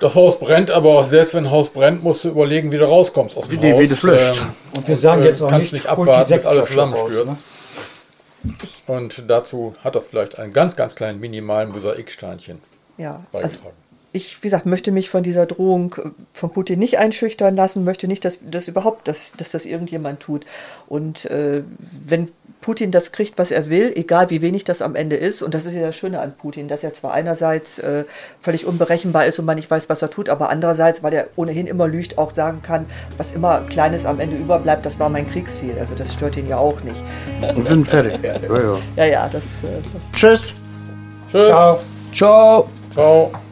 das 0.00 0.14
Haus 0.14 0.38
brennt, 0.38 0.70
aber 0.70 1.04
selbst 1.04 1.34
wenn 1.34 1.44
ein 1.46 1.50
Haus 1.50 1.70
brennt, 1.70 2.02
musst 2.02 2.24
du 2.24 2.28
überlegen, 2.28 2.72
wie 2.72 2.78
du 2.78 2.84
rauskommst 2.84 3.36
aus 3.36 3.48
dem 3.48 3.62
wie, 3.62 3.72
Haus. 3.72 3.80
Wie 3.80 3.88
das 3.88 4.02
löscht. 4.02 4.40
Ähm, 4.40 4.50
und 4.76 4.88
wir 4.88 4.96
sagen 4.96 5.20
und, 5.20 5.26
jetzt 5.26 5.42
auch 5.42 5.48
kannst 5.48 5.72
nicht, 5.72 5.84
nicht 5.84 5.90
abwarten, 5.90 6.34
bis 6.34 6.46
alles 6.46 6.66
zusammenstürzt. 6.66 7.26
Ne? 7.26 7.36
Und 8.86 9.24
dazu 9.28 9.74
hat 9.82 9.94
das 9.94 10.06
vielleicht 10.06 10.38
einen 10.38 10.52
ganz, 10.52 10.76
ganz 10.76 10.94
kleinen 10.94 11.20
minimalen 11.20 11.70
Mosaiksteinchen 11.70 12.60
ja, 12.96 13.24
Also 13.32 13.58
ich, 14.12 14.38
wie 14.42 14.46
gesagt, 14.46 14.66
möchte 14.66 14.92
mich 14.92 15.10
von 15.10 15.24
dieser 15.24 15.46
Drohung 15.46 15.96
von 16.32 16.50
Putin 16.50 16.78
nicht 16.78 16.98
einschüchtern 16.98 17.56
lassen, 17.56 17.82
möchte 17.82 18.06
nicht, 18.06 18.24
dass 18.24 18.38
das 18.48 18.68
überhaupt, 18.68 19.08
dass, 19.08 19.32
dass 19.32 19.50
das 19.50 19.66
irgendjemand 19.66 20.20
tut. 20.20 20.44
Und 20.86 21.24
äh, 21.24 21.64
wenn 22.06 22.30
Putin 22.64 22.90
das 22.90 23.12
kriegt, 23.12 23.38
was 23.38 23.50
er 23.50 23.68
will, 23.68 23.92
egal 23.94 24.30
wie 24.30 24.40
wenig 24.40 24.64
das 24.64 24.80
am 24.80 24.94
Ende 24.94 25.16
ist. 25.16 25.42
Und 25.42 25.52
das 25.52 25.66
ist 25.66 25.74
ja 25.74 25.82
das 25.82 25.94
Schöne 25.94 26.20
an 26.20 26.32
Putin, 26.32 26.66
dass 26.66 26.82
er 26.82 26.94
zwar 26.94 27.12
einerseits 27.12 27.78
äh, 27.78 28.04
völlig 28.40 28.64
unberechenbar 28.64 29.26
ist 29.26 29.38
und 29.38 29.44
man 29.44 29.56
nicht 29.56 29.70
weiß, 29.70 29.90
was 29.90 30.00
er 30.00 30.08
tut, 30.08 30.30
aber 30.30 30.48
andererseits, 30.48 31.02
weil 31.02 31.12
er 31.12 31.26
ohnehin 31.36 31.66
immer 31.66 31.86
lügt, 31.86 32.16
auch 32.16 32.34
sagen 32.34 32.62
kann, 32.62 32.86
was 33.18 33.32
immer 33.32 33.66
Kleines 33.68 34.06
am 34.06 34.18
Ende 34.18 34.36
überbleibt, 34.36 34.86
das 34.86 34.98
war 34.98 35.10
mein 35.10 35.26
Kriegsziel. 35.26 35.78
Also 35.78 35.94
das 35.94 36.14
stört 36.14 36.38
ihn 36.38 36.48
ja 36.48 36.56
auch 36.56 36.82
nicht. 36.82 37.04
Wir 37.38 37.68
sind 37.68 37.86
fertig. 37.86 38.18
ja, 38.22 38.38
ja, 38.96 39.04
ja, 39.04 39.28
das, 39.28 39.62
äh, 39.62 39.66
das 39.92 40.10
Tschüss. 40.12 40.40
Tschüss. 41.30 41.48
Ciao. 41.48 41.80
Ciao. 42.14 42.68
Ciao. 42.94 43.43